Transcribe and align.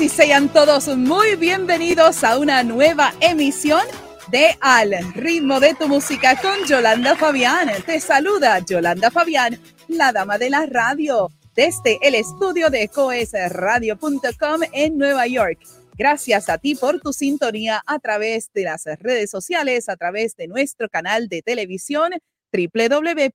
Y 0.00 0.08
sean 0.08 0.48
todos 0.50 0.88
muy 0.96 1.36
bienvenidos 1.36 2.24
a 2.24 2.38
una 2.38 2.62
nueva 2.62 3.12
emisión 3.20 3.82
de 4.30 4.56
Al 4.60 4.94
ritmo 5.14 5.60
de 5.60 5.74
tu 5.74 5.88
música 5.88 6.40
con 6.40 6.64
Yolanda 6.66 7.16
Fabián. 7.16 7.68
Te 7.84 8.00
saluda 8.00 8.60
Yolanda 8.60 9.10
Fabián, 9.10 9.60
la 9.88 10.12
dama 10.12 10.38
de 10.38 10.48
la 10.48 10.64
radio, 10.64 11.28
desde 11.54 11.98
el 12.00 12.14
estudio 12.14 12.70
de 12.70 12.88
coesradio.com 12.88 14.62
en 14.72 14.96
Nueva 14.96 15.26
York. 15.26 15.58
Gracias 15.98 16.48
a 16.48 16.56
ti 16.56 16.76
por 16.76 17.00
tu 17.00 17.12
sintonía 17.12 17.82
a 17.84 17.98
través 17.98 18.50
de 18.54 18.62
las 18.62 18.84
redes 18.86 19.30
sociales, 19.30 19.90
a 19.90 19.96
través 19.96 20.34
de 20.36 20.48
nuestro 20.48 20.88
canal 20.88 21.28
de 21.28 21.42
televisión 21.42 22.12
www.coes.tv, 22.52 23.28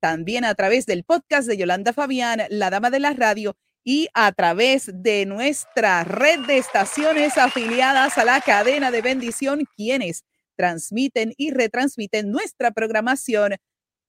también 0.00 0.44
a 0.46 0.54
través 0.54 0.86
del 0.86 1.04
podcast 1.04 1.46
de 1.46 1.58
Yolanda 1.58 1.92
Fabián, 1.92 2.42
la 2.48 2.70
dama 2.70 2.88
de 2.88 3.00
la 3.00 3.12
radio, 3.12 3.54
y 3.88 4.10
a 4.12 4.32
través 4.32 4.90
de 4.92 5.24
nuestra 5.24 6.04
red 6.04 6.40
de 6.40 6.58
estaciones 6.58 7.38
afiliadas 7.38 8.18
a 8.18 8.24
la 8.26 8.42
cadena 8.42 8.90
de 8.90 9.00
bendición, 9.00 9.64
quienes 9.78 10.24
transmiten 10.58 11.32
y 11.38 11.52
retransmiten 11.52 12.30
nuestra 12.30 12.70
programación 12.70 13.56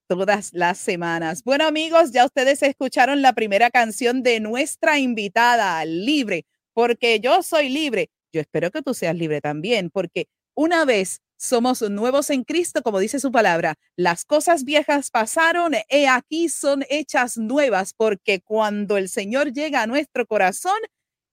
todas 0.09 0.51
las 0.51 0.79
semanas. 0.79 1.45
Bueno 1.45 1.65
amigos, 1.65 2.11
ya 2.11 2.25
ustedes 2.25 2.61
escucharon 2.61 3.21
la 3.21 3.31
primera 3.31 3.69
canción 3.69 4.21
de 4.21 4.41
nuestra 4.41 4.99
invitada, 4.99 5.85
Libre, 5.85 6.45
porque 6.73 7.21
yo 7.21 7.41
soy 7.41 7.69
libre. 7.69 8.09
Yo 8.33 8.41
espero 8.41 8.71
que 8.71 8.81
tú 8.81 8.93
seas 8.93 9.15
libre 9.15 9.39
también, 9.39 9.91
porque 9.91 10.27
una 10.55 10.83
vez 10.83 11.21
somos 11.39 11.81
nuevos 11.81 12.29
en 12.29 12.43
Cristo, 12.43 12.83
como 12.83 12.99
dice 12.99 13.19
su 13.19 13.31
palabra, 13.31 13.75
las 13.95 14.25
cosas 14.25 14.65
viejas 14.65 15.09
pasaron, 15.09 15.73
he 15.87 16.07
aquí 16.07 16.49
son 16.49 16.83
hechas 16.89 17.37
nuevas, 17.37 17.93
porque 17.95 18.41
cuando 18.41 18.97
el 18.97 19.07
Señor 19.07 19.53
llega 19.53 19.81
a 19.81 19.87
nuestro 19.87 20.27
corazón 20.27 20.77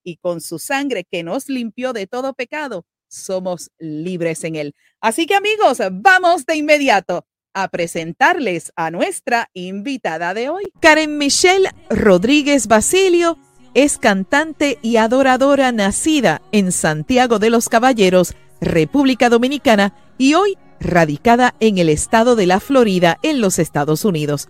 y 0.03 0.17
con 0.17 0.39
su 0.39 0.59
sangre 0.59 1.03
que 1.03 1.23
nos 1.23 1.49
limpió 1.49 1.91
de 1.91 2.07
todo 2.07 2.33
pecado, 2.33 2.85
somos 3.09 3.69
libres 3.79 4.43
en 4.45 4.55
Él. 4.55 4.75
Así 5.01 5.25
que 5.25 5.35
amigos, 5.35 5.79
vamos 5.91 6.45
de 6.45 6.55
inmediato 6.55 7.25
a 7.53 7.67
presentarles 7.67 8.71
a 8.75 8.91
nuestra 8.91 9.49
invitada 9.53 10.33
de 10.33 10.49
hoy. 10.49 10.63
Karen 10.79 11.17
Michelle 11.17 11.69
Rodríguez 11.89 12.67
Basilio 12.67 13.37
es 13.73 13.97
cantante 13.97 14.79
y 14.81 14.97
adoradora 14.97 15.71
nacida 15.71 16.41
en 16.51 16.71
Santiago 16.71 17.39
de 17.39 17.49
los 17.49 17.67
Caballeros, 17.67 18.35
República 18.61 19.29
Dominicana, 19.29 19.93
y 20.17 20.33
hoy 20.33 20.57
radicada 20.79 21.55
en 21.59 21.77
el 21.77 21.89
estado 21.89 22.35
de 22.35 22.45
la 22.45 22.59
Florida, 22.59 23.17
en 23.23 23.41
los 23.41 23.59
Estados 23.59 24.05
Unidos. 24.05 24.49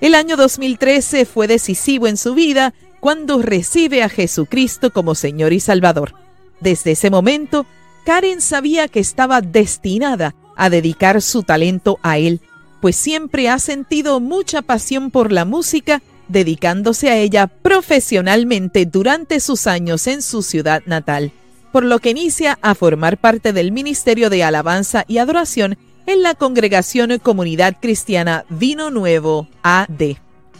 El 0.00 0.14
año 0.14 0.36
2013 0.36 1.26
fue 1.26 1.46
decisivo 1.46 2.06
en 2.06 2.16
su 2.16 2.34
vida 2.34 2.72
cuando 3.00 3.42
recibe 3.42 4.02
a 4.02 4.08
Jesucristo 4.08 4.92
como 4.92 5.14
Señor 5.14 5.52
y 5.52 5.60
Salvador. 5.60 6.14
Desde 6.60 6.92
ese 6.92 7.10
momento, 7.10 7.66
Karen 8.04 8.40
sabía 8.40 8.88
que 8.88 9.00
estaba 9.00 9.40
destinada 9.40 10.34
a 10.56 10.70
dedicar 10.70 11.20
su 11.22 11.42
talento 11.42 11.98
a 12.02 12.18
él, 12.18 12.40
pues 12.80 12.96
siempre 12.96 13.48
ha 13.48 13.58
sentido 13.58 14.20
mucha 14.20 14.62
pasión 14.62 15.10
por 15.10 15.32
la 15.32 15.44
música, 15.44 16.02
dedicándose 16.28 17.10
a 17.10 17.16
ella 17.16 17.46
profesionalmente 17.46 18.86
durante 18.86 19.40
sus 19.40 19.66
años 19.66 20.06
en 20.06 20.22
su 20.22 20.42
ciudad 20.42 20.82
natal, 20.86 21.32
por 21.72 21.84
lo 21.84 21.98
que 21.98 22.10
inicia 22.10 22.58
a 22.62 22.74
formar 22.74 23.18
parte 23.18 23.52
del 23.52 23.72
Ministerio 23.72 24.30
de 24.30 24.44
Alabanza 24.44 25.04
y 25.08 25.18
Adoración 25.18 25.78
en 26.06 26.22
la 26.22 26.34
congregación 26.34 27.18
Comunidad 27.18 27.76
Cristiana 27.80 28.44
Vino 28.48 28.90
Nuevo 28.90 29.48
AD. 29.62 30.16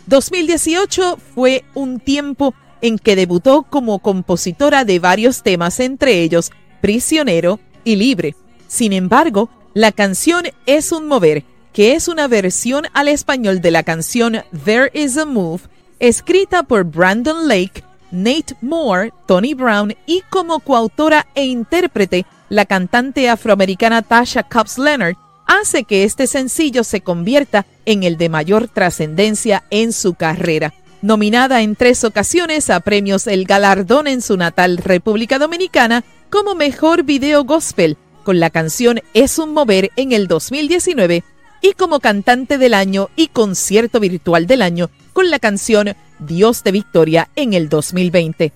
2018 0.06 1.18
fue 1.34 1.64
un 1.74 2.00
tiempo 2.00 2.54
en 2.82 2.98
que 2.98 3.16
debutó 3.16 3.62
como 3.62 3.98
compositora 3.98 4.84
de 4.84 4.98
varios 4.98 5.42
temas, 5.42 5.80
entre 5.80 6.22
ellos 6.22 6.50
prisionero 6.80 7.60
y 7.84 7.96
libre. 7.96 8.34
Sin 8.66 8.92
embargo, 8.92 9.50
la 9.74 9.92
canción 9.92 10.44
Es 10.66 10.92
un 10.92 11.06
mover, 11.06 11.44
que 11.72 11.94
es 11.94 12.08
una 12.08 12.26
versión 12.26 12.86
al 12.92 13.08
español 13.08 13.60
de 13.60 13.70
la 13.70 13.82
canción 13.82 14.42
There 14.64 14.90
is 14.94 15.16
a 15.16 15.26
Move, 15.26 15.62
escrita 15.98 16.62
por 16.62 16.84
Brandon 16.84 17.46
Lake, 17.46 17.84
Nate 18.10 18.54
Moore, 18.60 19.12
Tony 19.26 19.54
Brown 19.54 19.94
y 20.06 20.22
como 20.30 20.60
coautora 20.60 21.26
e 21.34 21.44
intérprete 21.44 22.26
la 22.48 22.64
cantante 22.64 23.28
afroamericana 23.28 24.02
Tasha 24.02 24.42
Cobbs 24.42 24.78
Leonard, 24.78 25.16
hace 25.46 25.84
que 25.84 26.04
este 26.04 26.26
sencillo 26.26 26.84
se 26.84 27.00
convierta 27.00 27.66
en 27.86 28.02
el 28.02 28.16
de 28.16 28.28
mayor 28.28 28.68
trascendencia 28.68 29.64
en 29.70 29.92
su 29.92 30.14
carrera. 30.14 30.74
Nominada 31.02 31.62
en 31.62 31.76
tres 31.76 32.04
ocasiones 32.04 32.68
a 32.68 32.80
premios 32.80 33.26
El 33.26 33.46
Galardón 33.46 34.06
en 34.06 34.20
su 34.20 34.36
natal 34.36 34.76
República 34.76 35.38
Dominicana, 35.38 36.04
como 36.28 36.54
mejor 36.54 37.04
video 37.04 37.44
gospel 37.44 37.96
con 38.22 38.38
la 38.38 38.50
canción 38.50 39.00
Es 39.14 39.38
un 39.38 39.52
mover 39.54 39.90
en 39.96 40.12
el 40.12 40.28
2019 40.28 41.24
y 41.62 41.72
como 41.72 42.00
cantante 42.00 42.58
del 42.58 42.74
año 42.74 43.08
y 43.16 43.28
concierto 43.28 44.00
virtual 44.00 44.46
del 44.46 44.62
año 44.62 44.90
con 45.12 45.30
la 45.30 45.38
canción 45.38 45.94
Dios 46.20 46.62
de 46.62 46.72
Victoria 46.72 47.28
en 47.36 47.54
el 47.54 47.68
2020. 47.68 48.52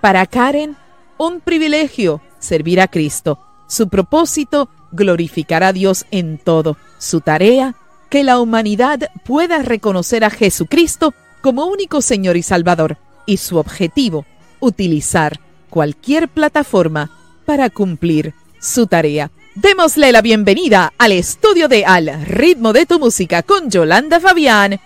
Para 0.00 0.26
Karen, 0.26 0.76
un 1.18 1.40
privilegio 1.40 2.20
servir 2.38 2.80
a 2.80 2.88
Cristo. 2.88 3.38
Su 3.68 3.88
propósito, 3.88 4.68
glorificar 4.92 5.62
a 5.62 5.72
Dios 5.72 6.06
en 6.10 6.38
todo. 6.38 6.76
Su 6.98 7.20
tarea, 7.20 7.74
que 8.08 8.24
la 8.24 8.40
humanidad 8.40 9.10
pueda 9.24 9.62
reconocer 9.62 10.24
a 10.24 10.30
Jesucristo 10.30 11.14
como 11.42 11.66
único 11.66 12.00
Señor 12.00 12.36
y 12.36 12.42
Salvador. 12.42 12.96
Y 13.26 13.36
su 13.36 13.58
objetivo, 13.58 14.24
utilizar 14.60 15.40
cualquier 15.68 16.28
plataforma 16.28 17.10
para 17.44 17.68
cumplir 17.68 18.34
su 18.58 18.86
tarea. 18.86 19.30
Démosle 19.54 20.12
la 20.12 20.22
bienvenida 20.22 20.92
al 20.98 21.12
estudio 21.12 21.68
de 21.68 21.84
Al 21.84 22.24
ritmo 22.24 22.72
de 22.72 22.86
tu 22.86 22.98
música 22.98 23.42
con 23.42 23.70
Yolanda 23.70 24.20
Fabián 24.20 24.80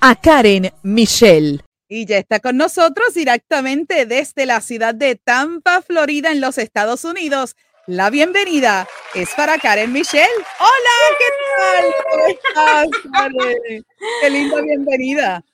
a 0.00 0.14
Karen 0.16 0.72
Michelle. 0.82 1.60
Y 1.88 2.06
ya 2.06 2.18
está 2.18 2.40
con 2.40 2.56
nosotros 2.56 3.14
directamente 3.14 4.06
desde 4.06 4.46
la 4.46 4.60
ciudad 4.60 4.94
de 4.94 5.16
Tampa, 5.16 5.82
Florida, 5.82 6.30
en 6.30 6.40
los 6.40 6.58
Estados 6.58 7.04
Unidos. 7.04 7.56
La 7.86 8.08
bienvenida 8.08 8.88
es 9.14 9.28
para 9.34 9.58
Karen 9.58 9.92
Michelle. 9.92 10.24
Hola, 10.58 10.94
¿qué 11.18 11.26
tal? 11.58 11.94
¿Cómo 12.10 12.26
estás? 12.26 13.82
Qué 14.22 14.30
linda 14.30 14.62
bienvenida. 14.62 15.44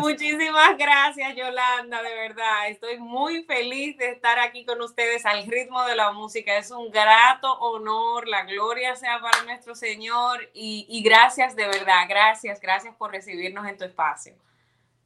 Muchísimas 0.00 0.76
gracias, 0.76 1.34
Yolanda, 1.34 2.02
de 2.02 2.14
verdad. 2.14 2.68
Estoy 2.68 2.98
muy 2.98 3.42
feliz 3.44 3.96
de 3.96 4.10
estar 4.10 4.38
aquí 4.38 4.64
con 4.64 4.80
ustedes 4.82 5.24
al 5.24 5.46
ritmo 5.46 5.82
de 5.84 5.96
la 5.96 6.12
música. 6.12 6.56
Es 6.58 6.70
un 6.70 6.90
grato 6.90 7.52
honor, 7.58 8.28
la 8.28 8.44
gloria 8.44 8.94
sea 8.96 9.20
para 9.20 9.42
nuestro 9.44 9.74
Señor 9.74 10.48
y, 10.52 11.02
gracias 11.04 11.56
de 11.56 11.66
verdad, 11.66 12.04
gracias, 12.08 12.60
gracias 12.60 12.94
por 12.96 13.12
recibirnos 13.12 13.66
en 13.66 13.76
tu 13.76 13.84
espacio. 13.84 14.34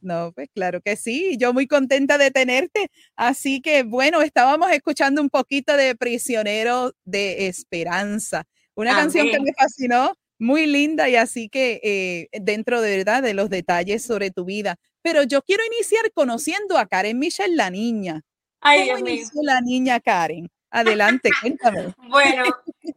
No, 0.01 0.31
pues 0.33 0.49
claro 0.53 0.81
que 0.81 0.95
sí, 0.95 1.37
yo 1.39 1.53
muy 1.53 1.67
contenta 1.67 2.17
de 2.17 2.31
tenerte. 2.31 2.89
Así 3.15 3.61
que 3.61 3.83
bueno, 3.83 4.21
estábamos 4.21 4.71
escuchando 4.71 5.21
un 5.21 5.29
poquito 5.29 5.75
de 5.75 5.95
Prisionero 5.95 6.93
de 7.03 7.47
Esperanza, 7.47 8.45
una 8.75 8.95
canción 8.95 9.29
que 9.29 9.39
me 9.39 9.53
fascinó 9.57 10.13
muy 10.39 10.67
linda 10.67 11.09
y 11.09 11.15
así 11.15 11.49
que 11.49 11.79
eh, 11.83 12.39
dentro 12.41 12.81
de 12.81 12.97
verdad 12.97 13.23
de 13.23 13.33
los 13.33 13.49
detalles 13.49 14.03
sobre 14.03 14.29
tu 14.31 14.45
vida. 14.45 14.75
Pero 15.01 15.23
yo 15.23 15.41
quiero 15.41 15.63
iniciar 15.65 16.11
conociendo 16.13 16.77
a 16.77 16.85
Karen 16.85 17.17
Michelle, 17.17 17.55
la 17.55 17.69
niña. 17.69 18.21
Ay, 18.59 18.87
¿Cómo 18.87 18.99
inició 18.99 19.41
la 19.43 19.61
niña 19.61 19.99
Karen? 19.99 20.49
Adelante, 20.71 21.29
cuéntame. 21.41 21.93
Bueno, 22.09 22.45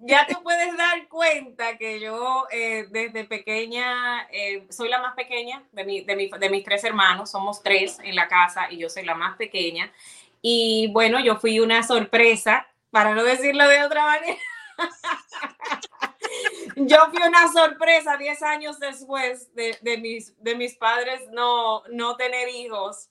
ya 0.01 0.27
te 0.27 0.37
puedes 0.37 0.77
dar 0.77 1.09
cuenta 1.09 1.77
que 1.77 2.01
yo 2.01 2.47
eh, 2.51 2.87
desde 2.91 3.25
pequeña 3.25 4.29
eh, 4.31 4.67
soy 4.71 4.89
la 4.89 5.01
más 5.01 5.15
pequeña 5.15 5.63
de, 5.73 5.85
mi, 5.85 6.01
de, 6.03 6.31
de 6.39 6.51
mis 6.51 6.65
tres 6.65 6.85
hermanos, 6.85 7.31
somos 7.31 7.63
tres 7.63 7.99
en 8.03 8.17
la 8.17 8.29
casa 8.29 8.71
y 8.71 8.79
yo 8.79 8.89
soy 8.89 9.05
la 9.05 9.15
más 9.15 9.37
pequeña. 9.37 9.93
Y 10.43 10.91
bueno, 10.93 11.21
yo 11.21 11.37
fui 11.37 11.61
una 11.61 11.83
sorpresa, 11.83 12.67
para 12.91 13.15
no 13.15 13.23
decirlo 13.25 13.67
de 13.69 13.83
otra 13.83 14.05
manera. 14.05 14.39
Yo 16.77 16.97
fui 17.11 17.23
una 17.27 17.53
sorpresa 17.53 18.17
10 18.17 18.43
años 18.43 18.79
después 18.79 19.55
de, 19.55 19.99
mis, 19.99 20.33
de 20.43 20.55
mis 20.55 20.75
padres 20.77 21.21
no, 21.33 21.83
no 21.91 22.17
tener 22.17 22.49
hijos. 22.49 23.09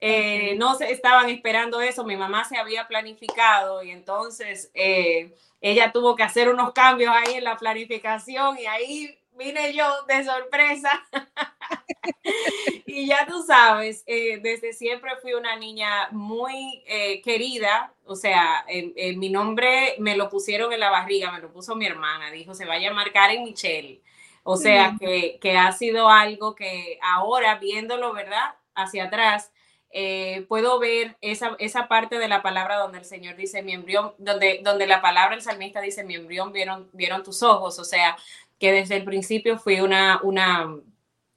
Eh, 0.00 0.54
no 0.56 0.76
se 0.76 0.92
estaban 0.92 1.28
esperando 1.28 1.80
eso, 1.80 2.04
mi 2.04 2.16
mamá 2.16 2.44
se 2.44 2.56
había 2.56 2.86
planificado 2.86 3.82
y 3.82 3.90
entonces 3.90 4.70
eh, 4.72 5.34
ella 5.60 5.90
tuvo 5.90 6.14
que 6.14 6.22
hacer 6.22 6.48
unos 6.48 6.72
cambios 6.72 7.12
ahí 7.12 7.34
en 7.34 7.42
la 7.42 7.56
planificación 7.56 8.56
y 8.60 8.66
ahí 8.66 9.18
vine 9.32 9.74
yo 9.74 9.84
de 10.06 10.24
sorpresa. 10.24 11.04
y 12.86 13.08
ya 13.08 13.26
tú 13.26 13.42
sabes, 13.42 14.04
eh, 14.06 14.38
desde 14.40 14.72
siempre 14.72 15.16
fui 15.20 15.34
una 15.34 15.56
niña 15.56 16.08
muy 16.12 16.84
querida, 17.24 17.92
o 18.04 18.14
sea, 18.14 18.64
en, 18.68 19.18
mi 19.18 19.30
nombre 19.30 19.96
me 19.98 20.16
lo 20.16 20.28
pusieron 20.28 20.72
en 20.72 20.80
la 20.80 20.90
barriga, 20.90 21.32
me 21.32 21.40
lo 21.40 21.52
puso 21.52 21.74
mi 21.74 21.86
hermana, 21.86 22.30
dijo, 22.30 22.54
se 22.54 22.66
va 22.66 22.74
a 22.74 22.78
llamar 22.78 23.12
Karen 23.12 23.42
Michelle. 23.42 24.00
O 24.44 24.56
sea, 24.56 24.96
que, 24.98 25.38
que, 25.42 25.58
ha 25.58 25.72
sido 25.72 26.08
algo 26.08 26.54
que 26.54 26.98
ahora 27.02 27.56
viéndolo, 27.56 28.14
¿verdad? 28.14 28.54
Hacia 28.74 29.04
atrás, 29.04 29.52
eh, 29.90 30.44
puedo 30.48 30.78
ver 30.78 31.16
esa, 31.20 31.56
esa, 31.58 31.88
parte 31.88 32.18
de 32.18 32.28
la 32.28 32.42
palabra 32.42 32.76
donde 32.76 32.98
el 32.98 33.04
Señor 33.04 33.36
dice 33.36 33.62
mi 33.62 33.72
embrión, 33.72 34.12
donde, 34.18 34.60
donde 34.62 34.86
la 34.86 35.00
palabra 35.00 35.34
el 35.34 35.42
salmista 35.42 35.80
dice 35.80 36.04
mi 36.04 36.14
embrión 36.14 36.52
vieron, 36.52 36.90
vieron 36.92 37.22
tus 37.22 37.42
ojos, 37.42 37.78
o 37.78 37.84
sea, 37.84 38.16
que 38.58 38.72
desde 38.72 38.96
el 38.96 39.04
principio 39.04 39.58
fui 39.58 39.80
una, 39.80 40.20
una, 40.22 40.76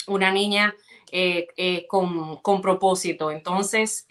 una 0.08 0.31
niña 0.31 0.75
eh, 1.12 1.48
eh, 1.55 1.88
con, 1.88 2.38
con, 2.38 2.62
propósito. 2.62 3.31
Entonces, 3.31 4.05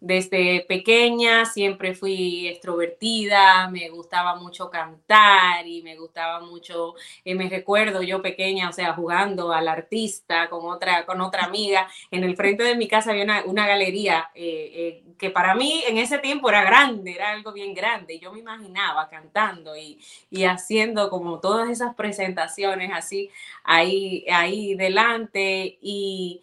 desde 0.00 0.64
pequeña 0.68 1.46
siempre 1.46 1.94
fui 1.94 2.46
extrovertida, 2.48 3.68
me 3.70 3.88
gustaba 3.88 4.36
mucho 4.36 4.70
cantar 4.70 5.66
y 5.66 5.82
me 5.82 5.96
gustaba 5.96 6.40
mucho, 6.40 6.94
eh, 7.24 7.34
me 7.34 7.48
recuerdo 7.48 8.02
yo 8.02 8.20
pequeña, 8.20 8.68
o 8.68 8.72
sea, 8.72 8.92
jugando 8.92 9.52
al 9.52 9.66
artista 9.66 10.50
con 10.50 10.70
otra, 10.70 11.06
con 11.06 11.20
otra 11.20 11.44
amiga. 11.44 11.88
En 12.10 12.22
el 12.24 12.36
frente 12.36 12.64
de 12.64 12.76
mi 12.76 12.86
casa 12.86 13.10
había 13.12 13.44
una, 13.46 13.66
galería 13.66 14.30
eh, 14.34 14.72
eh, 14.74 15.04
que 15.18 15.30
para 15.30 15.54
mí 15.54 15.82
en 15.88 15.98
ese 15.98 16.18
tiempo 16.18 16.50
era 16.50 16.64
grande, 16.64 17.12
era 17.12 17.30
algo 17.30 17.52
bien 17.52 17.74
grande. 17.74 18.18
Yo 18.18 18.32
me 18.32 18.40
imaginaba 18.40 19.08
cantando 19.08 19.76
y, 19.76 19.98
y 20.30 20.44
haciendo 20.44 21.08
como 21.08 21.40
todas 21.40 21.70
esas 21.70 21.94
presentaciones 21.94 22.90
así 22.92 23.30
ahí, 23.62 24.26
ahí 24.30 24.74
delante 24.74 25.78
y 25.80 26.42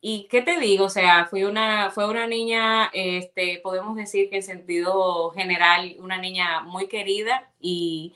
y 0.00 0.28
qué 0.30 0.42
te 0.42 0.58
digo, 0.60 0.84
o 0.84 0.88
sea, 0.88 1.26
fui 1.26 1.44
una, 1.44 1.90
fue 1.90 2.08
una 2.08 2.26
niña, 2.26 2.88
este, 2.92 3.60
podemos 3.62 3.96
decir 3.96 4.30
que 4.30 4.36
en 4.36 4.42
sentido 4.44 5.30
general, 5.30 5.96
una 5.98 6.18
niña 6.18 6.60
muy 6.62 6.86
querida 6.88 7.50
y, 7.60 8.14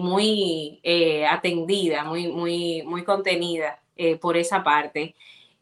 muy 0.00 0.80
eh, 0.82 1.26
atendida, 1.26 2.04
muy, 2.04 2.28
muy, 2.28 2.82
muy 2.84 3.04
contenida 3.04 3.80
eh, 3.96 4.16
por 4.16 4.36
esa 4.36 4.62
parte. 4.64 5.14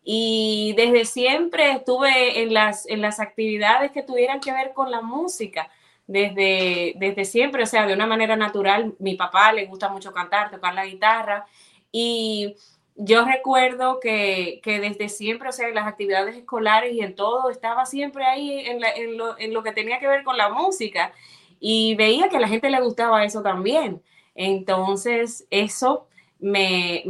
Y 0.03 0.75
desde 0.77 1.07
siempre 1.07 1.73
estuve 1.73 2.43
en 2.43 2.53
las, 2.55 2.87
en 2.89 3.01
las 3.01 3.21
actividades 3.21 3.93
que 3.93 4.03
tuvieran 4.03 4.41
que 4.41 4.53
ver 4.53 4.73
con 4.75 4.91
la 4.91 5.01
música. 5.01 5.71
Desde, 6.07 6.95
desde 6.97 7.25
siempre, 7.25 7.63
o 7.63 7.67
sea, 7.67 7.87
de 7.87 7.95
una 7.95 8.07
manera 8.07 8.37
natural, 8.37 8.95
mi 8.99 9.15
papá 9.17 9.53
le 9.53 9.67
gusta 9.67 9.89
mucho 9.89 10.13
cantar, 10.13 10.51
tocar 10.51 10.75
la 10.75 10.85
guitarra 10.87 11.47
y 11.91 12.57
yo 12.97 13.25
recuerdo 13.25 13.99
que, 14.01 14.61
desde 14.65 15.09
siempre, 15.09 15.49
o 15.49 15.53
sea, 15.53 15.69
en 15.69 15.75
las 15.75 15.87
actividades 15.87 16.37
escolares 16.37 16.93
y 16.95 17.01
en 17.01 17.15
todo, 17.15 17.51
estaba 17.51 17.87
siempre 17.87 18.25
ahí 18.25 18.65
en, 18.67 19.17
lo, 19.53 19.63
que 19.63 19.73
tenía 19.73 19.99
que 19.99 20.07
ver 20.07 20.23
con 20.23 20.37
la 20.37 20.49
música 20.49 21.13
y 21.59 21.97
veía 21.97 22.29
que 22.29 22.37
a 22.37 22.41
la 22.41 22.49
gente 22.49 22.71
le 22.71 22.81
gustaba 22.81 23.25
eso 23.25 23.43
también. 23.43 24.03
Entonces, 24.37 25.47
eso 25.51 26.07
me, 26.39 27.03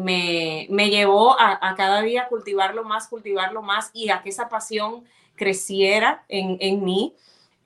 llevó 0.90 1.38
a, 1.38 1.74
cada 1.76 2.00
día 2.00 2.28
cultivarlo 2.28 2.84
más, 2.84 3.08
cultivarlo 3.08 3.60
más 3.60 3.90
y 3.92 4.08
a 4.08 4.22
que 4.22 4.30
esa 4.30 4.48
pasión 4.48 5.04
creciera 5.36 6.24
en, 6.28 6.84
mí. 6.84 7.14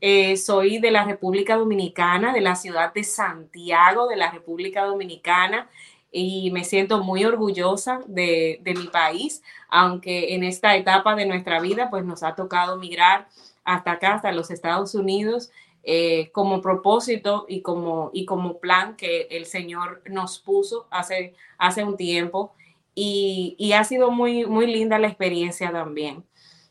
Eh, 0.01 0.37
soy 0.37 0.79
de 0.79 0.91
la 0.93 1.05
República 1.05 1.57
Dominicana, 1.57 2.33
de 2.33 2.41
la 2.41 2.57
ciudad 2.57 2.93
de 2.95 3.05
Santiago, 3.05 4.09
de 4.09 4.17
la 4.17 4.31
República 4.31 4.85
Dominicana 4.85 5.69
y 6.11 6.51
me 6.51 6.65
siento 6.65 7.03
muy 7.03 7.25
orgullosa 7.25 8.01
de, 8.07 8.61
mi 8.65 8.87
país, 8.89 9.43
aunque 9.69 10.35
en 10.35 10.45
esta 10.45 10.77
etapa 10.77 11.15
de 11.15 11.27
nuestra 11.27 11.61
vida 11.61 11.91
pues 11.91 12.05
nos 12.05 12.23
ha 12.23 12.35
tocado 12.35 12.77
migrar 12.77 13.29
hasta 13.65 13.93
acá, 13.93 14.15
hasta 14.15 14.33
los 14.33 14.51
Estados 14.51 14.95
Unidos, 14.95 15.51
eh, 15.85 16.31
como 16.33 16.61
propósito 16.61 17.47
y 17.49 17.61
como, 17.63 18.11
y 18.13 18.25
como 18.25 18.59
plan 18.59 18.97
que 18.97 19.29
el 19.31 19.47
Señor 19.47 20.03
nos 20.11 20.39
puso 20.39 20.87
hace, 20.91 21.35
hace 21.59 21.85
un 21.85 21.97
tiempo 21.97 22.53
y, 22.95 23.55
y 23.59 23.73
ha 23.73 23.85
sido 23.85 24.11
muy, 24.11 24.47
muy 24.47 24.67
linda 24.67 24.99
la 24.99 25.09
experiencia 25.09 25.71
también. 25.71 26.25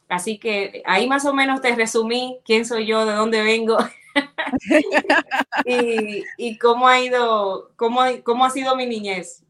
Así 0.10 0.38
que 0.38 0.82
ahí 0.86 1.08
más 1.08 1.26
o 1.26 1.34
menos 1.34 1.62
te 1.62 1.76
resumí 1.76 2.40
quién 2.46 2.66
soy 2.66 2.86
yo, 2.86 3.06
de 3.06 3.14
dónde 3.14 3.42
vengo 3.42 3.78
y, 6.38 6.58
cómo 6.58 6.88
ha 6.88 7.00
ido, 7.00 7.72
cómo, 7.76 8.02
cómo 8.24 8.46
ha 8.46 8.50
sido 8.50 8.76
mi 8.76 8.86
niñez. 8.86 9.44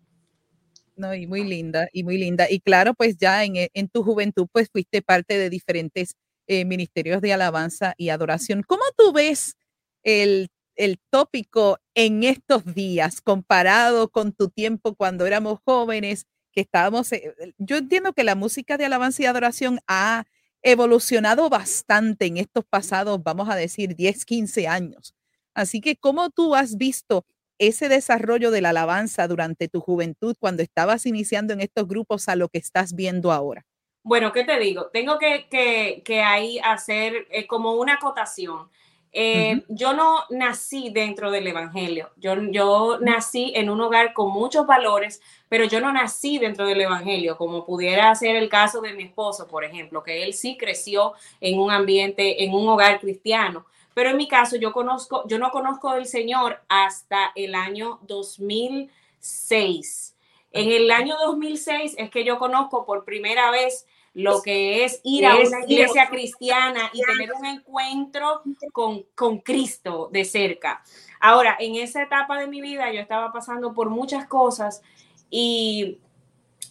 No, 0.95 1.13
y 1.13 1.27
muy 1.27 1.43
linda, 1.43 1.87
y 1.93 2.03
muy 2.03 2.17
linda. 2.17 2.49
Y 2.49 2.59
claro, 2.59 2.93
pues 2.93 3.17
ya 3.17 3.43
en, 3.43 3.53
en 3.73 3.87
tu 3.89 4.03
juventud, 4.03 4.47
pues 4.51 4.69
fuiste 4.71 5.01
parte 5.01 5.37
de 5.37 5.49
diferentes 5.49 6.15
eh, 6.47 6.65
ministerios 6.65 7.21
de 7.21 7.33
alabanza 7.33 7.93
y 7.97 8.09
adoración. 8.09 8.63
¿Cómo 8.63 8.83
tú 8.97 9.13
ves 9.13 9.57
el, 10.03 10.49
el 10.75 10.99
tópico 11.09 11.79
en 11.93 12.23
estos 12.23 12.63
días 12.73 13.21
comparado 13.21 14.09
con 14.09 14.31
tu 14.31 14.49
tiempo 14.49 14.95
cuando 14.95 15.25
éramos 15.25 15.59
jóvenes, 15.65 16.25
que 16.53 16.61
estábamos, 16.61 17.11
eh, 17.11 17.33
yo 17.57 17.77
entiendo 17.77 18.13
que 18.13 18.23
la 18.23 18.35
música 18.35 18.77
de 18.77 18.85
alabanza 18.85 19.23
y 19.23 19.25
adoración 19.25 19.79
ha 19.87 20.23
evolucionado 20.61 21.49
bastante 21.49 22.25
en 22.25 22.37
estos 22.37 22.65
pasados, 22.65 23.21
vamos 23.23 23.49
a 23.49 23.55
decir, 23.55 23.95
10, 23.95 24.25
15 24.25 24.67
años. 24.67 25.15
Así 25.53 25.81
que, 25.81 25.95
¿cómo 25.95 26.29
tú 26.29 26.55
has 26.55 26.77
visto 26.77 27.25
ese 27.59 27.89
desarrollo 27.89 28.51
de 28.51 28.61
la 28.61 28.69
alabanza 28.69 29.27
durante 29.27 29.67
tu 29.67 29.81
juventud 29.81 30.35
cuando 30.39 30.61
estabas 30.61 31.05
iniciando 31.05 31.53
en 31.53 31.61
estos 31.61 31.87
grupos 31.87 32.29
a 32.29 32.35
lo 32.35 32.49
que 32.49 32.59
estás 32.59 32.93
viendo 32.93 33.31
ahora? 33.31 33.65
Bueno, 34.03 34.31
¿qué 34.31 34.43
te 34.43 34.57
digo? 34.59 34.87
Tengo 34.93 35.17
que, 35.19 35.47
que, 35.49 36.21
ahí 36.21 36.59
hacer 36.63 37.27
eh, 37.29 37.45
como 37.45 37.73
una 37.73 37.95
acotación. 37.95 38.69
Eh, 39.13 39.63
yo 39.69 39.93
no 39.93 40.25
nací 40.29 40.89
dentro 40.89 41.31
del 41.31 41.47
Evangelio, 41.47 42.11
yo, 42.17 42.35
yo 42.51 42.99
nací 42.99 43.53
en 43.55 43.69
un 43.69 43.79
hogar 43.81 44.13
con 44.13 44.31
muchos 44.31 44.67
valores, 44.67 45.21
pero 45.49 45.65
yo 45.65 45.79
no 45.79 45.91
nací 45.91 46.37
dentro 46.37 46.67
del 46.67 46.81
Evangelio, 46.81 47.37
como 47.37 47.65
pudiera 47.65 48.13
ser 48.15 48.35
el 48.35 48.49
caso 48.49 48.81
de 48.81 48.93
mi 48.93 49.03
esposo, 49.03 49.47
por 49.47 49.63
ejemplo, 49.63 50.03
que 50.03 50.23
él 50.23 50.33
sí 50.33 50.57
creció 50.57 51.13
en 51.39 51.59
un 51.59 51.71
ambiente, 51.71 52.43
en 52.43 52.53
un 52.53 52.67
hogar 52.67 52.99
cristiano. 52.99 53.65
Pero 53.93 54.09
en 54.11 54.17
mi 54.17 54.27
caso, 54.27 54.57
yo 54.57 54.73
conozco, 54.73 55.23
yo 55.27 55.39
no 55.39 55.49
conozco 55.49 55.93
del 55.93 56.05
Señor 56.05 56.61
hasta 56.69 57.31
el 57.33 57.55
año 57.55 57.99
2006. 58.03 60.15
En 60.51 60.71
el 60.71 60.91
año 60.91 61.15
2006 61.25 61.95
es 61.97 62.11
que 62.11 62.23
yo 62.23 62.37
conozco 62.37 62.85
por 62.85 63.05
primera 63.05 63.49
vez 63.49 63.87
lo 64.17 64.41
que 64.41 64.83
es 64.83 64.99
ir 65.03 65.27
a 65.27 65.35
una 65.35 65.63
iglesia 65.67 66.09
cristiana 66.09 66.89
y 66.91 67.03
tener 67.03 67.31
un 67.33 67.45
encuentro 67.45 68.41
con, 68.71 69.03
con 69.13 69.37
Cristo 69.37 70.09
de 70.11 70.25
cerca. 70.25 70.83
Ahora, 71.19 71.55
en 71.59 71.75
esa 71.75 72.01
etapa 72.01 72.39
de 72.39 72.47
mi 72.47 72.59
vida 72.59 72.91
yo 72.91 72.99
estaba 72.99 73.31
pasando 73.31 73.75
por 73.75 73.91
muchas 73.91 74.25
cosas 74.25 74.81
y, 75.29 75.99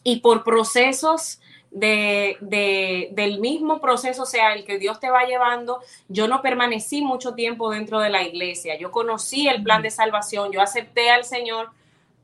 y 0.03 0.19
por 0.19 0.43
procesos 0.43 1.41
de, 1.71 2.37
de, 2.41 3.11
del 3.13 3.39
mismo 3.39 3.81
proceso, 3.81 4.25
o 4.25 4.27
sea, 4.27 4.53
el 4.53 4.65
que 4.65 4.79
Dios 4.79 4.99
te 4.99 5.09
va 5.09 5.25
llevando, 5.25 5.79
yo 6.09 6.27
no 6.27 6.43
permanecí 6.43 7.01
mucho 7.01 7.35
tiempo 7.35 7.71
dentro 7.71 8.01
de 8.01 8.11
la 8.11 8.25
iglesia. 8.25 8.77
Yo 8.77 8.91
conocí 8.91 9.47
el 9.47 9.63
plan 9.63 9.83
de 9.83 9.93
salvación, 9.93 10.51
yo 10.51 10.61
acepté 10.61 11.11
al 11.11 11.23
Señor, 11.23 11.71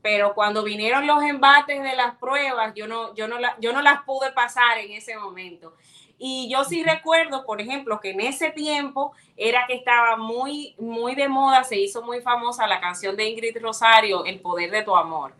pero 0.03 0.33
cuando 0.35 0.63
vinieron 0.63 1.07
los 1.07 1.23
embates 1.23 1.81
de 1.81 1.95
las 1.95 2.15
pruebas, 2.17 2.73
yo 2.75 2.87
no, 2.87 3.15
yo 3.15 3.29
no, 3.29 3.37
yo 3.61 3.71
no 3.71 3.81
las 3.81 4.03
pude 4.03 4.33
pasar 4.33 4.77
en 4.77 4.91
ese 4.91 5.17
momento. 5.17 5.77
Y 6.19 6.49
yo 6.51 6.65
sí 6.65 6.83
recuerdo, 6.83 7.45
por 7.45 7.61
ejemplo, 7.61 8.01
que 8.01 8.11
en 8.11 8.19
ese 8.19 8.51
tiempo 8.51 9.13
era 9.37 9.65
que 9.65 9.75
estaba 9.75 10.17
muy, 10.17 10.75
muy 10.77 11.15
de 11.15 11.29
moda, 11.29 11.63
se 11.63 11.77
hizo 11.77 12.03
muy 12.03 12.19
famosa 12.19 12.67
la 12.67 12.81
canción 12.81 13.15
de 13.15 13.29
Ingrid 13.29 13.57
Rosario, 13.61 14.25
El 14.25 14.41
poder 14.41 14.71
de 14.71 14.83
tu 14.83 14.93
amor. 14.93 15.35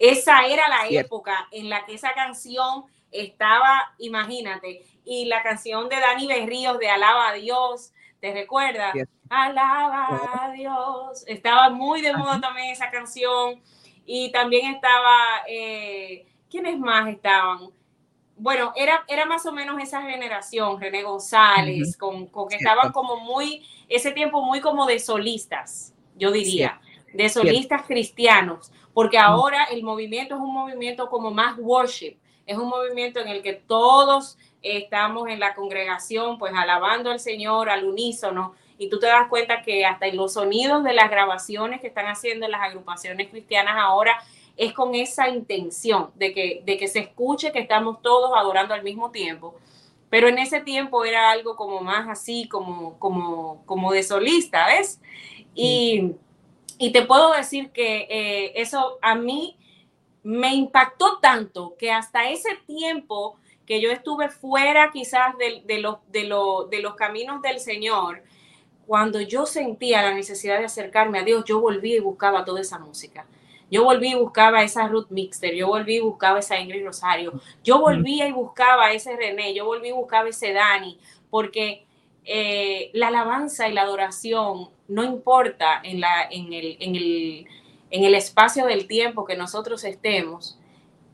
Esa 0.00 0.46
era 0.46 0.68
la 0.68 0.88
época 0.88 1.46
en 1.52 1.70
la 1.70 1.86
que 1.86 1.94
esa 1.94 2.12
canción 2.12 2.86
estaba, 3.12 3.94
imagínate, 3.98 4.84
y 5.04 5.26
la 5.26 5.44
canción 5.44 5.88
de 5.88 6.00
Dani 6.00 6.26
Berríos 6.26 6.78
de 6.80 6.90
Alaba 6.90 7.28
a 7.28 7.34
Dios, 7.34 7.92
¿te 8.20 8.32
recuerdas? 8.32 8.94
Alaba 9.30 10.20
a 10.40 10.50
Dios. 10.50 11.24
Estaba 11.28 11.70
muy 11.70 12.02
de 12.02 12.16
moda 12.16 12.40
también 12.40 12.70
esa 12.70 12.90
canción. 12.90 13.62
Y 14.10 14.32
también 14.32 14.74
estaba, 14.74 15.44
eh, 15.46 16.24
¿quiénes 16.50 16.78
más 16.78 17.10
estaban? 17.10 17.68
Bueno, 18.38 18.72
era, 18.74 19.04
era 19.06 19.26
más 19.26 19.44
o 19.44 19.52
menos 19.52 19.78
esa 19.82 20.00
generación, 20.00 20.80
René 20.80 21.02
González, 21.02 21.94
con, 21.94 22.26
con, 22.28 22.48
que 22.48 22.56
estaban 22.56 22.90
como 22.90 23.18
muy, 23.18 23.66
ese 23.86 24.12
tiempo 24.12 24.40
muy 24.40 24.62
como 24.62 24.86
de 24.86 24.98
solistas, 24.98 25.92
yo 26.16 26.30
diría, 26.30 26.80
de 27.12 27.28
solistas 27.28 27.82
cristianos, 27.82 28.72
porque 28.94 29.18
ahora 29.18 29.64
el 29.64 29.82
movimiento 29.82 30.36
es 30.36 30.40
un 30.40 30.54
movimiento 30.54 31.10
como 31.10 31.30
más 31.30 31.58
worship, 31.58 32.16
es 32.46 32.56
un 32.56 32.70
movimiento 32.70 33.20
en 33.20 33.28
el 33.28 33.42
que 33.42 33.52
todos 33.52 34.38
estamos 34.62 35.28
en 35.28 35.38
la 35.38 35.54
congregación, 35.54 36.38
pues 36.38 36.54
alabando 36.56 37.10
al 37.10 37.20
Señor 37.20 37.68
al 37.68 37.84
unísono, 37.84 38.54
y 38.78 38.88
tú 38.88 38.98
te 38.98 39.06
das 39.06 39.28
cuenta 39.28 39.62
que 39.62 39.84
hasta 39.84 40.06
en 40.06 40.16
los 40.16 40.34
sonidos 40.34 40.84
de 40.84 40.92
las 40.94 41.10
grabaciones 41.10 41.80
que 41.80 41.88
están 41.88 42.06
haciendo 42.06 42.46
las 42.48 42.62
agrupaciones 42.62 43.28
cristianas 43.28 43.74
ahora 43.76 44.18
es 44.56 44.72
con 44.72 44.94
esa 44.94 45.28
intención 45.28 46.10
de 46.14 46.32
que, 46.32 46.62
de 46.64 46.76
que 46.76 46.88
se 46.88 47.00
escuche 47.00 47.52
que 47.52 47.58
estamos 47.58 48.00
todos 48.02 48.32
adorando 48.36 48.74
al 48.74 48.82
mismo 48.82 49.10
tiempo. 49.10 49.54
Pero 50.10 50.28
en 50.28 50.38
ese 50.38 50.60
tiempo 50.60 51.04
era 51.04 51.30
algo 51.30 51.54
como 51.54 51.80
más 51.80 52.08
así, 52.08 52.48
como, 52.48 52.98
como, 52.98 53.62
como 53.66 53.92
de 53.92 54.02
solista, 54.02 54.66
¿ves? 54.66 55.00
Y, 55.54 56.12
y 56.78 56.92
te 56.92 57.02
puedo 57.02 57.32
decir 57.32 57.70
que 57.70 58.06
eh, 58.08 58.52
eso 58.56 58.98
a 59.02 59.14
mí 59.14 59.56
me 60.22 60.54
impactó 60.54 61.18
tanto 61.18 61.76
que 61.78 61.92
hasta 61.92 62.28
ese 62.30 62.50
tiempo 62.66 63.36
que 63.66 63.80
yo 63.80 63.90
estuve 63.90 64.28
fuera 64.28 64.90
quizás 64.90 65.36
de, 65.36 65.62
de, 65.66 65.78
los, 65.80 65.98
de, 66.08 66.22
de 66.70 66.82
los 66.82 66.94
caminos 66.94 67.42
del 67.42 67.60
Señor, 67.60 68.22
cuando 68.88 69.20
yo 69.20 69.44
sentía 69.44 70.00
la 70.00 70.14
necesidad 70.14 70.58
de 70.58 70.64
acercarme 70.64 71.18
a 71.18 71.22
Dios, 71.22 71.44
yo 71.44 71.60
volví 71.60 71.96
y 71.96 72.00
buscaba 72.00 72.46
toda 72.46 72.62
esa 72.62 72.78
música. 72.78 73.26
Yo 73.70 73.84
volví 73.84 74.12
y 74.12 74.14
buscaba 74.14 74.62
esa 74.62 74.88
Ruth 74.88 75.10
Mixter, 75.10 75.54
yo 75.54 75.66
volví 75.66 75.96
y 75.96 76.00
buscaba 76.00 76.38
esa 76.38 76.58
Ingrid 76.58 76.86
Rosario, 76.86 77.38
yo 77.62 77.80
volvía 77.80 78.26
y 78.26 78.32
buscaba 78.32 78.90
ese 78.92 79.14
René, 79.14 79.52
yo 79.52 79.66
volví 79.66 79.88
y 79.88 79.92
buscaba 79.92 80.30
ese 80.30 80.54
Dani, 80.54 80.98
porque 81.28 81.84
eh, 82.24 82.90
la 82.94 83.08
alabanza 83.08 83.68
y 83.68 83.74
la 83.74 83.82
adoración 83.82 84.70
no 84.88 85.04
importa 85.04 85.82
en, 85.84 86.00
la, 86.00 86.26
en, 86.30 86.54
el, 86.54 86.78
en, 86.80 86.96
el, 86.96 87.46
en 87.90 88.04
el 88.04 88.14
espacio 88.14 88.64
del 88.64 88.86
tiempo 88.86 89.26
que 89.26 89.36
nosotros 89.36 89.84
estemos, 89.84 90.58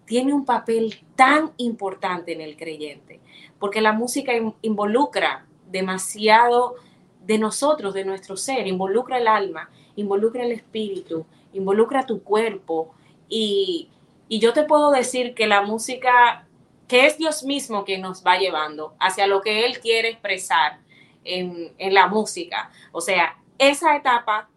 tiene 0.04 0.33
un 0.33 0.45
papel 0.45 1.00
tan 1.16 1.50
importante 1.57 2.35
en 2.35 2.40
el 2.40 2.57
creyente, 2.57 3.19
porque 3.59 3.81
la 3.81 3.93
música 3.93 4.33
involucra 4.62 5.45
demasiado 5.73 6.76
de 7.25 7.38
nosotros, 7.38 7.95
de 7.95 8.04
nuestro 8.04 8.37
ser, 8.37 8.66
involucra 8.66 9.19
el 9.19 9.28
alma, 9.28 9.71
involucra 9.97 10.45
el 10.45 10.52
espíritu, 10.52 11.26
involucra 11.52 12.07
tu 12.07 12.23
cuerpo 12.23 12.95
y, 13.28 13.90
yo 14.28 14.52
te 14.52 14.64
puedo 14.64 14.90
decir 14.90 15.33
que 15.35 15.47
la 15.47 15.62
música, 15.62 16.45
que 16.88 17.07
es 17.07 17.19
Dios 17.19 17.45
mismo 17.45 17.85
que 17.85 17.99
nos 17.99 18.26
va 18.26 18.37
llevando 18.37 18.95
hacia 18.99 19.28
lo 19.28 19.43
que 19.43 19.64
Él 19.64 19.78
quiere 19.78 20.09
expresar 20.09 20.81
en, 21.23 21.73
la 21.78 22.09
música. 22.09 22.73
O 22.90 23.00
sea, 23.00 23.38
esa 23.59 23.95
etapa 23.95 24.49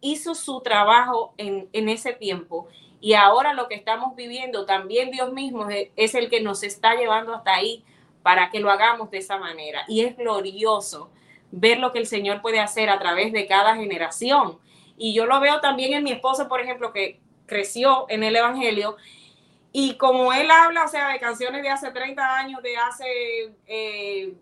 hizo 0.00 0.36
su 0.36 0.60
trabajo 0.60 1.34
en, 1.38 1.68
en, 1.72 1.88
ese 1.88 2.12
tiempo 2.12 2.68
y 3.00 3.14
ahora 3.14 3.54
lo 3.54 3.66
que 3.66 3.74
estamos 3.74 4.14
viviendo, 4.14 4.66
también 4.66 5.10
Dios 5.10 5.32
mismo 5.32 5.66
es, 5.96 6.14
el 6.14 6.28
que 6.28 6.40
nos 6.40 6.62
está 6.62 6.94
llevando 6.94 7.34
hasta 7.34 7.54
ahí 7.54 7.82
para 8.22 8.50
que 8.50 8.60
lo 8.60 8.70
hagamos 8.70 9.10
de 9.10 9.18
esa 9.18 9.38
manera. 9.38 9.84
Y 9.88 10.02
es 10.02 10.16
glorioso 10.16 11.10
ver 11.50 11.78
lo 11.78 11.92
que 11.92 11.98
el 11.98 12.06
Señor 12.06 12.42
puede 12.42 12.60
hacer 12.60 12.90
a 12.90 12.98
través 12.98 13.32
de 13.32 13.46
cada 13.46 13.76
generación. 13.76 14.58
Y 14.96 15.14
yo 15.14 15.26
lo 15.26 15.40
veo 15.40 15.60
también 15.60 15.94
en 15.94 16.04
mi 16.04 16.12
esposo, 16.12 16.48
por 16.48 16.60
ejemplo, 16.60 16.92
que 16.92 17.20
creció 17.46 18.06
en 18.08 18.22
el 18.22 18.36
Evangelio. 18.36 18.96
Y 19.72 19.94
como 19.94 20.32
él 20.32 20.50
habla, 20.50 20.84
o 20.84 20.88
sea, 20.88 21.10
de 21.10 21.20
canciones 21.20 21.62
de 21.62 21.68
hace 21.68 21.92
30 21.92 22.36
años, 22.36 22.62
de 22.62 22.76
hace 22.76 23.52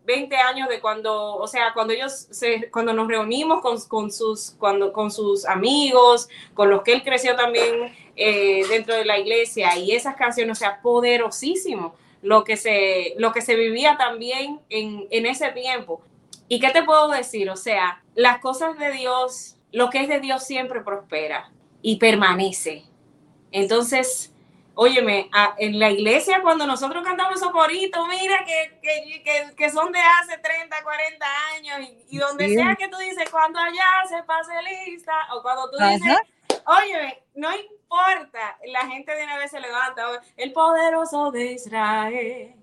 20 0.05 0.35
eh, 0.35 0.38
años, 0.38 0.69
de 0.69 0.81
cuando, 0.81 1.37
o 1.37 1.47
sea, 1.47 1.75
cuando 1.75 1.93
ellos, 1.93 2.29
se, 2.31 2.71
cuando 2.71 2.95
nos 2.95 3.09
reunimos 3.09 3.61
con, 3.61 3.79
con, 3.88 4.11
sus, 4.11 4.53
cuando, 4.59 4.91
con 4.93 5.11
sus 5.11 5.45
amigos, 5.45 6.29
con 6.55 6.71
los 6.71 6.83
que 6.83 6.95
él 6.95 7.03
creció 7.03 7.37
también 7.37 7.95
eh, 8.17 8.67
dentro 8.71 8.95
de 8.95 9.05
la 9.05 9.19
iglesia, 9.19 9.77
y 9.77 9.93
esas 9.93 10.17
canciones, 10.17 10.57
o 10.57 10.59
sea, 10.59 10.81
poderosísimo 10.81 11.95
lo 12.23 12.43
que 12.43 12.57
se, 12.57 13.15
lo 13.19 13.33
que 13.33 13.43
se 13.43 13.55
vivía 13.55 13.97
también 13.99 14.61
en, 14.71 15.07
en 15.11 15.27
ese 15.27 15.50
tiempo. 15.53 16.00
¿Y 16.49 16.61
qué 16.61 16.71
te 16.71 16.83
puedo 16.83 17.09
decir? 17.09 17.50
O 17.50 17.57
sea, 17.57 18.02
las 18.14 18.38
cosas 18.38 18.78
de 18.78 18.90
Dios, 18.93 19.57
lo 19.73 19.90
que 19.90 20.00
es 20.00 20.09
de 20.09 20.21
Dios 20.21 20.45
siempre 20.45 20.81
prospera 20.81 21.50
y 21.83 21.97
permanece. 21.97 22.85
Entonces, 23.52 24.33
óyeme, 24.75 25.28
en 25.59 25.78
la 25.78 25.90
iglesia 25.90 26.40
cuando 26.40 26.67
nosotros 26.67 27.05
cantamos 27.05 27.37
esos 27.37 27.50
coritos, 27.50 28.07
mira, 28.09 28.45
que, 28.45 28.78
que, 28.81 29.55
que, 29.57 29.71
son 29.71 29.93
de 29.93 29.99
hace 29.99 30.38
30, 30.38 30.83
40 30.83 31.26
años, 31.57 31.90
y, 32.09 32.17
donde 32.17 32.55
sea 32.55 32.76
que 32.76 32.88
tú 32.88 32.97
dices, 32.99 33.28
cuando 33.31 33.59
allá 33.59 33.85
se 34.09 34.23
pase 34.23 34.52
lista, 34.87 35.14
o 35.35 35.43
cuando 35.43 35.71
tú 35.71 35.76
dices, 35.78 36.17
óyeme, 36.64 37.23
no 37.35 37.49
importa, 37.90 38.59
la 38.66 38.87
gente 38.87 39.14
de 39.14 39.25
una 39.25 39.38
vez 39.38 39.50
se 39.50 39.61
levanta, 39.61 40.02
el 40.37 40.52
poderoso 40.52 41.30
de 41.30 41.52
Israel, 41.52 42.54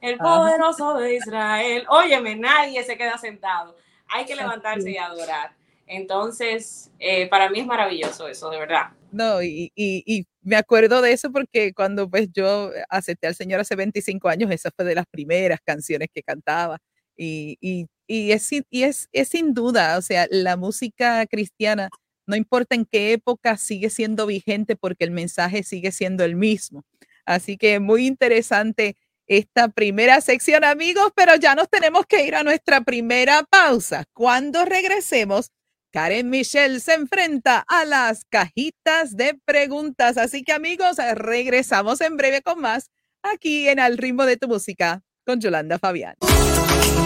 el 0.00 0.18
poderoso 0.18 0.94
de 0.94 1.16
Israel. 1.16 1.84
Óyeme, 1.88 2.36
nadie 2.36 2.82
se 2.84 2.96
queda 2.96 3.18
sentado. 3.18 3.76
Hay 4.08 4.24
que 4.24 4.36
levantarse 4.36 4.90
y 4.90 4.96
adorar. 4.96 5.52
Entonces, 5.86 6.90
eh, 6.98 7.28
para 7.28 7.50
mí 7.50 7.60
es 7.60 7.66
maravilloso 7.66 8.28
eso, 8.28 8.50
de 8.50 8.58
verdad. 8.58 8.90
No, 9.10 9.42
y, 9.42 9.72
y, 9.74 10.26
me 10.42 10.56
acuerdo 10.56 11.02
de 11.02 11.12
eso 11.12 11.30
porque 11.30 11.74
cuando 11.74 12.08
pues 12.08 12.28
yo 12.32 12.70
acepté 12.88 13.26
al 13.26 13.34
Señor 13.34 13.60
hace 13.60 13.74
25 13.74 14.28
años, 14.28 14.50
esa 14.50 14.70
fue 14.74 14.84
de 14.84 14.94
las 14.94 15.06
primeras 15.06 15.60
canciones 15.62 16.08
que 16.12 16.22
cantaba. 16.22 16.78
Y, 17.16 17.58
y, 17.60 17.86
y, 18.06 18.32
es, 18.32 18.50
y 18.52 18.82
es, 18.84 19.08
es 19.12 19.28
sin 19.28 19.52
duda, 19.52 19.98
o 19.98 20.02
sea, 20.02 20.26
la 20.30 20.56
música 20.56 21.26
cristiana 21.26 21.90
no 22.28 22.36
importa 22.36 22.74
en 22.74 22.84
qué 22.84 23.12
época, 23.12 23.56
sigue 23.56 23.90
siendo 23.90 24.26
vigente 24.26 24.76
porque 24.76 25.04
el 25.04 25.10
mensaje 25.10 25.62
sigue 25.62 25.90
siendo 25.90 26.24
el 26.24 26.36
mismo. 26.36 26.84
Así 27.24 27.56
que 27.56 27.80
muy 27.80 28.06
interesante 28.06 28.96
esta 29.26 29.68
primera 29.68 30.20
sección, 30.20 30.64
amigos, 30.64 31.10
pero 31.16 31.36
ya 31.36 31.54
nos 31.54 31.68
tenemos 31.68 32.06
que 32.06 32.24
ir 32.26 32.34
a 32.34 32.44
nuestra 32.44 32.82
primera 32.82 33.42
pausa. 33.44 34.04
Cuando 34.12 34.64
regresemos, 34.64 35.50
Karen 35.90 36.28
Michelle 36.28 36.80
se 36.80 36.94
enfrenta 36.94 37.64
a 37.66 37.84
las 37.84 38.24
cajitas 38.26 39.16
de 39.16 39.38
preguntas. 39.44 40.18
Así 40.18 40.44
que, 40.44 40.52
amigos, 40.52 40.96
regresamos 41.14 42.00
en 42.02 42.16
breve 42.16 42.42
con 42.42 42.60
más 42.60 42.90
aquí 43.22 43.68
en 43.68 43.80
Al 43.80 43.96
ritmo 43.96 44.26
de 44.26 44.36
tu 44.36 44.48
música 44.48 45.02
con 45.24 45.40
Yolanda 45.40 45.78
Fabián. 45.78 46.14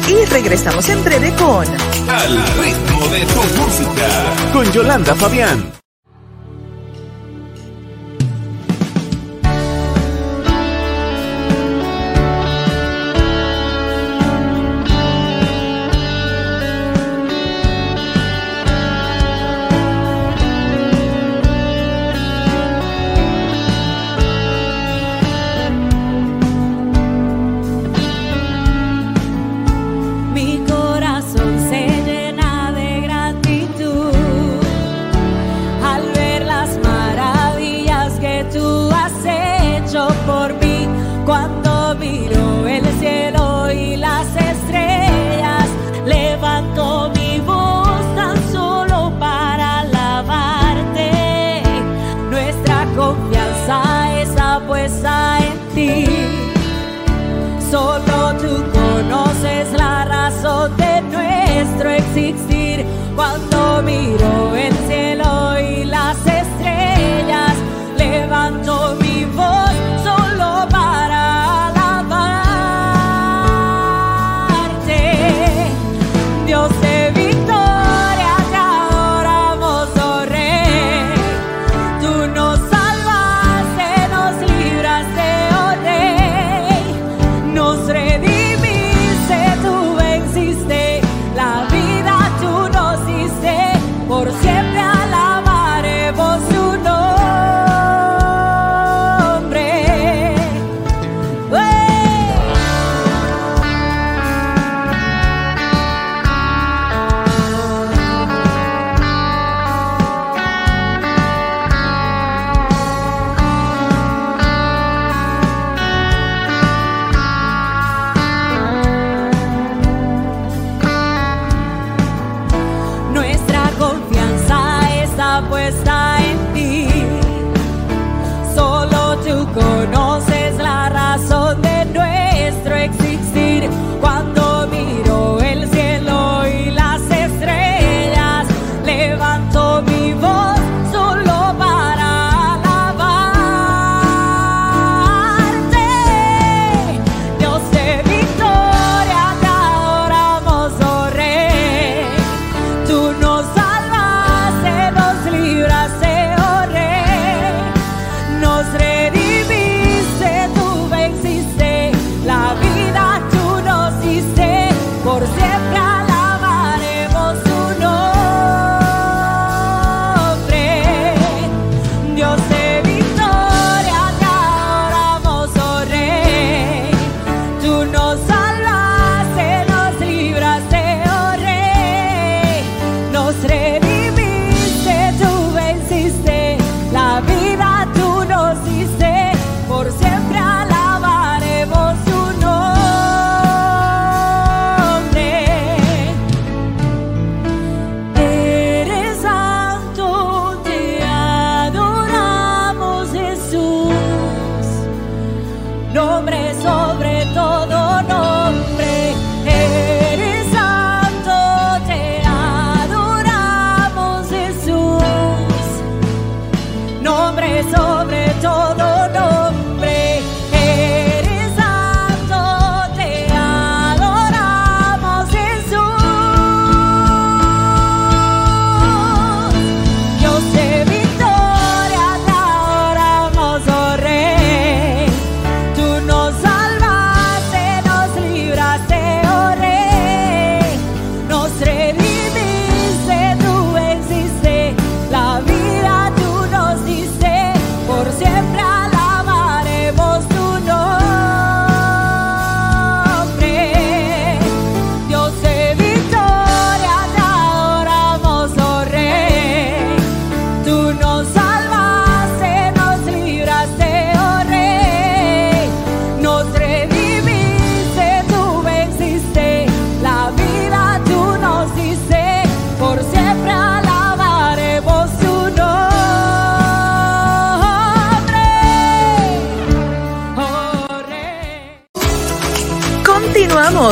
Y 0.09 0.25
regresamos 0.27 0.89
en 0.89 1.05
breve 1.05 1.33
con 1.35 1.67
Al 2.09 2.43
ritmo 2.59 3.07
de 3.09 3.21
tu 3.27 3.62
música 3.62 4.53
con 4.53 4.71
Yolanda 4.73 5.15
Fabián. 5.15 5.73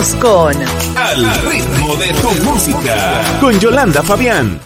Con 0.00 0.56
Al 0.96 1.42
ritmo 1.42 1.94
de 1.96 2.06
tu 2.14 2.30
música 2.42 3.38
con 3.38 3.60
Yolanda 3.60 4.02
Fabián. 4.02 4.58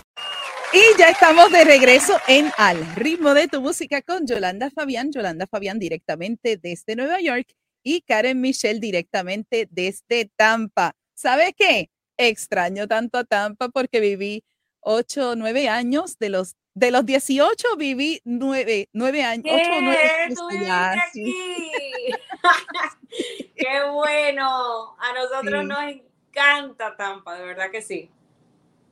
Y 0.72 0.96
ya 0.96 1.08
estamos 1.08 1.50
de 1.50 1.64
regreso 1.64 2.16
en 2.28 2.52
Al 2.56 2.94
ritmo 2.94 3.34
de 3.34 3.48
tu 3.48 3.60
música 3.60 4.00
con 4.02 4.28
Yolanda 4.28 4.70
Fabián. 4.70 5.10
Yolanda 5.10 5.48
Fabián 5.48 5.80
directamente 5.80 6.56
desde 6.56 6.94
Nueva 6.94 7.20
York 7.20 7.48
y 7.82 8.02
Karen 8.02 8.40
Michelle 8.40 8.78
directamente 8.78 9.66
desde 9.72 10.30
Tampa. 10.36 10.92
¿Sabes 11.14 11.50
qué? 11.56 11.90
Extraño 12.16 12.86
tanto 12.86 13.18
a 13.18 13.24
Tampa 13.24 13.70
porque 13.70 13.98
viví 13.98 14.44
ocho 14.82 15.30
o 15.30 15.34
nueve 15.34 15.68
años 15.68 16.16
de 16.20 16.28
los 16.28 16.54
de 16.74 16.92
los 16.92 17.04
18 17.04 17.76
viví 17.76 18.20
nueve, 18.24 18.88
nueve 18.92 19.24
años, 19.24 19.46
ocho 19.48 19.70
o 19.72 19.80
nueve 19.80 20.70
años 20.70 21.04
Qué 23.56 23.82
bueno. 23.90 24.96
A 24.98 25.12
nosotros 25.14 25.64
nos 25.64 25.82
encanta 25.84 26.96
Tampa, 26.96 27.38
de 27.38 27.44
verdad 27.44 27.70
que 27.70 27.82
sí. 27.82 28.10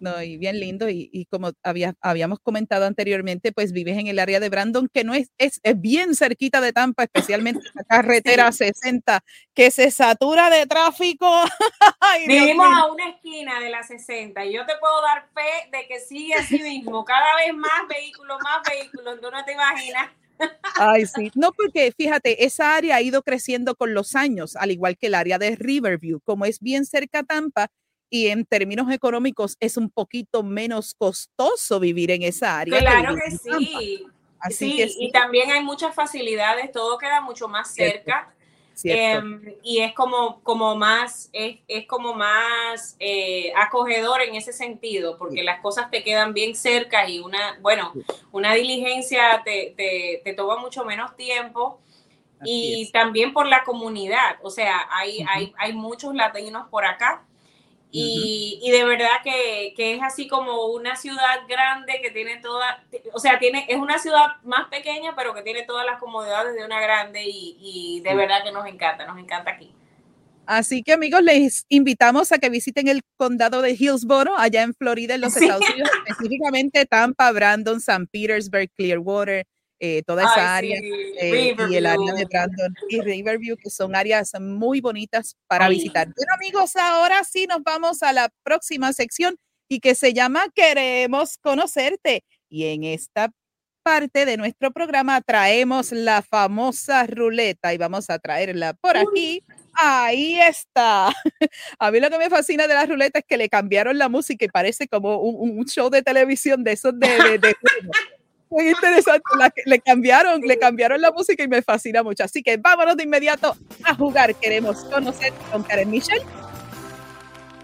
No, 0.03 0.21
y 0.21 0.37
bien 0.37 0.59
lindo. 0.59 0.89
Y, 0.89 1.29
como 1.31 1.53
había, 1.63 1.95
habíamos 2.01 2.41
comentado 2.41 2.87
anteriormente, 2.87 3.53
pues 3.53 3.71
vives 3.71 3.97
en 3.97 4.09
el 4.09 4.19
área 4.19 4.41
de 4.41 4.49
Brandon, 4.49 4.89
que 4.93 5.05
no 5.05 5.15
es, 5.15 5.31
es, 5.39 5.61
bien 5.77 6.17
cerquita 6.17 6.61
de 6.61 6.73
Tampa, 6.73 7.05
especialmente 7.05 7.61
la 7.73 7.85
carretera 7.89 8.51
60, 8.51 9.21
que 9.55 9.71
se 9.71 9.93
satura 9.93 10.51
de 10.51 10.67
tráfico. 10.67 11.31
Vivimos 12.27 12.67
a 12.67 12.87
una 12.87 13.11
esquina 13.11 13.61
de 13.61 13.71
la 13.71 13.85
60 13.85 14.45
y 14.45 14.55
yo 14.55 14.67
te 14.67 14.73
puedo 14.81 15.01
dar 15.03 15.29
fe 15.33 15.71
de 15.71 15.87
que 15.87 16.01
sigue 16.01 16.35
así 16.35 16.59
mismo, 16.59 17.05
cada 17.05 17.37
vez 17.37 17.55
más 17.55 17.87
vehículos, 17.89 18.39
más 18.43 18.61
vehículos, 18.69 19.21
tú 19.21 19.31
no 19.31 19.45
te 19.45 19.53
imaginas. 19.53 20.11
Ay, 20.76 21.07
sí. 21.07 21.31
No, 21.35 21.52
porque 21.52 21.92
fíjate, 21.92 22.44
esa 22.44 22.76
área 22.76 22.96
ha 22.96 23.02
ido 23.02 23.22
creciendo 23.22 23.74
con 23.74 23.94
los 23.94 24.14
años, 24.14 24.57
al 24.57 24.70
igual 24.70 24.96
que 24.96 25.09
el 25.09 25.14
área 25.14 25.38
de 25.38 25.57
Riverview. 25.57 26.20
Como 26.24 26.44
es 26.44 26.61
bien 26.61 26.85
cerca 26.85 27.20
a 27.20 27.22
Tampa, 27.24 27.68
y 28.12 28.28
en 28.28 28.44
términos 28.44 28.92
económicos 28.92 29.57
es 29.59 29.78
un 29.78 29.88
poquito 29.88 30.42
menos 30.42 30.94
costoso 30.94 31.81
vivir 31.81 32.11
en 32.11 32.22
esa 32.22 32.59
área. 32.59 32.78
Claro 32.78 33.16
que, 33.16 33.31
sí. 33.31 34.05
Así 34.38 34.76
que 34.76 34.88
sí. 34.88 34.96
y 35.07 35.12
también 35.12 35.50
hay 35.50 35.62
muchas 35.62 35.94
facilidades, 35.94 36.70
todo 36.72 36.98
queda 36.98 37.22
mucho 37.22 37.48
más 37.48 37.72
cerca. 37.72 38.35
Em, 38.85 39.55
y 39.63 39.81
es 39.81 39.93
como, 39.95 40.43
como 40.43 40.77
más, 40.77 41.29
es, 41.33 41.59
es 41.69 41.87
como 41.87 42.15
más 42.15 42.97
eh, 42.99 43.53
acogedor 43.57 44.23
en 44.23 44.35
ese 44.35 44.53
sentido, 44.53 45.19
porque 45.19 45.43
las 45.43 45.61
cosas 45.61 45.91
te 45.91 46.03
quedan 46.03 46.35
bien 46.35 46.55
cerca 46.55 47.09
y 47.09 47.21
una, 47.21 47.59
bueno, 47.61 47.93
una 48.33 48.55
diligencia 48.55 49.43
te, 49.45 49.75
te, 49.77 50.21
te 50.25 50.35
toma 50.35 50.57
mucho 50.57 50.85
menos 50.85 51.17
tiempo. 51.17 51.81
y 52.45 52.91
también 52.93 53.33
por 53.33 53.47
la 53.47 53.63
comunidad, 53.63 54.39
o 54.43 54.51
sea, 54.51 54.89
hay, 54.91 55.25
hay, 55.29 55.53
hay 55.57 55.73
muchos 55.73 56.13
latinos 56.13 56.67
por 56.71 56.85
acá 56.85 57.25
y, 57.94 58.70
de 58.70 58.85
verdad 58.85 59.20
que, 59.22 59.74
es 59.76 60.02
así 60.02 60.26
como 60.26 60.66
una 60.66 60.96
ciudad 60.96 61.46
grande 61.46 62.00
que 62.02 62.11
tiene 62.11 62.38
toda, 62.38 62.83
o 63.12 63.18
sea, 63.18 63.38
tiene, 63.38 63.66
es 63.68 63.76
una 63.76 63.98
ciudad 63.98 64.40
más 64.44 64.68
pequeña, 64.68 65.14
pero 65.14 65.35
que 65.35 65.42
tiene 65.42 65.64
todas 65.64 65.85
las 65.85 66.00
comodidades 66.00 66.55
de 66.55 66.64
una 66.64 66.81
grande 66.81 67.22
y, 67.24 68.00
de 68.02 68.14
verdad 68.14 68.42
que 68.44 68.52
nos 68.52 68.66
encanta, 68.66 69.07
nos 69.07 69.18
encanta 69.18 69.50
aquí. 69.50 69.74
Así 70.46 70.83
que 70.83 70.94
amigos, 70.94 71.22
les 71.22 71.66
invitamos 71.68 72.33
a 72.33 72.38
que 72.38 72.48
visiten 72.48 72.88
el 72.88 73.02
condado 73.16 73.62
de 73.62 73.72
Hillsborough, 73.72 74.37
allá 74.38 74.62
en 74.62 74.74
Florida, 74.74 75.14
en 75.14 75.20
los 75.20 75.37
Estados 75.37 75.68
Unidos, 75.70 75.90
específicamente 76.07 76.85
Tampa, 76.87 77.31
Brandon, 77.31 77.81
San 77.81 78.07
Petersburg, 78.07 78.70
Clearwater, 78.74 79.46
eh, 79.85 80.05
toda 80.07 80.23
esa 80.23 80.55
área 80.55 80.79
eh, 80.79 81.57
y 81.68 81.75
el 81.75 81.87
área 81.87 82.12
de 82.12 82.25
Brandon 82.27 82.73
y 82.88 83.01
Riverview, 83.01 83.57
que 83.57 83.68
son 83.68 83.97
áreas 83.97 84.31
muy 84.40 84.81
bonitas 84.81 85.37
para 85.49 85.68
visitar. 85.68 86.07
Bueno, 86.07 86.33
amigos, 86.37 86.77
ahora 86.77 87.25
sí 87.25 87.49
nos 87.49 87.64
vamos 87.64 88.05
a 88.05 88.12
la 88.12 88.33
próxima 88.45 88.92
sección 88.92 89.37
y 89.68 89.81
que 89.81 89.97
se 89.97 90.12
llama 90.12 90.45
Queremos 90.55 91.37
conocerte. 91.37 92.23
Y 92.49 92.66
en 92.66 92.85
esta 92.85 93.33
parte 93.83 94.25
de 94.25 94.37
nuestro 94.37 94.71
programa 94.71 95.21
traemos 95.21 95.90
la 95.90 96.23
famosa 96.23 97.05
ruleta 97.09 97.75
y 97.75 97.79
vamos 97.79 98.09
a 98.09 98.21
traerla 98.21 98.75
por 98.75 98.97
aquí. 98.97 99.42
Ahí 99.75 100.40
está. 100.40 101.09
A 101.81 101.90
mí 101.90 101.99
lo 101.99 102.09
que 102.09 102.18
me 102.18 102.31
fascina 102.31 102.68
de 102.68 102.75
la 102.75 102.87
ruleta 102.87 103.18
es 103.18 103.25
que 103.27 103.37
le 103.37 103.49
cambiaron 103.49 103.99
la 103.99 104.09
música 104.09 104.45
y 104.45 104.49
parece 104.49 104.87
como 104.87 105.16
un, 105.16 105.64
show 105.64 105.90
de 105.90 106.03
televisión 106.03 106.62
de 106.62 106.71
esos 106.71 106.97
de, 106.97 107.38
de, 107.38 107.57
muy 108.53 108.69
interesante. 108.69 109.23
le 109.65 109.81
cambiaron, 109.81 110.41
le 110.43 110.59
cambiaron 110.59 111.01
la 111.01 111.11
música 111.11 111.43
y 111.43 111.49
me 111.49 111.62
fascina 111.62 112.03
mucho. 112.03 112.23
Así 112.23 112.43
que 112.43 112.59
vámonos 112.59 112.97
de 112.97 113.05
inmediato 113.05 113.57
a 113.85 113.95
jugar. 113.95 114.35
Queremos 114.37 114.85
conocer 114.85 115.33
con 115.51 115.62
Karen 115.62 115.91
Michelle. 115.91 116.25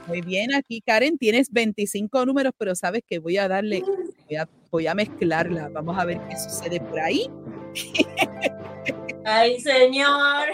Muy 0.06 0.22
bien, 0.22 0.54
aquí 0.54 0.80
Karen 0.80 1.18
tienes 1.18 1.52
25 1.52 2.24
números, 2.24 2.54
pero 2.56 2.74
sabes 2.74 3.02
que 3.06 3.18
voy 3.18 3.36
a 3.36 3.46
darle, 3.46 3.82
voy 4.26 4.36
a, 4.36 4.48
voy 4.70 4.86
a 4.86 4.94
mezclarla. 4.94 5.68
Vamos 5.68 5.98
a 5.98 6.06
ver 6.06 6.18
qué 6.30 6.36
sucede 6.38 6.80
por 6.80 6.98
ahí. 6.98 7.30
Ay, 9.26 9.60
señor. 9.60 10.48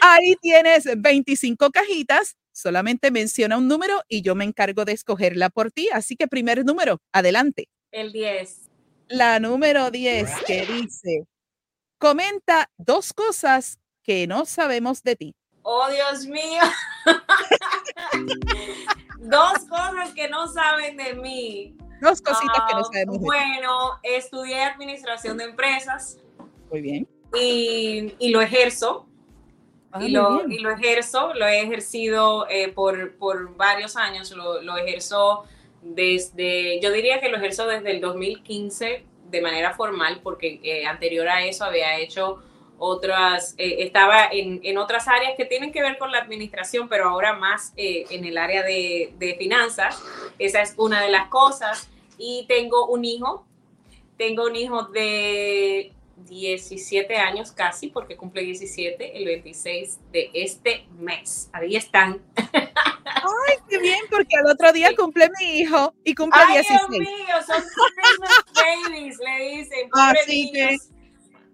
Ahí 0.00 0.34
tienes 0.42 0.88
25 0.96 1.70
cajitas. 1.70 2.36
Solamente 2.50 3.12
menciona 3.12 3.56
un 3.56 3.68
número 3.68 4.02
y 4.08 4.22
yo 4.22 4.34
me 4.34 4.44
encargo 4.44 4.84
de 4.84 4.92
escogerla 4.92 5.50
por 5.50 5.70
ti. 5.70 5.88
Así 5.92 6.16
que 6.16 6.26
primer 6.26 6.64
número, 6.64 7.00
adelante. 7.12 7.68
El 7.92 8.10
10 8.10 8.69
la 9.10 9.40
número 9.40 9.90
10 9.90 10.30
que 10.46 10.64
dice, 10.66 11.26
comenta 11.98 12.70
dos 12.78 13.12
cosas 13.12 13.78
que 14.02 14.26
no 14.26 14.46
sabemos 14.46 15.02
de 15.02 15.16
ti. 15.16 15.34
Oh, 15.62 15.88
Dios 15.90 16.26
mío. 16.26 16.62
dos 19.18 19.58
cosas 19.68 20.14
que 20.14 20.28
no 20.28 20.46
saben 20.46 20.96
de 20.96 21.14
mí. 21.14 21.76
Dos 22.00 22.22
cositas 22.22 22.62
que 22.68 22.74
no 22.74 22.80
ah, 22.80 22.84
sabemos. 22.84 23.18
de 23.18 23.24
bueno, 23.24 24.00
estudié 24.02 24.62
administración 24.62 25.36
de 25.36 25.44
empresas. 25.44 26.18
Muy 26.70 26.80
bien. 26.80 27.08
Y, 27.34 28.30
lo 28.30 28.40
ejerzo. 28.40 29.06
Ah, 29.92 30.02
y, 30.02 30.10
lo, 30.10 30.48
y, 30.48 30.60
lo, 30.60 30.70
ejerzo, 30.70 31.34
lo 31.34 31.46
he 31.46 31.62
ejercido 31.62 32.48
eh, 32.48 32.68
por, 32.68 33.16
por, 33.16 33.56
varios 33.56 33.96
años, 33.96 34.30
lo, 34.30 34.62
lo 34.62 34.76
ejerzo 34.76 35.44
desde, 35.82 36.80
yo 36.80 36.92
diría 36.92 37.20
que 37.20 37.28
lo 37.28 37.36
ejerzo 37.36 37.66
desde 37.66 37.90
el 37.90 38.00
2015 38.00 39.04
de 39.30 39.40
manera 39.40 39.74
formal, 39.74 40.20
porque 40.22 40.60
eh, 40.62 40.86
anterior 40.86 41.28
a 41.28 41.44
eso 41.44 41.64
había 41.64 41.98
hecho 41.98 42.42
otras, 42.78 43.54
eh, 43.58 43.76
estaba 43.80 44.26
en, 44.32 44.60
en, 44.62 44.78
otras 44.78 45.06
áreas 45.06 45.34
que 45.36 45.44
tienen 45.44 45.70
que 45.70 45.82
ver 45.82 45.98
con 45.98 46.10
la 46.10 46.18
administración, 46.18 46.88
pero 46.88 47.08
ahora 47.08 47.34
más 47.34 47.72
eh, 47.76 48.06
en 48.10 48.24
el 48.24 48.38
área 48.38 48.62
de, 48.62 49.12
de, 49.18 49.34
finanzas. 49.36 50.02
Esa 50.38 50.62
es 50.62 50.74
una 50.78 51.02
de 51.02 51.10
las 51.10 51.28
cosas. 51.28 51.90
Y 52.16 52.46
tengo 52.48 52.86
un 52.86 53.04
hijo, 53.04 53.46
tengo 54.16 54.46
un 54.46 54.56
hijo 54.56 54.84
de 54.84 55.92
17 56.26 57.16
años 57.16 57.52
casi, 57.52 57.88
porque 57.88 58.16
cumple 58.16 58.42
17 58.42 59.16
el 59.18 59.24
26 59.24 59.98
de 60.12 60.30
este 60.34 60.86
mes. 60.98 61.50
Ahí 61.52 61.76
están. 61.76 62.22
Ay, 62.36 63.56
qué 63.68 63.78
bien, 63.78 64.00
porque 64.10 64.36
al 64.36 64.46
otro 64.46 64.72
día 64.72 64.90
cumple 64.96 65.28
mi 65.38 65.58
hijo 65.58 65.94
y 66.04 66.14
cumple 66.14 66.40
Ay, 66.46 66.54
16. 66.54 66.80
Dios 66.90 67.00
mío, 67.00 67.34
son 67.46 67.64
babies, 68.88 69.18
le 69.18 69.56
dicen. 69.56 69.88
Así 69.92 70.52
que, 70.52 70.76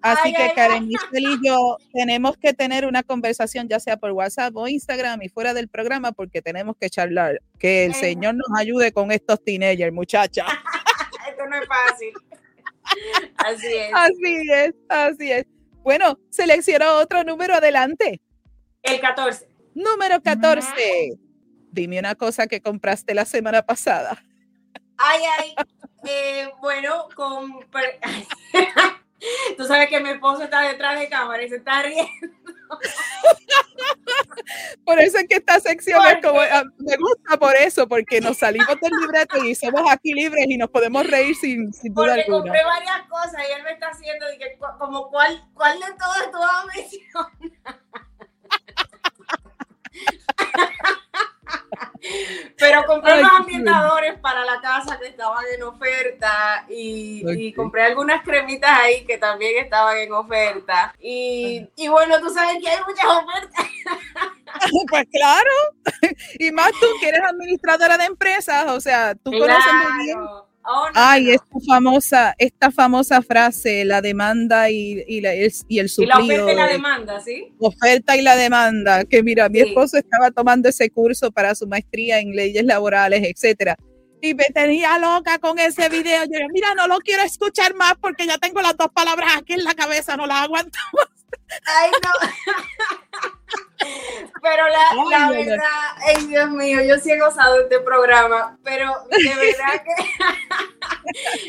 así 0.03 0.33
que 0.33 0.53
Karen 0.55 0.91
y 0.91 1.47
yo 1.47 1.79
tenemos 1.93 2.37
que 2.37 2.53
tener 2.53 2.87
una 2.87 3.03
conversación, 3.03 3.69
ya 3.69 3.81
sea 3.81 3.97
por 3.97 4.13
WhatsApp 4.13 4.55
o 4.57 4.69
Instagram 4.69 5.23
y 5.23 5.29
fuera 5.29 5.55
del 5.55 5.69
programa, 5.69 6.13
porque 6.13 6.43
tenemos 6.43 6.77
que 6.79 6.91
charlar. 6.91 7.41
Que 7.59 7.87
el 7.87 7.95
Señor 7.95 8.35
nos 8.35 8.59
ayude 8.59 8.93
con 8.93 9.13
estos 9.13 9.43
teenagers, 9.43 9.93
muchachas. 9.93 10.47
Esto 11.29 11.47
no 11.47 11.57
es 11.57 11.67
fácil. 11.67 12.13
Así 13.37 13.67
es. 13.67 13.91
Así 13.93 14.51
es, 14.53 14.75
así 14.89 15.33
es. 15.33 15.47
Bueno, 15.83 16.19
selecciona 16.31 16.95
otro 16.95 17.23
número 17.25 17.55
adelante. 17.55 18.21
El 18.83 19.01
14. 19.01 19.49
Número 19.75 20.23
14. 20.23 21.19
Dime 21.71 21.99
una 21.99 22.15
cosa 22.15 22.47
que 22.47 22.61
compraste 22.61 23.15
la 23.15 23.25
semana 23.25 23.63
pasada. 23.63 24.23
Ay, 24.97 25.23
ay. 25.39 25.55
Eh, 26.09 26.49
bueno, 26.61 27.09
con... 27.15 27.61
Tú 29.57 29.65
sabes 29.65 29.89
que 29.89 30.01
mi 30.01 30.11
esposo 30.11 30.43
está 30.43 30.61
detrás 30.61 30.99
de 30.99 31.09
cámara 31.09 31.43
y 31.43 31.49
se 31.49 31.57
está 31.57 31.83
riendo. 31.83 32.11
Por 34.85 35.01
eso 35.01 35.19
es 35.19 35.27
que 35.29 35.37
esta 35.37 35.59
sección 35.61 36.05
es 36.07 36.19
como, 36.23 36.41
ah, 36.41 36.63
me 36.79 36.97
gusta 36.97 37.37
por 37.39 37.55
eso, 37.57 37.89
porque 37.89 38.21
nos 38.21 38.39
salimos 38.39 38.79
del 38.81 38.93
libreto 39.01 39.45
y 39.45 39.55
somos 39.55 39.83
aquí 39.91 40.13
libres 40.13 40.47
y 40.49 40.57
nos 40.57 40.71
podemos 40.71 41.07
reír 41.07 41.35
sin, 41.35 41.73
sin 41.73 41.95
duda 41.95 42.15
porque 42.15 42.31
compré 42.31 42.65
varias 42.65 43.03
cosas 43.09 43.43
y 43.49 43.53
él 43.53 43.63
me 43.65 43.73
está 43.73 43.89
haciendo 43.89 44.27
como 44.79 45.09
cuál, 45.11 45.45
cuál 45.55 45.79
de 45.81 45.87
todas 45.99 46.31
tú 46.31 46.39
vas 46.39 46.63
a 46.63 46.67
mencionar. 46.77 47.33
Pero 52.77 52.87
compré 52.87 53.21
unos 53.21 53.33
ambientadores 53.33 54.19
para 54.19 54.45
la 54.45 54.61
casa 54.61 54.99
que 54.99 55.09
estaban 55.09 55.45
en 55.55 55.63
oferta 55.63 56.65
y, 56.69 57.53
compré 57.55 57.85
algunas 57.85 58.23
cremitas 58.23 58.71
ahí 58.71 59.05
que 59.05 59.19
también 59.19 59.65
estaban 59.65 59.97
en 59.99 60.13
oferta. 60.13 60.95
Y, 61.01 61.69
y, 61.77 61.89
bueno, 61.89 62.19
tú 62.21 62.31
sabes 62.31 62.59
que 62.63 62.69
hay 62.69 62.79
muchas 62.87 63.07
ofertas. 63.07 63.67
pues 64.91 65.05
claro. 65.11 65.51
y 66.39 66.51
más 66.53 66.73
tú 66.73 66.87
que 67.01 67.09
eres 67.09 67.21
administradora 67.23 67.97
de 67.97 68.05
empresas, 68.05 68.67
o 68.71 68.81
sea, 68.81 69.15
tú 69.15 69.31
conoces 69.31 69.73
muy 69.73 70.05
bien. 70.05 70.19
Oh, 70.69 70.87
Ay, 70.95 71.31
esta 71.31 71.61
famosa, 71.65 72.35
esta 72.39 72.73
famosa 72.73 73.23
frase, 73.23 73.85
la 73.85 74.01
demanda 74.01 74.69
y, 74.69 75.05
y, 75.07 75.21
la, 75.21 75.33
el, 75.33 75.53
y 75.69 75.79
el 75.79 75.89
suplido. 75.89 76.21
Y 76.23 76.27
la 76.27 76.35
oferta 76.35 76.53
y 76.53 76.57
la 76.57 76.67
demanda, 76.67 77.21
¿sí? 77.21 77.55
Oferta 77.59 78.17
y 78.17 78.23
la 78.23 78.35
demanda, 78.35 79.05
que 79.05 79.23
mira, 79.23 79.49
mi 79.49 79.61
esposo 79.61 79.97
estaba 79.97 80.33
tomando 80.33 80.69
ese 80.69 80.91
curso 80.91 81.31
para 81.31 81.55
su 81.55 81.69
maestría 81.69 82.19
en 82.19 82.33
leyes 82.35 82.65
laborales, 82.65 83.23
etcétera. 83.23 83.77
Y 84.27 84.35
me 84.35 84.47
tenía 84.47 84.99
loca 84.99 85.39
con 85.39 85.59
ese 85.59 85.89
video. 85.97 86.25
Yo, 86.25 86.39
mira, 86.53 86.75
no 86.75 86.89
lo 86.89 86.99
quiero 86.99 87.23
escuchar 87.23 87.75
más 87.75 87.95
porque 88.01 88.27
ya 88.27 88.39
tengo 88.39 88.61
las 88.61 88.77
dos 88.77 88.89
palabras 88.89 89.37
aquí 89.37 89.53
en 89.53 89.63
la 89.63 89.75
cabeza, 89.75 90.17
no 90.17 90.27
las 90.27 90.43
aguanto. 90.43 90.79
Ay, 91.65 91.91
no. 92.03 92.11
Pero 94.43 94.65
la, 94.69 95.31
verdad, 95.31 95.59
ay 96.07 96.27
Dios 96.27 96.51
mío, 96.51 96.83
yo 96.83 96.99
sí 96.99 97.11
he 97.13 97.21
gozado 97.21 97.57
de 97.57 97.63
este 97.65 97.81
programa, 97.81 98.59
pero 98.65 98.91
de 99.11 99.35
verdad 99.35 99.85
que, 99.85 100.05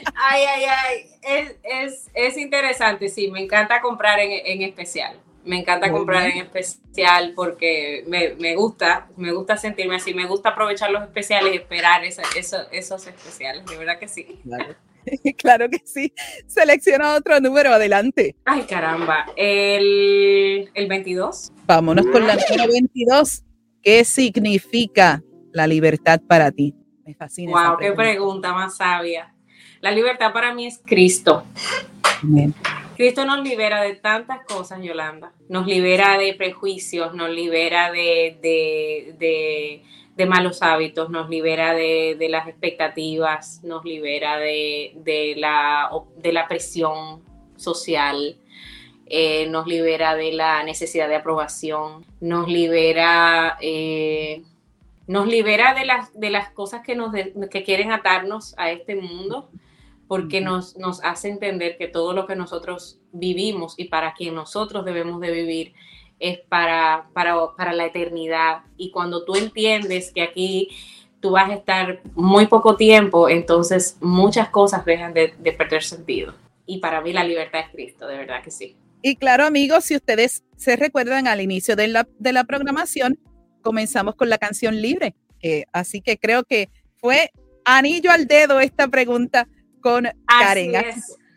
ay, 0.16 0.44
ay, 0.44 0.66
ay, 0.66 1.56
es, 1.64 2.10
es, 2.14 2.38
interesante, 2.38 3.10
sí, 3.10 3.32
me 3.32 3.42
encanta 3.42 3.82
comprar 3.82 4.20
en, 4.20 4.32
en 4.46 4.62
especial. 4.64 5.18
Me 5.48 5.60
encanta 5.60 5.92
comprar 5.92 6.30
en 6.30 6.40
especial 6.40 7.34
porque 7.36 8.04
me, 8.08 8.36
me, 8.36 8.56
gusta, 8.56 9.08
me 9.16 9.32
gusta 9.32 9.56
sentirme 9.56 9.96
así, 9.96 10.14
me 10.14 10.26
gusta 10.26 10.50
aprovechar 10.50 10.92
los 10.92 11.02
especiales 11.04 11.54
y 11.54 11.58
esperar 11.58 12.04
esos 12.04 13.08
especiales, 13.08 13.66
de 13.66 13.78
verdad 13.78 13.98
que 13.98 14.08
sí. 14.08 14.40
Claro. 15.38 15.70
que 15.70 15.82
sí. 15.86 16.14
Selecciona 16.48 17.16
otro 17.16 17.40
número, 17.40 17.72
adelante. 17.72 18.36
Ay, 18.44 18.64
caramba. 18.64 19.26
El, 19.38 20.70
el 20.74 20.88
22. 20.88 21.54
Vámonos 21.66 22.06
con 22.08 22.28
la 22.28 22.36
número 22.36 22.70
22. 22.70 23.44
¿Qué 23.82 24.04
significa 24.04 25.24
la 25.54 25.66
libertad 25.66 26.20
para 26.28 26.52
ti? 26.52 26.76
Me 27.06 27.16
fascina. 27.16 27.70
Wow, 27.70 27.78
qué 27.78 27.94
pregunta 27.94 28.52
más 28.52 28.76
sabia. 28.76 29.34
La 29.80 29.92
libertad 29.92 30.34
para 30.34 30.54
mí 30.54 30.68
es 30.68 30.82
Cristo. 30.84 31.46
Cristo 32.98 33.26
nos 33.26 33.44
libera 33.44 33.84
de 33.84 33.94
tantas 33.94 34.44
cosas, 34.44 34.82
Yolanda. 34.82 35.32
Nos 35.50 35.68
libera 35.68 36.18
de 36.18 36.34
prejuicios, 36.34 37.14
nos 37.14 37.30
libera 37.30 37.92
de, 37.92 38.36
de, 40.16 40.26
malos 40.26 40.64
hábitos, 40.64 41.12
nos 41.12 41.30
libera 41.30 41.76
de, 41.76 42.28
las 42.28 42.48
expectativas, 42.48 43.64
nos 43.64 43.86
libera 43.86 44.40
de, 44.40 45.36
la, 45.38 45.92
de 46.18 46.34
la 46.34 46.48
presión 46.48 47.22
social, 47.56 48.36
eh, 49.06 49.48
nos 49.48 49.68
libera 49.68 50.16
de 50.16 50.32
la 50.32 50.64
necesidad 50.64 51.08
de 51.08 51.16
aprobación, 51.16 52.04
nos 52.20 52.48
libera... 52.48 53.58
Eh, 53.62 54.42
nos 55.06 55.26
libera 55.26 55.74
de 55.74 55.86
las, 55.86 56.20
de 56.20 56.30
las 56.30 56.50
cosas 56.50 56.82
que, 56.82 56.94
nos 56.94 57.14
que 57.50 57.64
quieren 57.64 57.94
atarnos 57.94 58.54
a 58.58 58.72
este 58.72 58.98
mundo 58.98 59.50
porque 60.08 60.42
nos, 60.42 60.78
nos 60.78 61.04
hace 61.04 61.30
entender 61.30 61.78
que 61.78 61.88
todo 61.88 62.14
lo 62.14 62.28
que 62.28 62.36
nosotros 62.36 63.00
vivimos 63.12 63.76
y 63.78 63.86
para 63.86 64.14
quien 64.14 64.36
nosotros 64.36 64.86
debemos 64.86 65.20
de 65.20 65.32
vivir 65.32 65.74
es 66.20 66.40
para, 66.50 67.10
para, 67.14 67.74
la 67.74 67.86
eternidad. 67.86 68.62
Y 68.78 68.92
cuando 68.92 69.24
tú 69.26 69.36
entiendes 69.36 70.12
que 70.12 70.22
aquí 70.22 70.70
tú 71.20 71.32
vas 71.32 71.50
a 71.50 71.56
estar 71.56 72.02
muy 72.16 72.48
poco 72.48 72.76
tiempo, 72.76 73.30
entonces 73.30 73.98
muchas 74.02 74.50
cosas 74.50 74.86
dejan 74.86 75.14
de, 75.14 75.30
perder 75.58 75.84
sentido. 75.84 76.34
Y 76.66 76.80
para 76.80 77.02
mí 77.02 77.14
la 77.14 77.24
libertad 77.24 77.62
es 77.62 77.70
Cristo, 77.72 78.08
de 78.08 78.18
verdad 78.18 78.44
que 78.44 78.52
sí. 78.52 78.76
Y 79.02 79.16
claro, 79.16 79.46
amigos, 79.46 79.86
si 79.86 79.96
ustedes 79.96 80.44
se 80.56 80.76
recuerdan 80.76 81.28
al 81.28 81.42
inicio 81.42 81.76
de 81.76 81.88
la, 81.88 82.08
de 82.18 82.34
la 82.34 82.44
programación, 82.46 83.20
comenzamos 83.62 84.16
con 84.16 84.30
la 84.30 84.38
canción 84.38 84.82
libre. 84.82 85.16
Eh, 85.42 85.66
así 85.72 86.02
que 86.02 86.18
creo 86.18 86.44
que 86.44 86.70
fue 86.96 87.30
anillo 87.64 88.12
al 88.12 88.26
dedo 88.26 88.60
esta 88.60 88.88
pregunta 88.88 89.48
con 89.88 90.08
Karen. 90.26 90.74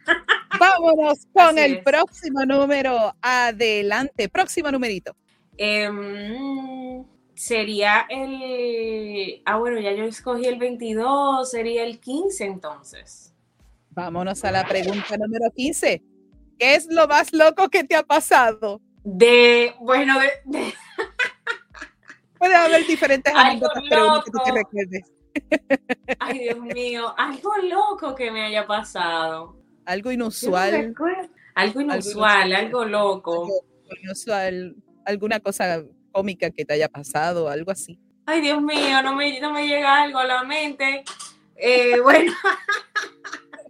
Vámonos 0.58 1.26
con 1.32 1.56
el 1.58 1.82
próximo 1.82 2.44
número. 2.44 3.14
Adelante, 3.22 4.28
próximo 4.28 4.70
numerito. 4.72 5.14
Em, 5.56 7.04
sería 7.34 8.06
el. 8.08 9.40
Ah, 9.44 9.58
bueno, 9.58 9.78
ya 9.78 9.92
yo 9.92 10.04
escogí 10.04 10.46
el 10.46 10.58
22, 10.58 11.48
sería 11.48 11.84
el 11.84 12.00
15 12.00 12.44
entonces. 12.44 13.32
Vámonos 13.90 14.44
a 14.44 14.50
la 14.50 14.66
pregunta 14.66 15.16
número 15.16 15.50
15. 15.54 16.02
¿Qué 16.58 16.74
es 16.74 16.86
lo 16.90 17.06
más 17.06 17.32
loco 17.32 17.68
que 17.68 17.84
te 17.84 17.94
ha 17.94 18.02
pasado? 18.02 18.80
De, 19.04 19.74
bueno, 19.78 20.18
de. 20.18 20.74
Puede 22.36 22.54
haber 22.54 22.84
diferentes 22.86 23.32
anécdotas, 23.36 23.82
pero 23.88 24.22
que 24.24 24.30
tú 24.32 24.38
te 24.44 24.52
recuerdes. 24.52 25.19
Ay, 26.18 26.38
Dios 26.40 26.60
mío, 26.60 27.14
algo 27.16 27.56
loco 27.58 28.14
que 28.14 28.30
me 28.30 28.46
haya 28.46 28.66
pasado. 28.66 29.56
Algo 29.84 30.12
inusual. 30.12 30.94
algo 31.54 31.80
inusual, 31.80 32.52
algo, 32.52 32.84
loco. 32.84 33.48
inusual, 34.02 34.76
alguna 35.04 35.40
cosa 35.40 35.82
cómica 36.12 36.50
que 36.50 36.64
te 36.64 36.74
haya 36.74 36.88
pasado, 36.88 37.48
algo 37.48 37.70
así. 37.70 37.98
Ay, 38.26 38.40
Dios 38.42 38.62
mío, 38.62 39.02
no 39.02 39.14
me, 39.14 39.40
no 39.40 39.52
me 39.52 39.66
llega 39.66 40.02
algo 40.02 40.18
a 40.18 40.24
la 40.24 40.44
mente. 40.44 41.04
Eh, 41.56 41.98
bueno. 42.02 42.32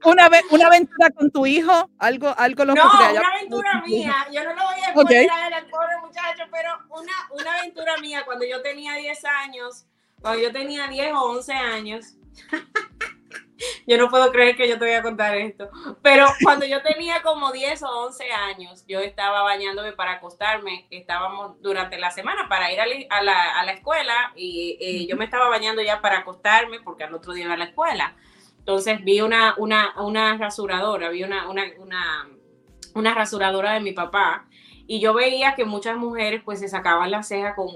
Una, 0.03 0.31
una 0.51 0.67
aventura 0.67 1.11
con 1.11 1.31
tu 1.31 1.45
hijo, 1.45 1.91
algo, 1.99 2.35
algo 2.39 2.65
loco 2.65 2.83
no, 2.83 2.99
que 2.99 3.05
haya 3.05 3.21
una 3.21 3.29
aventura 3.29 3.83
mía. 3.87 4.15
Yo 4.33 4.45
no 4.45 4.55
lo 4.55 4.63
voy 4.63 4.83
a 4.87 4.95
poner 4.95 5.31
al 5.31 5.67
pobre 5.67 5.97
muchacho, 6.01 6.45
pero 6.51 6.71
una, 6.89 7.13
una 7.39 7.59
aventura 7.59 7.99
mía 7.99 8.23
cuando 8.25 8.47
yo 8.47 8.63
tenía 8.63 8.95
10 8.95 9.25
años 9.27 9.87
cuando 10.21 10.43
yo 10.43 10.53
tenía 10.53 10.89
10 10.89 11.13
o 11.13 11.23
11 11.33 11.53
años, 11.53 12.15
yo 13.87 13.99
no 13.99 14.09
puedo 14.09 14.31
creer 14.33 14.57
que 14.57 14.69
yo 14.69 14.79
te 14.79 14.85
voy 14.85 14.95
a 14.95 15.03
contar 15.03 15.37
esto, 15.37 15.69
pero 16.03 16.27
cuando 16.43 16.67
yo 16.67 16.83
tenía 16.83 17.23
como 17.23 17.53
10 17.53 17.83
o 17.83 18.07
11 18.07 18.31
años, 18.31 18.85
yo 18.87 19.01
estaba 19.01 19.43
bañándome 19.43 19.93
para 19.93 20.13
acostarme, 20.13 20.87
estábamos 20.91 21.61
durante 21.61 21.99
la 21.99 22.11
semana 22.11 22.49
para 22.49 22.73
ir 22.73 22.81
a 22.81 23.23
la, 23.23 23.73
escuela 23.73 24.33
y 24.35 24.77
eh, 24.81 25.07
yo 25.09 25.17
me 25.17 25.25
estaba 25.25 25.49
bañando 25.49 25.83
ya 25.83 26.01
para 26.01 26.19
acostarme 26.19 26.81
porque 26.81 27.05
al 27.05 27.15
otro 27.15 27.33
día 27.33 27.45
iba 27.45 27.55
a 27.55 27.59
la 27.59 27.65
escuela. 27.65 28.17
Entonces 28.59 29.03
vi 29.03 29.21
una, 29.21 29.55
una, 29.57 29.95
una 30.01 30.37
rasuradora, 30.37 31.09
vi 31.09 31.25
una, 31.25 31.49
una, 31.49 31.65
una, 31.79 32.29
una 32.95 33.15
rasuradora 33.15 33.73
de 33.73 33.81
mi 33.81 33.93
papá 33.93 34.47
y 34.91 34.99
yo 34.99 35.15
veía 35.15 35.55
que 35.55 35.65
muchas 35.65 35.97
mujeres 35.97 36.43
pues 36.45 36.59
se 36.59 36.69
sacaban 36.69 37.13
la 37.13 37.23
ceja 37.23 37.55
con, 37.55 37.69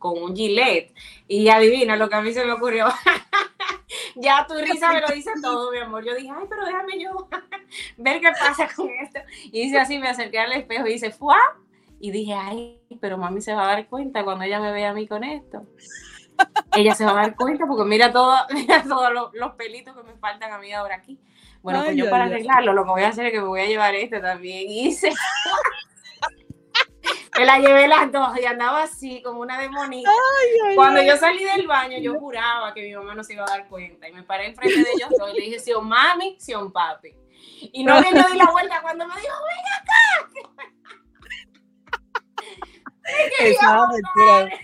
un 0.00 0.36
gilet. 0.36 0.94
Y 1.26 1.48
adivina 1.48 1.96
lo 1.96 2.08
que 2.08 2.14
a 2.14 2.20
mí 2.20 2.32
se 2.32 2.44
me 2.44 2.52
ocurrió. 2.52 2.86
ya 4.14 4.46
tu 4.46 4.54
risa 4.54 4.92
me 4.92 5.00
lo 5.00 5.08
dice 5.08 5.32
todo, 5.42 5.72
mi 5.72 5.78
amor. 5.78 6.04
Yo 6.04 6.14
dije, 6.14 6.30
ay, 6.32 6.46
pero 6.48 6.64
déjame 6.64 7.00
yo 7.00 7.28
ver 7.96 8.20
qué 8.20 8.30
pasa 8.38 8.68
con 8.72 8.88
esto. 8.88 9.18
Y 9.46 9.64
dice 9.64 9.80
así, 9.80 9.98
me 9.98 10.10
acerqué 10.10 10.38
al 10.38 10.52
espejo 10.52 10.86
y 10.86 10.92
dice, 10.92 11.10
¡fuá! 11.10 11.40
Y 11.98 12.12
dije, 12.12 12.34
ay, 12.34 12.80
pero 13.00 13.18
mami 13.18 13.40
se 13.40 13.52
va 13.52 13.64
a 13.64 13.74
dar 13.74 13.88
cuenta 13.88 14.22
cuando 14.22 14.44
ella 14.44 14.60
me 14.60 14.70
vea 14.70 14.90
a 14.90 14.94
mí 14.94 15.08
con 15.08 15.24
esto. 15.24 15.66
ella 16.76 16.94
se 16.94 17.04
va 17.04 17.10
a 17.10 17.14
dar 17.14 17.34
cuenta 17.34 17.66
porque 17.66 17.84
mira, 17.84 18.12
todo, 18.12 18.36
mira 18.54 18.84
todos 18.84 19.32
los, 19.32 19.54
pelitos 19.54 19.96
que 19.96 20.04
me 20.04 20.14
faltan 20.20 20.52
a 20.52 20.58
mí 20.58 20.72
ahora 20.72 20.94
aquí. 20.94 21.18
Bueno, 21.62 21.82
pues 21.82 21.96
yo 21.96 22.08
para 22.08 22.26
arreglarlo 22.26 22.72
lo 22.74 22.84
que 22.84 22.90
voy 22.90 23.02
a 23.02 23.08
hacer 23.08 23.26
es 23.26 23.32
que 23.32 23.40
me 23.40 23.48
voy 23.48 23.60
a 23.60 23.66
llevar 23.66 23.96
este 23.96 24.20
también. 24.20 24.70
Y 24.70 24.86
hice, 24.86 25.12
me 27.38 27.46
la 27.46 27.58
llevé 27.58 27.88
las 27.88 28.10
dos 28.10 28.38
y 28.38 28.44
andaba 28.44 28.82
así 28.82 29.22
como 29.22 29.40
una 29.40 29.58
demonita. 29.58 30.10
Cuando 30.74 31.02
yo 31.02 31.16
salí 31.16 31.44
del 31.44 31.66
baño, 31.66 31.98
yo 31.98 32.18
juraba 32.18 32.74
que 32.74 32.82
mi 32.82 32.94
mamá 32.94 33.14
no 33.14 33.22
se 33.22 33.34
iba 33.34 33.44
a 33.44 33.46
dar 33.46 33.68
cuenta. 33.68 34.08
Y 34.08 34.12
me 34.12 34.22
paré 34.22 34.46
enfrente 34.48 34.82
de 34.82 34.90
ellos 34.96 35.10
dos 35.18 35.30
y 35.32 35.38
le 35.38 35.46
dije, 35.46 35.58
si 35.58 35.72
un 35.72 35.88
mami, 35.88 36.36
si 36.38 36.54
un 36.54 36.72
papi. 36.72 37.14
Y 37.72 37.84
no 37.84 38.00
me 38.00 38.08
di 38.08 38.38
la 38.38 38.50
vuelta 38.50 38.80
cuando 38.82 39.06
me 39.06 39.14
dijo, 39.14 39.34
ven 39.48 39.64
acá. 39.80 40.64
Esas 43.40 43.64
aventuras, 43.64 44.60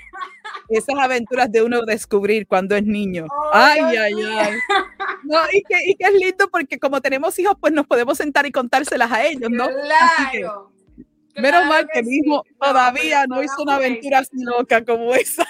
esas 0.69 0.95
aventuras 1.01 1.51
de 1.51 1.63
uno 1.63 1.81
descubrir 1.83 2.47
cuando 2.47 2.77
es 2.77 2.85
niño. 2.85 3.27
ay, 3.53 3.81
ay, 3.81 4.13
ay. 4.23 4.59
No, 5.23 5.41
y 5.51 5.63
que, 5.63 5.77
y 5.87 5.95
que 5.95 6.05
es 6.05 6.13
lindo 6.13 6.51
porque 6.51 6.79
como 6.79 7.01
tenemos 7.01 7.39
hijos, 7.39 7.57
pues 7.59 7.73
nos 7.73 7.87
podemos 7.87 8.19
sentar 8.19 8.45
y 8.45 8.53
contárselas 8.53 9.11
a 9.11 9.25
ellos, 9.25 9.51
¿no? 9.51 9.67
Claro. 9.69 10.74
Menos 11.37 11.67
mal 11.67 11.89
que, 11.93 12.03
mismo 12.03 12.45
todavía 12.61 13.27
no 13.27 13.43
hizo 13.43 13.63
una 13.63 13.77
aventura 13.77 14.21
así 14.21 14.37
loca 14.37 14.85
como 14.85 15.15
esa. 15.15 15.47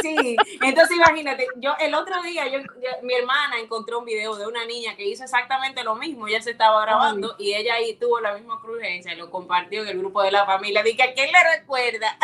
Sí, 0.00 0.36
entonces 0.62 0.96
imagínate, 0.96 1.46
yo 1.56 1.72
el 1.80 1.94
otro 1.94 2.22
día, 2.22 2.46
yo, 2.48 2.60
mi 3.02 3.14
hermana 3.14 3.58
encontró 3.60 3.98
un 3.98 4.04
video 4.04 4.36
de 4.36 4.46
una 4.46 4.64
niña 4.64 4.96
que 4.96 5.06
hizo 5.06 5.24
exactamente 5.24 5.84
lo 5.84 5.96
mismo, 5.96 6.26
ella 6.26 6.40
se 6.40 6.52
estaba 6.52 6.80
grabando 6.82 7.36
y 7.38 7.52
ella 7.54 7.74
ahí 7.74 7.94
tuvo 7.96 8.20
la 8.20 8.34
misma 8.34 8.60
crucencia 8.60 9.12
y 9.12 9.16
lo 9.16 9.30
compartió 9.30 9.82
en 9.82 9.88
el 9.88 9.98
grupo 9.98 10.22
de 10.22 10.32
la 10.32 10.46
familia. 10.46 10.82
Dije, 10.82 11.02
¿a 11.02 11.12
quién 11.12 11.30
le 11.30 11.58
recuerda? 11.58 12.16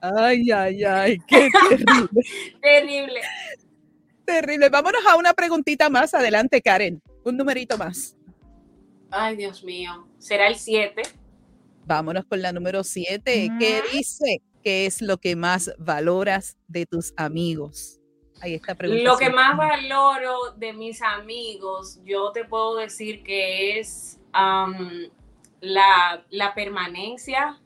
Ay, 0.00 0.50
ay, 0.50 0.84
ay, 0.84 1.18
qué 1.26 1.50
terrible. 1.68 2.22
terrible. 2.62 3.20
Terrible. 4.24 4.68
Vámonos 4.68 5.04
a 5.06 5.16
una 5.16 5.34
preguntita 5.34 5.90
más 5.90 6.14
adelante, 6.14 6.62
Karen. 6.62 7.02
Un 7.24 7.36
numerito 7.36 7.76
más. 7.76 8.16
Ay, 9.10 9.36
Dios 9.36 9.64
mío. 9.64 10.06
¿Será 10.18 10.46
el 10.46 10.56
7? 10.56 11.02
Vámonos 11.84 12.24
con 12.26 12.42
la 12.42 12.52
número 12.52 12.84
7. 12.84 13.50
¿Qué 13.58 13.82
dice? 13.92 14.42
¿qué 14.62 14.86
es 14.86 15.02
lo 15.02 15.18
que 15.18 15.36
más 15.36 15.72
valoras 15.78 16.56
de 16.68 16.86
tus 16.86 17.12
amigos? 17.16 17.98
Ahí 18.40 18.54
está 18.54 18.74
pregunta. 18.74 19.02
Lo 19.02 19.18
que 19.18 19.30
más 19.30 19.56
valoro 19.56 20.52
de 20.56 20.72
mis 20.72 21.02
amigos, 21.02 22.00
yo 22.04 22.32
te 22.32 22.44
puedo 22.44 22.76
decir 22.76 23.22
que 23.22 23.78
es 23.78 24.18
la, 25.60 26.52
permanencia, 26.54 27.60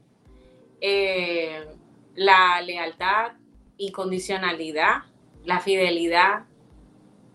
eh, 0.80 1.66
la 2.14 2.60
lealtad 2.60 3.32
y 3.76 3.92
condicionalidad, 3.92 5.04
la 5.44 5.60
fidelidad. 5.60 6.46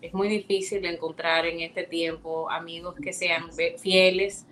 Es 0.02 0.12
muy 0.12 0.28
difícil 0.28 0.84
encontrar 0.84 1.46
en 1.46 1.60
este 1.60 1.84
tiempo 1.84 2.50
amigos 2.50 2.94
que 3.02 3.12
sean 3.12 3.50
fieles 3.78 4.46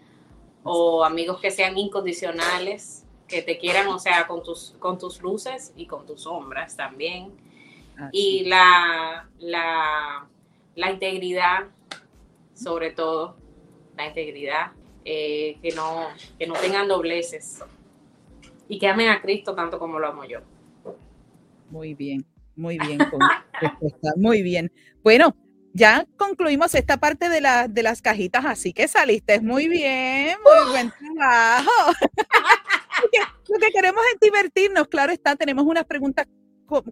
o 0.69 1.05
amigos 1.05 1.41
que 1.41 1.51
sean 1.51 1.79
incondicionales, 1.79 3.05
que 3.27 3.43
te 3.43 3.59
quieran, 3.59 3.89
o 3.89 3.99
sea, 3.99 4.27
con 4.27 4.43
tus, 4.43 4.75
con 4.79 4.99
tus 4.99 5.21
luces 5.23 5.73
y 5.77 5.87
con 5.87 6.07
tus 6.07 6.23
sombras 6.23 6.77
también. 6.77 7.33
Y 8.13 8.45
la, 8.45 9.29
la, 9.39 10.29
la 10.77 10.91
integridad, 10.91 11.67
sobre 12.55 12.93
todo, 12.93 13.37
la 13.97 14.07
integridad, 14.07 14.73
eh, 15.05 15.59
que, 15.63 15.73
no, 15.73 16.07
que 16.39 16.47
no 16.47 16.55
tengan 16.55 16.87
dobleces 16.87 17.65
y 18.69 18.79
que 18.79 18.87
amen 18.87 19.09
a 19.09 19.21
Cristo 19.23 19.55
tanto 19.55 19.79
como 19.79 19.99
lo 19.99 20.09
amo 20.09 20.25
yo. 20.25 20.41
Muy 21.71 21.95
bien, 21.95 22.25
muy 22.55 22.79
bien, 22.79 22.99
muy 24.17 24.43
bien. 24.43 24.71
Bueno, 25.03 25.35
ya 25.73 26.07
concluimos 26.17 26.75
esta 26.75 26.97
parte 26.97 27.29
de, 27.29 27.41
la, 27.41 27.69
de 27.69 27.83
las 27.83 28.03
cajitas, 28.03 28.45
así 28.45 28.73
que 28.73 28.89
saliste 28.89 29.41
muy 29.41 29.69
bien, 29.69 30.37
muy 30.43 30.71
buen 30.71 30.93
trabajo. 30.93 31.93
Lo 33.49 33.59
que 33.59 33.71
queremos 33.73 34.03
es 34.13 34.21
divertirnos, 34.21 34.89
claro 34.89 35.13
está, 35.13 35.37
tenemos 35.37 35.65
unas 35.65 35.85
preguntas 35.85 36.27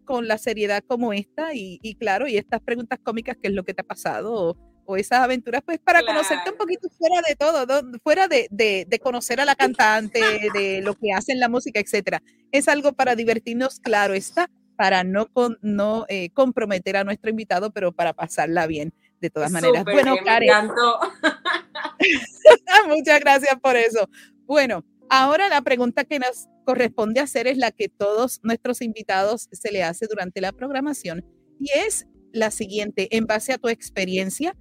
con, 0.05 0.27
la 0.27 0.39
seriedad 0.39 0.83
como 0.87 1.13
esta 1.13 1.51
y, 1.53 1.97
claro, 1.99 2.27
y 2.27 2.37
estas 2.37 2.61
preguntas 2.61 2.99
cómicas, 3.03 3.37
¿qué 3.41 3.49
es 3.49 3.55
lo 3.55 3.65
que 3.65 3.75
te 3.75 3.83
ha 3.83 3.87
pasado? 3.87 4.57
O, 4.87 4.97
esas 4.97 5.19
aventuras, 5.19 5.63
pues 5.67 5.81
para 5.81 6.01
conocerte 6.03 6.49
un 6.49 6.57
poquito 6.57 6.89
fuera 6.91 7.21
de 7.29 7.35
todo, 7.35 7.67
fuera 8.05 8.29
de, 8.29 8.47
de, 8.51 8.99
conocer 9.01 9.41
a 9.41 9.45
la 9.45 9.57
cantante, 9.57 10.21
de 10.55 10.81
lo 10.81 10.95
que 10.95 11.13
hacen 11.13 11.41
la 11.41 11.49
música, 11.49 11.81
etcétera. 11.81 12.23
Es 12.53 12.69
algo 12.69 12.93
para 12.93 13.17
divertirnos, 13.17 13.81
claro 13.81 14.15
está, 14.15 14.49
para 14.77 15.05
no, 15.05 15.27
con, 15.33 15.59
no 15.63 16.05
eh, 16.09 16.31
comprometer 16.31 16.97
a 16.97 17.05
nuestro 17.05 17.31
invitado, 17.31 17.71
pero 17.71 17.93
para 17.93 18.13
pasarla 18.13 18.67
bien 18.67 18.93
de 19.21 19.31
todas 19.31 19.51
maneras. 19.51 19.85
bueno, 19.85 20.17
Karen. 20.25 20.69
Muchas 22.89 23.21
gracias 23.21 23.59
por 23.61 23.77
eso. 23.77 24.09
Bueno, 24.45 24.85
ahora 25.09 25.49
la 25.49 25.63
pregunta 25.63 26.05
que 26.05 26.19
nos 26.19 26.47
corresponde 26.65 27.21
hacer 27.21 27.47
es 27.47 27.57
la 27.57 27.71
que 27.71 27.89
todos 27.89 28.41
nuestros 28.43 28.83
invitados 28.83 29.49
se 29.53 29.73
le 29.73 29.83
hace 29.83 30.07
durante 30.07 30.41
la 30.41 30.53
programación 30.53 31.25
y 31.59 31.71
es 31.71 32.07
la 32.33 32.51
siguiente, 32.51 33.09
en 33.17 33.27
base 33.27 33.53
a 33.53 33.59
tu 33.59 33.69
experiencia, 33.69 34.57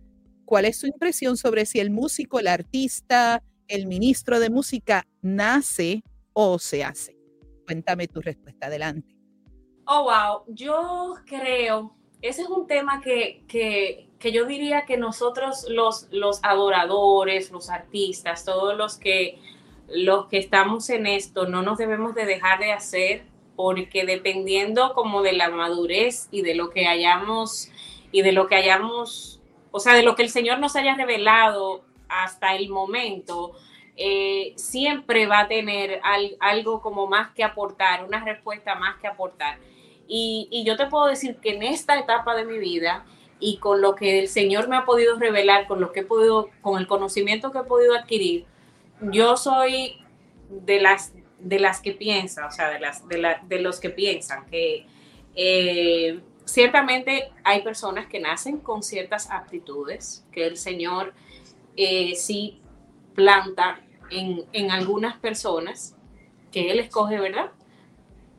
¿cuál 0.46 0.66
es 0.66 0.78
su 0.78 0.88
impresión 0.88 1.36
sobre 1.36 1.66
si 1.66 1.80
el 1.80 1.92
músico, 1.92 2.40
el 2.40 2.48
artista, 2.48 3.44
el 3.68 3.88
ministro 3.88 4.40
de 4.40 4.50
música 4.50 5.06
nace 5.22 6.04
o 6.34 6.58
se 6.58 6.84
hace? 6.84 7.18
Cuéntame 7.66 8.08
tu 8.08 8.22
respuesta, 8.22 8.68
adelante. 8.68 9.16
Oh, 9.88 10.04
wow, 10.04 10.44
yo 10.48 11.16
creo, 11.26 11.94
ese 12.22 12.42
es 12.42 12.50
un 12.50 12.66
tema 12.68 13.02
que, 13.02 13.44
que, 13.48 14.08
que 14.20 14.32
yo 14.32 14.46
diría 14.46 14.86
que 14.86 14.98
nosotros 14.98 15.68
los, 15.70 16.08
los 16.12 16.40
adoradores, 16.44 17.52
los 17.52 17.70
artistas, 17.70 18.46
todos 18.46 18.76
los 18.76 18.98
que 18.98 19.40
los 19.88 20.26
que 20.28 20.38
estamos 20.38 20.90
en 20.90 21.06
esto 21.06 21.46
no 21.48 21.62
nos 21.62 21.78
debemos 21.78 22.16
de 22.16 22.26
dejar 22.26 22.60
de 22.60 22.72
hacer 22.72 23.24
porque 23.56 24.06
dependiendo 24.06 24.94
como 24.94 25.22
de 25.22 25.34
la 25.34 25.50
madurez 25.50 26.28
y 26.32 26.42
de 26.42 26.56
lo 26.56 26.70
que 26.72 26.88
hayamos 26.88 27.70
y 28.12 28.22
de 28.22 28.32
lo 28.32 28.48
que 28.48 28.56
hayamos, 28.56 29.40
o 29.72 29.80
sea, 29.80 29.94
de 29.94 30.04
lo 30.04 30.16
que 30.16 30.24
el 30.24 30.30
Señor 30.30 30.60
nos 30.60 30.76
haya 30.76 30.96
revelado 30.96 31.84
hasta 32.10 32.56
el 32.56 32.70
momento, 32.70 33.54
eh, 33.96 34.54
siempre 34.58 35.26
va 35.26 35.42
a 35.42 35.48
tener 35.48 36.02
algo 36.40 36.82
como 36.82 37.08
más 37.08 37.32
que 37.34 37.44
aportar, 37.44 38.04
una 38.04 38.24
respuesta 38.24 38.76
más 38.76 38.98
que 39.00 39.08
aportar. 39.08 39.58
Y, 40.08 40.64
yo 40.66 40.76
te 40.76 40.88
puedo 40.88 41.08
decir 41.08 41.38
que 41.38 41.56
en 41.56 41.64
esta 41.64 42.00
etapa 42.00 42.36
de 42.36 42.46
mi 42.46 42.58
vida 42.58 43.06
y 43.40 43.58
con 43.58 43.82
lo 43.82 43.96
que 43.96 44.20
el 44.20 44.28
Señor 44.28 44.68
me 44.68 44.78
ha 44.78 44.86
podido 44.86 45.18
revelar, 45.18 45.68
con 45.68 45.82
lo 45.82 45.92
que 45.92 46.02
he 46.02 46.06
podido, 46.06 46.50
con 46.62 46.80
el 46.80 46.88
conocimiento 46.88 47.52
que 47.52 47.60
he 47.60 47.64
podido 47.64 47.96
adquirir, 47.96 48.46
yo 49.02 49.36
soy 49.36 49.98
de 50.50 50.80
las, 50.80 51.14
de 51.40 51.60
las 51.60 51.82
que 51.82 51.92
piensan, 51.92 52.46
o 52.46 52.52
sea, 52.52 52.70
de, 52.70 52.80
las, 52.80 53.08
de, 53.08 53.60
los 53.60 53.80
que 53.80 53.90
piensan 53.90 54.46
que 54.46 54.86
eh, 55.36 56.20
ciertamente 56.46 57.32
hay 57.44 57.62
personas 57.62 58.08
que 58.08 58.20
nacen 58.20 58.60
con 58.60 58.84
ciertas 58.84 59.30
aptitudes 59.30 60.26
que 60.32 60.46
el 60.48 60.58
Señor 60.58 61.14
eh, 61.76 62.16
sí 62.16 62.62
planta 63.16 63.82
en, 64.10 64.72
algunas 64.72 65.18
personas 65.18 65.96
que 66.52 66.72
Él 66.72 66.80
escoge, 66.80 67.20
¿verdad? 67.20 67.52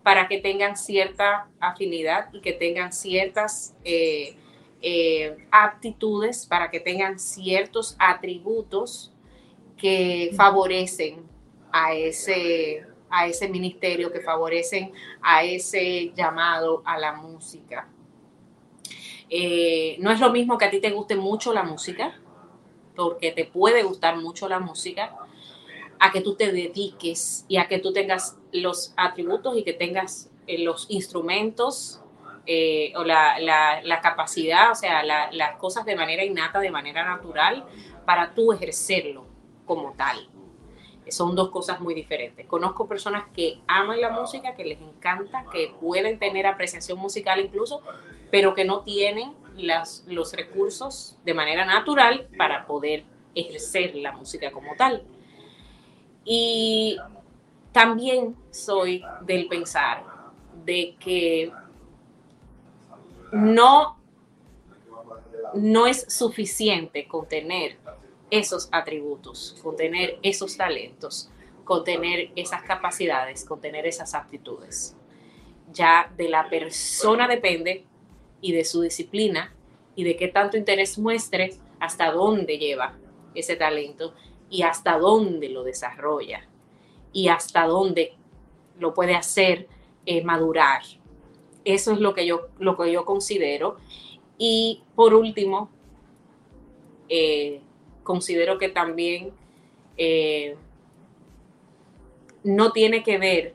Para 0.07 0.29
que 0.29 0.39
tengan 0.39 0.77
cierta 0.77 1.49
afinidad 1.59 2.33
y 2.33 2.41
que 2.41 2.53
tengan 2.53 2.93
ciertas 2.93 3.75
eh, 3.83 4.37
aptitudes, 5.51 6.47
para 6.47 6.71
que 6.71 6.79
tengan 6.79 7.19
ciertos 7.19 7.97
atributos 7.99 9.13
que 9.77 10.31
favorecen 10.37 11.27
a 11.73 11.93
ese, 11.93 12.87
a 13.11 13.27
ese 13.27 13.49
ministerio, 13.49 14.13
que 14.13 14.21
favorecen 14.21 14.93
a 15.21 15.43
ese 15.43 16.13
llamado 16.15 16.83
a 16.85 16.99
la 16.99 17.13
música. 17.13 17.89
Eh, 19.29 19.97
no 19.99 20.13
es 20.13 20.21
lo 20.21 20.31
mismo 20.31 20.57
que 20.57 20.67
a 20.67 20.71
ti 20.71 20.81
te 20.81 20.93
guste 20.93 21.17
mucho 21.17 21.53
la 21.53 21.65
música, 21.65 22.15
porque 22.95 23.33
te 23.33 23.45
puede 23.45 23.83
gustar 23.83 24.17
mucho 24.19 24.49
la 24.49 24.61
música, 24.61 25.17
a 25.99 26.13
que 26.13 26.21
tú 26.21 26.35
te 26.35 26.53
dediques 26.53 27.45
y 27.49 27.57
a 27.57 27.69
que 27.69 27.79
tú 27.79 27.93
tengas 27.93 28.37
los 28.53 28.93
atributos 28.97 29.57
y 29.57 29.65
que 29.65 29.73
tengas 29.73 30.31
eh, 30.47 30.59
los 30.59 30.87
instrumentos 30.91 32.01
eh, 32.47 32.93
o 32.97 33.03
la, 33.03 33.41
la, 33.41 34.01
capacidad, 34.01 34.71
o 34.71 34.75
sea, 34.77 35.03
las 35.03 35.57
cosas 35.57 35.85
de 35.85 35.97
manera 35.97 36.25
innata, 36.25 36.61
de 36.61 36.71
manera 36.71 37.05
natural, 37.05 37.65
para 38.05 38.35
tú 38.35 38.53
ejercerlo 38.53 39.27
como 39.65 39.95
tal. 39.95 40.29
Son 41.09 41.35
dos 41.35 41.51
cosas 41.51 41.81
muy 41.81 41.95
diferentes. 41.95 42.47
Conozco 42.47 42.87
personas 42.87 43.25
que 43.35 43.61
aman 43.67 44.01
la 44.01 44.11
música, 44.11 44.55
que 44.55 44.65
les 44.65 44.81
encanta, 44.81 45.47
que 45.53 45.73
pueden 45.81 46.19
tener 46.19 46.47
apreciación 46.47 46.99
musical 46.99 47.41
incluso, 47.41 47.83
pero 48.31 48.55
que 48.55 48.65
no 48.65 48.81
tienen 48.83 49.35
las, 49.57 50.05
los 50.07 50.33
recursos 50.33 51.19
de 51.25 51.35
manera 51.35 51.65
natural 51.65 52.29
para 52.39 52.67
poder 52.67 53.05
ejercer 53.35 53.97
la 53.97 54.13
música 54.13 54.53
como 54.53 54.77
tal. 54.77 55.03
Y 56.27 56.99
también 57.73 58.37
soy 58.51 59.03
del 59.23 59.47
pensar 59.47 60.05
de 60.65 60.97
que 60.99 61.53
no, 63.33 63.97
no 65.55 65.87
es 65.87 66.13
suficiente 66.13 67.07
contener 67.07 67.79
esos 68.31 68.69
atributos, 68.73 69.57
con 69.63 69.77
tener 69.77 70.19
esos 70.23 70.57
talentos, 70.57 71.31
con 71.65 71.85
tener 71.85 72.31
esas 72.35 72.63
capacidades, 72.63 73.45
con 73.45 73.61
tener 73.61 73.87
esas 73.87 74.15
aptitudes. 74.15 74.97
Ya 75.73 76.13
de 76.17 76.29
la 76.29 76.49
persona 76.49 77.29
depende 77.29 77.85
y 78.41 78.53
de 78.53 78.65
su 78.65 78.81
disciplina 78.83 79.55
y 79.95 80.05
de 80.05 80.17
qué 80.17 80.29
tanto 80.29 80.57
interés 80.57 80.99
muestre 80.99 81.55
hasta 81.79 82.11
dónde 82.11 82.59
lleva 82.59 82.97
ese 83.35 83.55
talento 83.57 84.15
y 84.51 84.63
hasta 84.63 84.99
dónde 84.99 85.49
lo 85.49 85.65
desarrolla 85.65 86.47
y 87.13 87.29
hasta 87.29 87.67
dónde 87.67 88.15
lo 88.79 88.95
puede 88.95 89.15
hacer 89.15 89.69
eh, 90.05 90.23
madurar. 90.23 90.83
Eso 91.65 91.93
es 91.93 91.99
lo 91.99 92.15
que 92.15 92.27
yo, 92.27 92.49
lo 92.59 92.77
que 92.77 92.93
yo 92.93 93.05
considero. 93.05 93.79
Y 94.39 94.83
por 94.95 95.15
último, 95.15 95.71
eh, 97.09 97.61
considero 98.03 98.59
que 98.59 98.69
también 98.69 99.33
eh, 99.97 100.57
no 102.45 102.73
tiene 102.73 103.03
que 103.03 103.19
ver 103.19 103.55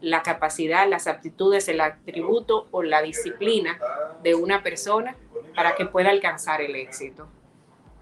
la 0.00 0.22
capacidad, 0.22 0.88
las 0.88 1.06
aptitudes, 1.06 1.66
el 1.68 1.80
atributo 1.80 2.68
o 2.70 2.82
la 2.82 3.00
disciplina 3.00 3.80
de 4.22 4.34
una 4.34 4.62
persona 4.62 5.16
para 5.56 5.74
que 5.74 5.86
pueda 5.86 6.10
alcanzar 6.10 6.60
el 6.60 6.76
éxito. 6.76 7.26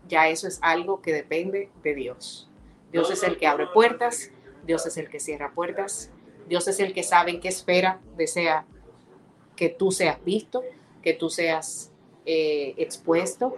Ya 0.09 0.28
eso 0.28 0.46
es 0.48 0.59
algo 0.62 1.00
que 1.00 1.12
depende 1.12 1.70
de 1.82 1.94
Dios. 1.94 2.48
Dios 2.90 3.11
es 3.11 3.22
el 3.22 3.38
que 3.38 3.46
abre 3.46 3.66
puertas, 3.72 4.30
Dios 4.66 4.84
es 4.86 4.96
el 4.96 5.09
que 5.09 5.20
cierra 5.20 5.53
puertas, 5.53 6.11
Dios 6.46 6.68
es 6.68 6.80
el 6.80 6.92
que 6.92 7.03
sabe 7.03 7.30
en 7.30 7.40
qué 7.40 7.48
espera 7.48 8.00
desea 8.16 8.66
que 9.57 9.68
tú 9.68 9.90
seas 9.90 10.22
visto, 10.24 10.62
que 11.03 11.14
tú 11.14 11.30
seas 11.30 11.90
eh, 12.26 12.74
expuesto 12.76 13.57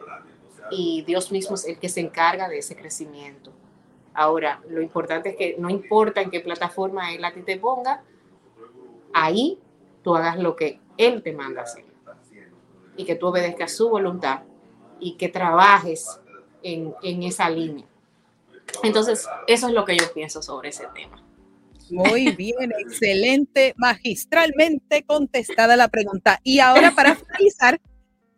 y 0.71 1.03
Dios 1.03 1.33
mismo 1.33 1.57
es 1.57 1.65
el 1.67 1.79
que 1.79 1.89
se 1.89 2.01
encarga 2.01 2.49
de 2.49 2.59
ese 2.59 2.77
crecimiento. 2.77 3.53
Ahora, 4.15 4.63
lo 4.69 4.81
importante 4.81 5.31
es 5.31 5.37
que 5.37 5.57
no 5.59 5.69
importa 5.69 6.21
en 6.21 6.31
qué 6.31 6.41
plataforma 6.41 7.13
Él 7.13 7.25
a 7.25 7.33
ti 7.33 7.43
te 7.43 7.59
ponga, 7.59 8.03
ahí 9.13 9.59
tú 10.03 10.15
hagas 10.15 10.39
lo 10.39 10.55
que 10.55 10.81
Él 10.97 11.23
te 11.23 11.33
manda 11.33 11.63
hacer 11.63 11.85
y 12.97 13.05
que 13.05 13.17
tú 13.17 13.27
obedezcas 13.27 13.73
su 13.73 13.89
voluntad 13.89 14.43
y 15.01 15.17
que 15.17 15.29
trabajes 15.29 16.21
en, 16.65 16.93
en 17.03 17.23
esa 17.23 17.49
línea. 17.49 17.85
Entonces, 18.83 19.29
eso 19.47 19.69
es 19.69 19.73
lo 19.73 19.85
que 19.85 19.97
yo 19.97 20.13
pienso 20.13 20.43
sobre 20.43 20.71
ese 20.71 20.85
tema. 20.95 21.23
Muy 21.91 22.33
bien, 22.33 22.73
excelente, 22.79 23.75
magistralmente 23.77 25.05
contestada 25.05 25.77
la 25.77 25.89
pregunta. 25.89 26.41
Y 26.43 26.59
ahora 26.59 26.93
para 26.95 27.15
finalizar, 27.17 27.81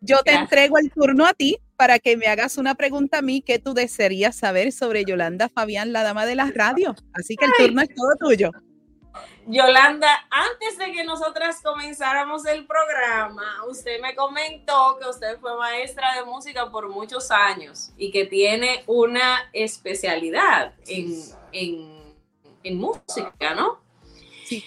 yo 0.01 0.17
te 0.23 0.33
entrego 0.33 0.77
el 0.77 0.91
turno 0.91 1.25
a 1.25 1.33
ti 1.33 1.57
para 1.75 1.99
que 1.99 2.17
me 2.17 2.27
hagas 2.27 2.57
una 2.57 2.75
pregunta 2.75 3.19
a 3.19 3.21
mí 3.21 3.41
que 3.41 3.59
tú 3.59 3.73
desearías 3.73 4.35
saber 4.35 4.71
sobre 4.71 5.05
Yolanda 5.05 5.49
Fabián, 5.49 5.93
la 5.93 6.03
dama 6.03 6.25
de 6.25 6.35
las 6.35 6.53
radios. 6.53 7.03
Así 7.13 7.35
que 7.35 7.45
el 7.45 7.51
turno 7.57 7.81
es 7.81 7.89
todo 7.95 8.15
tuyo. 8.19 8.51
Yolanda, 9.45 10.27
antes 10.29 10.77
de 10.77 10.91
que 10.91 11.03
nosotras 11.05 11.61
comenzáramos 11.61 12.45
el 12.45 12.65
programa, 12.65 13.63
usted 13.69 14.01
me 14.01 14.13
comentó 14.13 14.97
que 14.99 15.07
usted 15.07 15.39
fue 15.39 15.55
maestra 15.57 16.15
de 16.15 16.25
música 16.25 16.69
por 16.69 16.89
muchos 16.89 17.31
años 17.31 17.91
y 17.97 18.11
que 18.11 18.25
tiene 18.25 18.83
una 18.87 19.49
especialidad 19.53 20.73
en, 20.85 21.21
en, 21.53 22.77
música, 22.77 23.55
¿no? 23.55 23.79
Sí. 24.43 24.63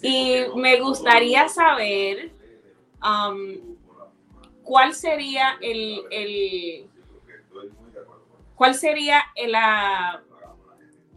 Y 0.00 0.44
me 0.54 0.80
gustaría 0.80 1.48
saber 1.48 2.30
um, 3.02 3.76
cuál 4.62 4.94
sería 4.94 5.58
el, 5.60 6.04
el 6.12 6.88
cuál 8.54 8.76
sería 8.76 9.24
la, 9.48 10.22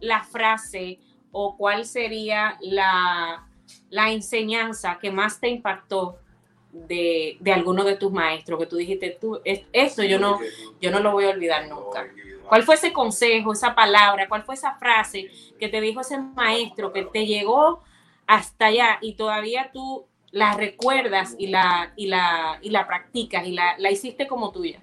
la 0.00 0.24
frase 0.24 0.98
o 1.34 1.56
cuál 1.56 1.84
sería 1.84 2.56
la, 2.60 3.44
enseñanza 3.90 4.98
que 5.00 5.10
más 5.10 5.40
te 5.40 5.48
impactó 5.48 6.18
de, 6.72 7.38
alguno 7.52 7.82
de 7.84 7.96
tus 7.96 8.12
maestros 8.12 8.58
que 8.58 8.66
tú 8.66 8.76
dijiste, 8.76 9.18
tú, 9.20 9.40
esto 9.44 10.04
yo 10.04 10.18
no, 10.18 10.38
yo 10.80 10.90
no 10.90 11.00
lo 11.00 11.12
voy 11.12 11.24
a 11.24 11.30
olvidar 11.30 11.68
nunca. 11.68 12.06
¿Cuál 12.48 12.62
fue 12.62 12.76
ese 12.76 12.92
consejo, 12.92 13.52
esa 13.52 13.74
palabra, 13.74 14.28
cuál 14.28 14.44
fue 14.44 14.54
esa 14.54 14.76
frase 14.76 15.28
que 15.58 15.68
te 15.68 15.80
dijo 15.80 16.00
ese 16.00 16.18
maestro 16.18 16.92
que 16.92 17.02
te 17.02 17.26
llegó 17.26 17.82
hasta 18.26 18.66
allá 18.66 18.98
y 19.00 19.14
todavía 19.14 19.70
tú 19.72 20.06
la 20.30 20.54
recuerdas 20.54 21.34
y 21.38 21.48
la, 21.48 21.92
y 21.96 22.06
la, 22.06 22.58
y 22.62 22.70
la 22.70 22.86
practicas 22.86 23.46
y 23.46 23.52
la, 23.52 23.76
la 23.78 23.90
hiciste 23.90 24.28
como 24.28 24.52
tuya? 24.52 24.80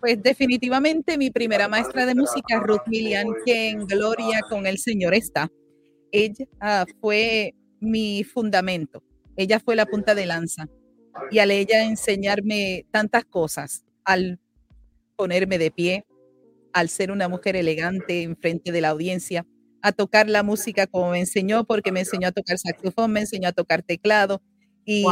Pues 0.00 0.22
definitivamente 0.22 1.18
mi 1.18 1.30
primera 1.30 1.68
maestra 1.68 2.06
de 2.06 2.14
música, 2.14 2.60
Ruth 2.60 2.86
Millian, 2.86 3.26
que 3.44 3.70
en 3.70 3.86
gloria 3.86 4.40
con 4.48 4.66
el 4.66 4.78
Señor 4.78 5.14
está. 5.14 5.50
Ella 6.12 6.46
ah, 6.60 6.86
fue 7.00 7.54
mi 7.80 8.22
fundamento. 8.24 9.02
Ella 9.36 9.60
fue 9.60 9.76
la 9.76 9.86
punta 9.86 10.14
de 10.14 10.26
lanza. 10.26 10.68
Y 11.30 11.40
al 11.40 11.50
ella 11.50 11.84
enseñarme 11.84 12.86
tantas 12.92 13.24
cosas, 13.24 13.84
al 14.04 14.38
ponerme 15.16 15.58
de 15.58 15.70
pie, 15.72 16.04
al 16.72 16.88
ser 16.88 17.10
una 17.10 17.28
mujer 17.28 17.56
elegante 17.56 18.22
en 18.22 18.36
frente 18.36 18.70
de 18.70 18.80
la 18.80 18.90
audiencia, 18.90 19.46
a 19.82 19.92
tocar 19.92 20.28
la 20.28 20.42
música 20.42 20.86
como 20.86 21.10
me 21.10 21.20
enseñó, 21.20 21.64
porque 21.64 21.90
me 21.90 22.00
enseñó 22.00 22.28
a 22.28 22.32
tocar 22.32 22.58
saxofón, 22.58 23.12
me 23.12 23.20
enseñó 23.20 23.48
a 23.48 23.52
tocar 23.52 23.82
teclado. 23.82 24.42
Y 24.84 25.04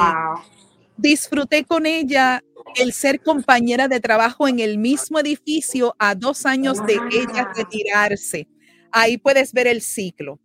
disfruté 0.96 1.64
con 1.64 1.86
ella 1.86 2.42
el 2.76 2.92
ser 2.92 3.20
compañera 3.20 3.88
de 3.88 4.00
trabajo 4.00 4.48
en 4.48 4.60
el 4.60 4.78
mismo 4.78 5.18
edificio 5.18 5.94
a 5.98 6.14
dos 6.14 6.46
años 6.46 6.84
de 6.86 6.94
ella 7.12 7.50
retirarse. 7.54 8.48
Ahí 8.90 9.18
puedes 9.18 9.52
ver 9.52 9.66
el 9.66 9.82
ciclo, 9.82 10.40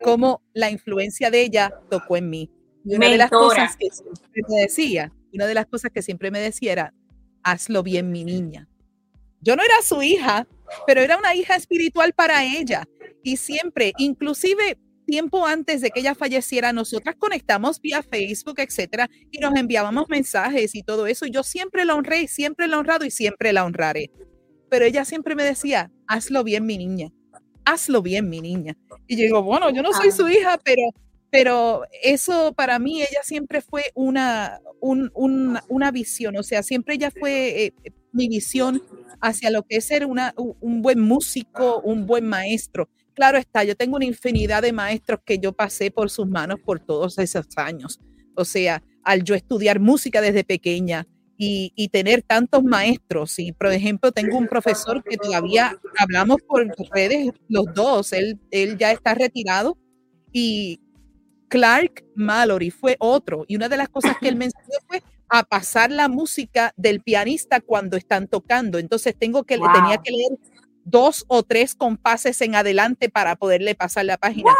cómo 0.00 0.42
la 0.52 0.70
influencia 0.70 1.30
de 1.30 1.42
ella 1.42 1.72
tocó 1.90 2.16
en 2.16 2.30
mí. 2.30 2.50
Y 2.84 2.96
una 2.96 3.08
de 3.08 3.16
las 3.16 3.30
cosas 3.30 3.76
que 3.76 3.88
siempre 3.90 4.42
me 4.48 4.60
decía, 4.60 5.12
una 5.32 5.46
de 5.46 5.54
las 5.54 5.66
cosas 5.66 5.90
que 5.92 6.02
siempre 6.02 6.30
me 6.30 6.40
decía 6.40 6.72
era, 6.72 6.94
hazlo 7.42 7.82
bien, 7.82 8.10
mi 8.10 8.24
niña. 8.24 8.68
Yo 9.40 9.56
no 9.56 9.62
era 9.62 9.82
su 9.82 10.02
hija, 10.02 10.46
pero 10.86 11.00
era 11.00 11.18
una 11.18 11.34
hija 11.34 11.56
espiritual 11.56 12.12
para 12.14 12.44
ella. 12.44 12.84
Y 13.22 13.36
siempre, 13.36 13.92
inclusive 13.98 14.78
tiempo 15.14 15.46
antes 15.46 15.80
de 15.80 15.90
que 15.90 16.00
ella 16.00 16.16
falleciera, 16.16 16.72
nosotras 16.72 17.14
conectamos 17.16 17.80
vía 17.80 18.02
Facebook, 18.02 18.56
etcétera, 18.58 19.08
y 19.30 19.38
nos 19.38 19.54
enviábamos 19.54 20.08
mensajes 20.08 20.74
y 20.74 20.82
todo 20.82 21.06
eso. 21.06 21.24
Y 21.24 21.30
yo 21.30 21.44
siempre 21.44 21.84
la 21.84 21.94
honré, 21.94 22.26
siempre 22.26 22.66
la 22.66 22.78
honrado 22.78 23.04
y 23.04 23.12
siempre 23.12 23.52
la 23.52 23.64
honraré. 23.64 24.10
Pero 24.68 24.84
ella 24.84 25.04
siempre 25.04 25.36
me 25.36 25.44
decía, 25.44 25.92
hazlo 26.08 26.42
bien, 26.42 26.66
mi 26.66 26.78
niña, 26.78 27.12
hazlo 27.64 28.02
bien, 28.02 28.28
mi 28.28 28.40
niña. 28.40 28.76
Y 29.06 29.14
yo 29.14 29.22
digo, 29.22 29.42
bueno, 29.44 29.70
yo 29.70 29.84
no 29.84 29.92
soy 29.92 30.10
su 30.10 30.28
hija, 30.28 30.58
pero, 30.64 30.82
pero 31.30 31.82
eso 32.02 32.52
para 32.52 32.80
mí, 32.80 33.00
ella 33.00 33.22
siempre 33.22 33.60
fue 33.60 33.84
una, 33.94 34.58
una 34.80 35.90
visión, 35.92 36.36
o 36.36 36.42
sea, 36.42 36.64
siempre 36.64 36.96
ella 36.96 37.12
fue 37.12 37.66
eh, 37.66 37.74
mi 38.10 38.26
visión 38.26 38.82
hacia 39.20 39.52
lo 39.52 39.62
que 39.62 39.76
es 39.76 39.84
ser 39.84 40.06
una, 40.06 40.34
un 40.36 40.82
buen 40.82 40.98
músico, 40.98 41.80
un 41.82 42.04
buen 42.04 42.26
maestro 42.26 42.88
Claro 43.14 43.38
está, 43.38 43.64
yo 43.64 43.76
tengo 43.76 43.96
una 43.96 44.04
infinidad 44.04 44.62
de 44.62 44.72
maestros 44.72 45.20
que 45.24 45.38
yo 45.38 45.52
pasé 45.52 45.90
por 45.90 46.10
sus 46.10 46.26
manos 46.26 46.58
por 46.64 46.80
todos 46.80 47.18
esos 47.18 47.46
años. 47.56 48.00
O 48.34 48.44
sea, 48.44 48.82
al 49.04 49.22
yo 49.22 49.34
estudiar 49.34 49.78
música 49.80 50.20
desde 50.20 50.44
pequeña 50.44 51.06
y, 51.36 51.88
tener 51.92 52.22
tantos 52.22 52.62
maestros, 52.62 53.38
y 53.38 53.52
por 53.52 53.66
ejemplo, 53.72 54.12
tengo 54.12 54.38
un 54.38 54.46
profesor 54.46 55.02
que 55.02 55.16
todavía 55.16 55.76
hablamos 55.98 56.38
por 56.46 56.66
redes 56.92 57.30
los 57.48 57.66
dos, 57.74 58.12
él, 58.12 58.38
él 58.50 58.78
ya 58.78 58.92
está 58.92 59.14
retirado, 59.14 59.76
y 60.32 60.80
Clark 61.48 62.04
Mallory 62.16 62.70
fue 62.70 62.96
otro. 62.98 63.44
Y 63.46 63.56
una 63.56 63.68
de 63.68 63.76
las 63.76 63.88
cosas 63.88 64.16
que 64.20 64.28
él 64.28 64.36
me 64.36 64.46
enseñó 64.46 64.78
fue 64.88 65.02
a 65.28 65.42
pasar 65.44 65.90
la 65.90 66.08
música 66.08 66.72
del 66.76 67.00
pianista 67.00 67.60
cuando 67.60 67.96
están 67.96 68.28
tocando. 68.28 68.78
Entonces 68.78 69.14
tengo 69.18 69.44
que, 69.44 69.56
tenía 69.56 69.98
que 70.02 70.10
leer 70.10 70.32
dos 70.84 71.24
o 71.28 71.42
tres 71.42 71.74
compases 71.74 72.40
en 72.40 72.54
adelante 72.54 73.08
para 73.08 73.36
poderle 73.36 73.74
pasar 73.74 74.04
la 74.04 74.18
página. 74.18 74.52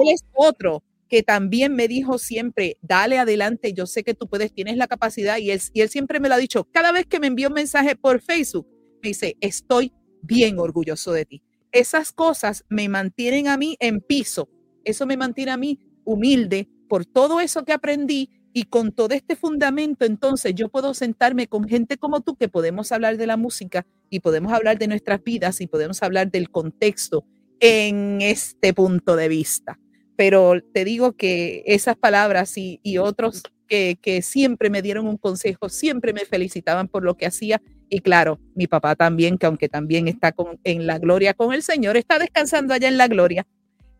Él 0.00 0.08
es 0.12 0.24
otro 0.34 0.82
que 1.08 1.22
también 1.22 1.74
me 1.74 1.86
dijo 1.86 2.18
siempre, 2.18 2.78
dale 2.80 3.18
adelante, 3.18 3.72
yo 3.72 3.86
sé 3.86 4.02
que 4.02 4.14
tú 4.14 4.28
puedes, 4.28 4.52
tienes 4.52 4.76
la 4.76 4.86
capacidad 4.86 5.38
y 5.38 5.50
él, 5.50 5.60
y 5.72 5.82
él 5.82 5.88
siempre 5.88 6.18
me 6.18 6.28
lo 6.28 6.34
ha 6.34 6.38
dicho, 6.38 6.64
cada 6.72 6.92
vez 6.92 7.06
que 7.06 7.20
me 7.20 7.26
envió 7.26 7.48
un 7.48 7.54
mensaje 7.54 7.94
por 7.94 8.20
Facebook, 8.20 8.66
me 9.02 9.10
dice, 9.10 9.36
estoy 9.40 9.92
bien 10.22 10.58
orgulloso 10.58 11.12
de 11.12 11.26
ti. 11.26 11.42
Esas 11.72 12.12
cosas 12.12 12.64
me 12.68 12.88
mantienen 12.88 13.48
a 13.48 13.56
mí 13.56 13.76
en 13.80 14.00
piso, 14.00 14.48
eso 14.84 15.06
me 15.06 15.16
mantiene 15.16 15.52
a 15.52 15.56
mí 15.56 15.78
humilde 16.04 16.68
por 16.88 17.04
todo 17.04 17.40
eso 17.40 17.64
que 17.64 17.72
aprendí 17.72 18.30
y 18.52 18.64
con 18.64 18.92
todo 18.92 19.14
este 19.14 19.36
fundamento, 19.36 20.04
entonces 20.04 20.54
yo 20.54 20.68
puedo 20.68 20.94
sentarme 20.94 21.48
con 21.48 21.68
gente 21.68 21.98
como 21.98 22.20
tú 22.20 22.36
que 22.36 22.48
podemos 22.48 22.92
hablar 22.92 23.16
de 23.16 23.26
la 23.26 23.36
música 23.36 23.84
y 24.10 24.20
podemos 24.20 24.52
hablar 24.52 24.78
de 24.78 24.88
nuestras 24.88 25.22
vidas 25.22 25.60
y 25.60 25.66
podemos 25.66 26.02
hablar 26.02 26.30
del 26.30 26.50
contexto 26.50 27.24
en 27.60 28.20
este 28.20 28.74
punto 28.74 29.16
de 29.16 29.28
vista. 29.28 29.78
Pero 30.16 30.54
te 30.72 30.84
digo 30.84 31.12
que 31.14 31.62
esas 31.66 31.96
palabras 31.96 32.54
y, 32.56 32.98
otros 32.98 33.42
que, 33.66 34.20
siempre 34.22 34.70
me 34.70 34.82
dieron 34.82 35.08
un 35.08 35.16
consejo, 35.16 35.68
siempre 35.68 36.12
me 36.12 36.24
felicitaban 36.24 36.88
por 36.88 37.02
lo 37.02 37.16
que 37.16 37.26
hacía. 37.26 37.60
Y 37.88 38.00
claro, 38.00 38.38
mi 38.54 38.66
papá 38.66 38.94
también, 38.94 39.38
que 39.38 39.46
aunque 39.46 39.68
también 39.68 40.06
está 40.08 40.34
en 40.62 40.86
la 40.86 40.98
gloria 40.98 41.34
con 41.34 41.52
el 41.52 41.62
Señor, 41.62 41.96
está 41.96 42.18
descansando 42.18 42.74
allá 42.74 42.88
en 42.88 42.98
la 42.98 43.08
gloria. 43.08 43.46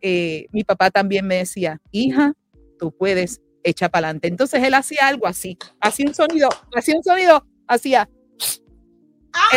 Eh, 0.01 0.47
mi 0.51 0.63
papá 0.63 0.91
también 0.91 1.27
me 1.27 1.37
decía, 1.37 1.81
hija, 1.91 2.33
tú 2.79 2.95
puedes, 2.95 3.41
echa 3.63 3.89
para 3.89 4.07
adelante. 4.07 4.27
Entonces 4.27 4.63
él 4.63 4.73
hacía 4.73 5.07
algo 5.07 5.27
así, 5.27 5.57
hacía 5.81 6.05
un 6.07 6.13
sonido, 6.13 6.49
hacía 6.73 6.95
un 6.95 7.03
sonido, 7.03 7.45
hacía 7.67 8.09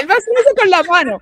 él 0.01 0.09
va 0.09 0.15
a 0.15 0.17
hacer 0.17 0.35
eso 0.41 0.55
con 0.57 0.71
la 0.71 0.83
mano. 0.85 1.21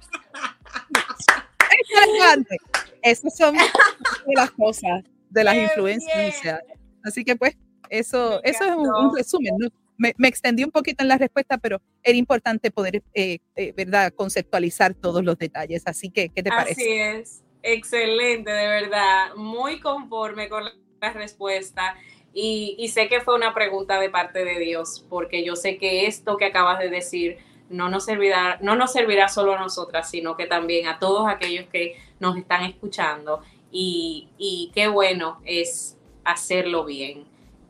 Esas 3.02 3.36
son 3.36 3.54
las 4.34 4.50
cosas, 4.52 5.04
de 5.30 5.44
las 5.44 5.56
influencias. 5.56 6.60
Así 7.04 7.24
que 7.24 7.36
pues, 7.36 7.56
eso, 7.88 8.42
eso 8.42 8.64
es 8.64 8.70
un, 8.76 9.16
resumen. 9.16 9.54
Me, 9.96 10.12
extendí 10.28 10.64
un 10.64 10.70
poquito 10.70 11.02
en 11.02 11.08
la 11.08 11.16
respuesta, 11.16 11.58
pero 11.58 11.80
era 12.02 12.16
importante 12.18 12.70
poder, 12.70 13.02
eh, 13.14 13.38
eh, 13.54 13.72
¿verdad?, 13.76 14.12
conceptualizar 14.14 14.94
todos 14.94 15.24
los 15.24 15.38
detalles. 15.38 15.82
Así 15.86 16.10
que, 16.10 16.28
¿qué 16.28 16.42
te 16.42 16.50
parece? 16.50 16.82
Así 16.82 16.92
es. 16.92 17.42
Excelente, 17.62 18.50
de 18.50 18.66
verdad. 18.66 19.34
Muy 19.36 19.80
conforme 19.80 20.48
con 20.48 20.64
la 21.00 21.12
respuesta. 21.12 21.96
Y, 22.32 22.76
y 22.78 22.88
sé 22.88 23.08
que 23.08 23.20
fue 23.20 23.34
una 23.34 23.54
pregunta 23.54 23.98
de 23.98 24.10
parte 24.10 24.44
de 24.44 24.58
Dios, 24.58 25.06
porque 25.08 25.44
yo 25.44 25.56
sé 25.56 25.78
que 25.78 26.06
esto 26.06 26.36
que 26.36 26.44
acabas 26.44 26.78
de 26.78 26.90
decir 26.90 27.38
no 27.68 27.88
nos 27.88 28.04
servirá, 28.04 28.58
no 28.62 28.76
nos 28.76 28.92
servirá 28.92 29.28
solo 29.28 29.54
a 29.54 29.58
nosotras, 29.58 30.10
sino 30.10 30.36
que 30.36 30.46
también 30.46 30.88
a 30.88 30.98
todos 30.98 31.28
aquellos 31.28 31.66
que 31.66 31.96
nos 32.20 32.36
están 32.36 32.64
escuchando. 32.64 33.42
Y, 33.70 34.70
qué 34.74 34.88
bueno 34.88 35.40
es 35.44 35.98
hacerlo 36.24 36.84
bien. 36.84 37.24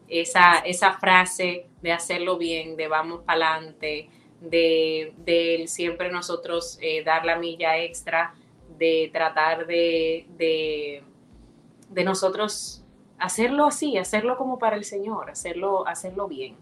Esa, 0.08 0.58
esa 0.58 0.92
frase 0.94 1.66
de 1.82 1.92
hacerlo 1.92 2.38
bien, 2.38 2.76
de 2.76 2.86
vamos 2.86 3.22
para 3.22 3.54
adelante, 3.54 4.08
de, 4.40 5.64
siempre 5.66 6.10
nosotros 6.10 6.78
eh, 6.80 7.02
dar 7.02 7.24
la 7.24 7.36
milla 7.36 7.78
extra, 7.78 8.34
de 8.78 9.10
tratar 9.12 9.66
de, 9.66 10.26
de, 10.36 12.04
nosotros 12.04 12.82
hacerlo 13.18 13.66
así, 13.66 13.96
hacerlo 13.96 14.36
como 14.36 14.58
para 14.58 14.76
el 14.76 14.84
Señor, 14.84 15.30
hacerlo, 15.30 15.86
hacerlo 15.88 16.28
bien. 16.28 16.56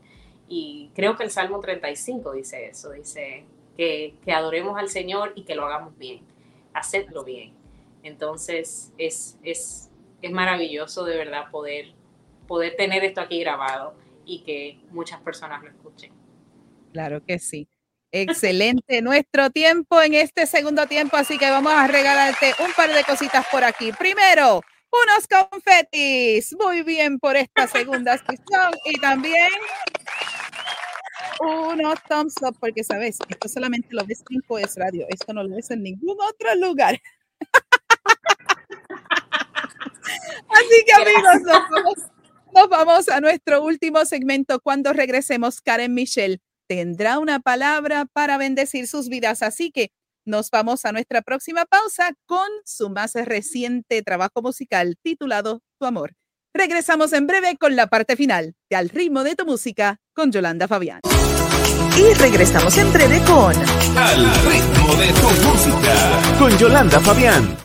Y 0.56 0.92
creo 0.94 1.16
que 1.16 1.24
el 1.24 1.32
Salmo 1.32 1.58
35 1.58 2.30
dice 2.34 2.66
eso, 2.66 2.92
dice 2.92 3.44
que, 3.76 4.14
que 4.24 4.30
adoremos 4.30 4.78
al 4.78 4.88
Señor 4.88 5.32
y 5.34 5.42
que 5.42 5.56
lo 5.56 5.66
hagamos 5.66 5.98
bien, 5.98 6.20
hacedlo 6.72 7.24
bien. 7.24 7.52
Entonces 8.04 8.92
es, 8.96 9.36
es, 9.42 9.90
es 10.22 10.30
maravilloso 10.30 11.04
de 11.04 11.16
verdad 11.16 11.50
poder, 11.50 11.86
poder 12.46 12.76
tener 12.76 13.02
esto 13.02 13.20
aquí 13.20 13.40
grabado 13.40 13.96
y 14.24 14.44
que 14.44 14.78
muchas 14.92 15.20
personas 15.22 15.60
lo 15.60 15.70
escuchen. 15.70 16.12
Claro 16.92 17.20
que 17.26 17.40
sí. 17.40 17.66
Excelente 18.12 19.02
nuestro 19.02 19.50
tiempo 19.50 20.00
en 20.02 20.14
este 20.14 20.46
segundo 20.46 20.86
tiempo, 20.86 21.16
así 21.16 21.36
que 21.36 21.50
vamos 21.50 21.72
a 21.72 21.88
regalarte 21.88 22.54
un 22.64 22.72
par 22.76 22.94
de 22.94 23.02
cositas 23.02 23.44
por 23.50 23.64
aquí. 23.64 23.90
Primero, 23.90 24.60
unos 25.02 25.26
confetis. 25.26 26.54
Muy 26.56 26.82
bien 26.82 27.18
por 27.18 27.36
esta 27.36 27.66
segunda 27.66 28.16
sesión 28.18 28.70
y 28.84 29.00
también 29.00 29.50
unos 31.40 32.02
thumbs 32.08 32.34
up, 32.42 32.56
porque 32.60 32.84
sabes, 32.84 33.18
esto 33.28 33.48
solamente 33.48 33.88
lo 33.90 34.04
ves 34.04 34.22
en 34.30 34.40
Pues 34.42 34.76
Radio, 34.76 35.06
esto 35.08 35.32
no 35.32 35.42
lo 35.42 35.56
ves 35.56 35.70
en 35.70 35.82
ningún 35.82 36.16
otro 36.20 36.54
lugar. 36.56 37.00
Así 40.48 40.84
que 40.86 40.92
amigos, 40.92 41.42
nos 42.54 42.68
vamos, 42.68 43.08
a 43.08 43.20
nuestro 43.20 43.64
último 43.64 44.04
segmento. 44.04 44.60
Cuando 44.60 44.92
regresemos, 44.92 45.60
Karen 45.60 45.94
Michelle 45.94 46.40
tendrá 46.68 47.18
una 47.18 47.40
palabra 47.40 48.06
para 48.12 48.38
bendecir 48.38 48.86
sus 48.86 49.08
vidas. 49.08 49.42
Así 49.42 49.70
que 49.72 49.90
nos 50.24 50.50
vamos 50.50 50.84
a 50.84 50.92
nuestra 50.92 51.22
próxima 51.22 51.64
pausa 51.66 52.12
con 52.26 52.48
su 52.64 52.90
más 52.90 53.14
reciente 53.14 54.02
trabajo 54.02 54.40
musical 54.42 54.96
titulado 55.02 55.60
Tu 55.78 55.86
Amor. 55.86 56.14
Regresamos 56.56 57.12
en 57.12 57.26
breve 57.26 57.56
con 57.58 57.74
la 57.74 57.88
parte 57.88 58.14
final 58.14 58.54
de 58.70 58.76
Al 58.76 58.88
ritmo 58.88 59.24
de 59.24 59.34
tu 59.34 59.44
música 59.44 59.98
con 60.14 60.30
Yolanda 60.30 60.68
Fabián. 60.68 61.00
Y 61.98 62.14
regresamos 62.14 62.78
en 62.78 62.92
breve 62.92 63.20
con 63.26 63.56
Al 63.96 64.24
ritmo 64.44 64.94
de 64.94 65.08
tu 65.08 65.48
música 65.48 66.38
con 66.38 66.56
Yolanda 66.56 67.00
Fabián. 67.00 67.56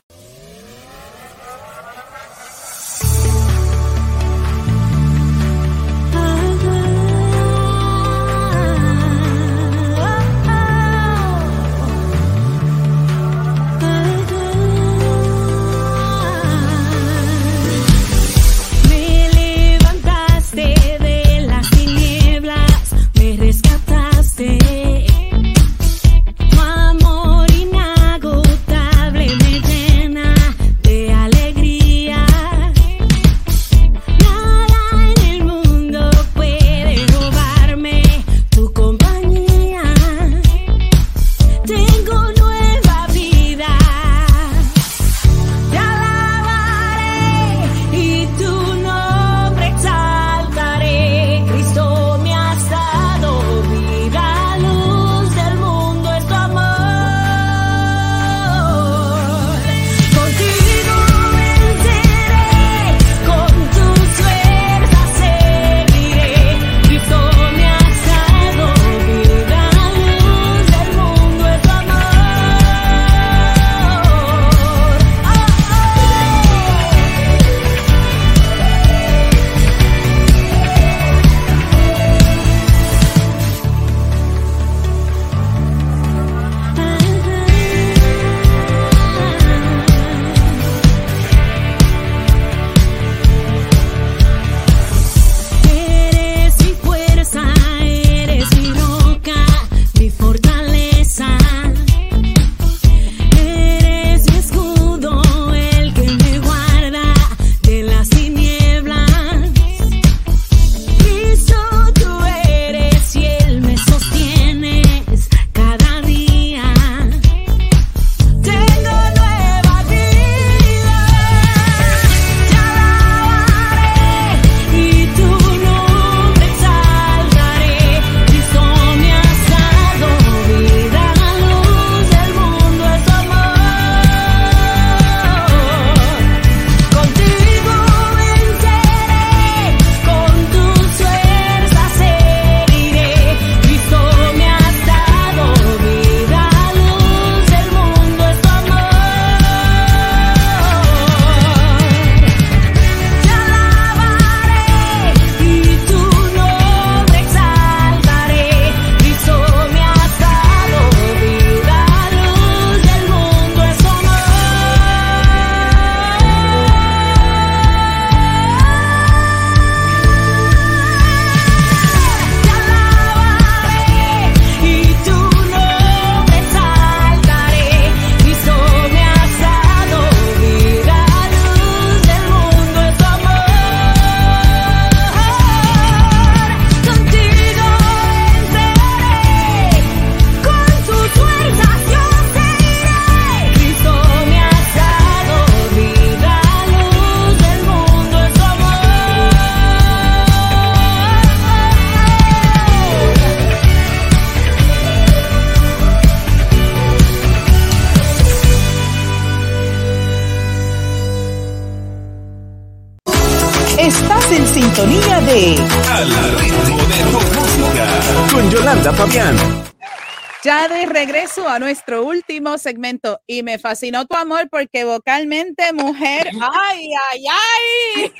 A 221.50 221.60
nuestro 221.60 222.04
último 222.04 222.58
segmento 222.58 223.22
y 223.28 223.43
me 223.43 223.60
fascinó 223.60 224.06
tu 224.06 224.16
amor 224.16 224.50
porque 224.50 224.86
vocalmente, 224.86 225.74
mujer, 225.74 226.30
ay, 226.54 226.89
ay, 227.12 227.26
ay. 227.28 228.14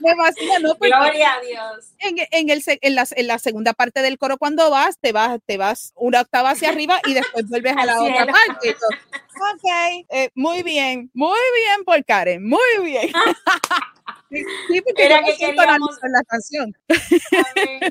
me 0.00 0.14
fascina, 0.16 0.58
¿no? 0.60 0.74
Gloria 0.74 1.34
a 1.34 1.40
Dios. 1.40 1.92
En, 1.98 2.16
en, 2.30 2.50
el, 2.50 2.62
en, 2.66 2.94
la, 2.94 3.06
en, 3.10 3.26
la, 3.26 3.38
segunda 3.38 3.72
parte 3.72 4.02
del 4.02 4.18
coro, 4.18 4.38
cuando 4.38 4.70
vas, 4.70 4.98
te 4.98 5.12
vas, 5.12 5.38
te 5.46 5.56
vas 5.56 5.92
una 5.96 6.22
octava 6.22 6.50
hacia 6.50 6.70
arriba 6.70 7.00
y 7.06 7.14
después 7.14 7.48
vuelves 7.48 7.76
a 7.76 7.84
la 7.84 8.02
otra 8.02 8.26
parte. 8.26 8.70
Ok, 8.70 10.06
eh, 10.10 10.30
muy 10.34 10.62
bien, 10.62 11.10
muy 11.12 11.38
bien 11.56 11.84
por 11.84 12.04
Karen, 12.04 12.48
muy 12.48 12.58
bien. 12.82 13.12
Sí, 14.68 14.80
porque 14.80 15.04
Era 15.04 15.22
que 15.22 15.36
queríamos, 15.36 15.98
la 16.02 16.22
canción. 16.24 16.72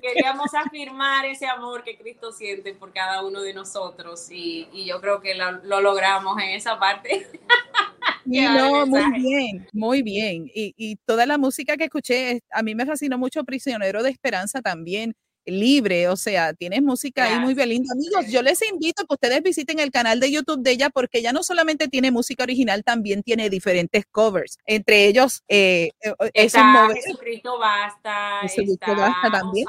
queríamos 0.01 0.53
afirmar 0.53 1.25
ese 1.25 1.45
amor 1.45 1.83
que 1.83 1.97
Cristo 1.97 2.31
siente 2.31 2.73
por 2.73 2.91
cada 2.93 3.23
uno 3.23 3.41
de 3.41 3.53
nosotros 3.53 4.29
y, 4.31 4.67
y 4.73 4.85
yo 4.85 4.99
creo 5.01 5.21
que 5.21 5.35
lo, 5.35 5.51
lo, 5.63 5.81
logramos 5.81 6.41
en 6.41 6.49
esa 6.49 6.79
parte. 6.79 7.27
No, 8.25 8.85
muy 8.85 9.21
bien, 9.21 9.67
muy 9.73 10.01
bien. 10.01 10.49
Y, 10.53 10.73
y, 10.77 10.95
toda 11.05 11.25
la 11.25 11.37
música 11.37 11.75
que 11.75 11.85
escuché, 11.85 12.41
a 12.51 12.63
mí 12.63 12.73
me 12.73 12.85
fascinó 12.85 13.17
mucho 13.17 13.43
Prisionero 13.43 14.01
de 14.01 14.11
Esperanza 14.11 14.61
también 14.61 15.13
libre, 15.45 16.07
o 16.07 16.15
sea, 16.15 16.53
tienes 16.53 16.81
música 16.81 17.25
ahí 17.25 17.39
muy 17.39 17.53
bien 17.53 17.69
linda. 17.69 17.93
Amigos, 17.93 18.31
yo 18.31 18.41
les 18.41 18.61
invito 18.69 19.03
a 19.03 19.05
que 19.05 19.13
ustedes 19.13 19.43
visiten 19.43 19.79
el 19.79 19.91
canal 19.91 20.19
de 20.19 20.31
YouTube 20.31 20.61
de 20.61 20.71
ella 20.71 20.89
porque 20.89 21.19
ella 21.19 21.33
no 21.33 21.43
solamente 21.43 21.87
tiene 21.87 22.11
música 22.11 22.43
original, 22.43 22.83
también 22.83 23.23
tiene 23.23 23.49
diferentes 23.49 24.05
covers. 24.05 24.57
Entre 24.65 25.07
ellos, 25.07 25.43
eh, 25.47 25.91
eh 26.01 26.13
está 26.33 26.89
Jesucristo 26.93 27.59
Basta, 27.59 28.39
Jesucristo 28.43 28.91
está 28.91 28.93
Basta 28.93 29.31
también. 29.31 29.67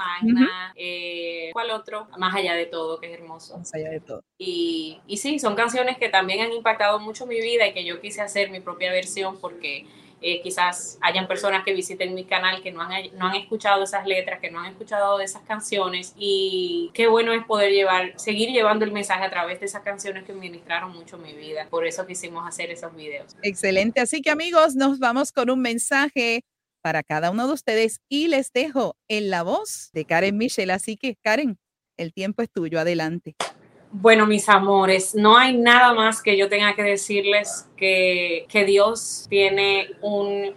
eh, 0.76 1.50
¿Cuál 1.52 1.70
otro? 1.70 2.08
Más 2.18 2.34
allá 2.34 2.54
de 2.54 2.66
todo, 2.66 3.00
que 3.00 3.12
es 3.12 3.18
hermoso. 3.18 3.58
Más 3.58 3.74
allá 3.74 3.90
de 3.90 4.00
todo. 4.00 4.22
Y, 4.38 5.00
y 5.06 5.16
sí, 5.16 5.38
son 5.38 5.54
canciones 5.54 5.98
que 5.98 6.08
también 6.08 6.40
han 6.40 6.52
impactado 6.52 6.98
mucho 7.00 7.26
mi 7.26 7.40
vida 7.40 7.66
y 7.66 7.72
que 7.72 7.84
yo 7.84 8.00
quise 8.00 8.20
hacer 8.20 8.50
mi 8.50 8.60
propia 8.60 8.92
versión 8.92 9.38
porque 9.40 9.86
eh, 10.26 10.40
quizás 10.40 10.96
hayan 11.02 11.28
personas 11.28 11.64
que 11.64 11.74
visiten 11.74 12.14
mi 12.14 12.24
canal 12.24 12.62
que 12.62 12.72
no 12.72 12.80
han, 12.80 12.90
no 13.18 13.26
han 13.26 13.34
escuchado 13.34 13.84
esas 13.84 14.06
letras, 14.06 14.40
que 14.40 14.50
no 14.50 14.58
han 14.58 14.72
escuchado 14.72 15.20
esas 15.20 15.42
canciones 15.42 16.14
y 16.16 16.90
qué 16.94 17.08
bueno 17.08 17.34
es 17.34 17.44
poder 17.44 17.72
llevar, 17.72 18.14
seguir 18.16 18.48
llevando 18.48 18.86
el 18.86 18.92
mensaje 18.92 19.22
a 19.22 19.28
través 19.28 19.60
de 19.60 19.66
esas 19.66 19.82
canciones 19.82 20.24
que 20.24 20.32
ministraron 20.32 20.92
mucho 20.92 21.18
mi 21.18 21.34
vida. 21.34 21.66
Por 21.68 21.86
eso 21.86 22.06
quisimos 22.06 22.48
hacer 22.48 22.70
esos 22.70 22.96
videos. 22.96 23.36
Excelente. 23.42 24.00
Así 24.00 24.22
que 24.22 24.30
amigos, 24.30 24.74
nos 24.76 24.98
vamos 24.98 25.30
con 25.30 25.50
un 25.50 25.60
mensaje 25.60 26.42
para 26.80 27.02
cada 27.02 27.30
uno 27.30 27.46
de 27.46 27.52
ustedes 27.52 28.00
y 28.08 28.28
les 28.28 28.50
dejo 28.50 28.96
en 29.08 29.28
la 29.28 29.42
voz 29.42 29.90
de 29.92 30.06
Karen 30.06 30.38
Michelle. 30.38 30.72
Así 30.72 30.96
que 30.96 31.16
Karen, 31.22 31.58
el 31.98 32.14
tiempo 32.14 32.40
es 32.40 32.50
tuyo. 32.50 32.80
Adelante. 32.80 33.36
Bueno, 33.96 34.26
mis 34.26 34.48
amores, 34.48 35.14
no 35.14 35.38
hay 35.38 35.56
nada 35.56 35.94
más 35.94 36.20
que 36.20 36.36
yo 36.36 36.48
tenga 36.48 36.74
que 36.74 36.82
decirles 36.82 37.68
que, 37.76 38.44
que 38.48 38.64
Dios 38.64 39.28
tiene 39.30 39.90
un, 40.02 40.52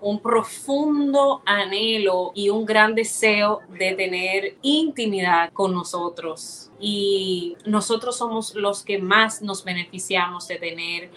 un 0.00 0.20
profundo 0.20 1.42
anhelo 1.44 2.30
y 2.36 2.50
un 2.50 2.64
gran 2.64 2.94
deseo 2.94 3.62
de 3.68 3.94
tener 3.94 4.58
intimidad 4.62 5.52
con 5.52 5.74
nosotros. 5.74 6.70
Y 6.78 7.56
nosotros 7.66 8.16
somos 8.16 8.54
los 8.54 8.84
que 8.84 8.98
más 8.98 9.42
nos 9.42 9.64
beneficiamos 9.64 10.46
de 10.46 10.56
tener 10.58 11.10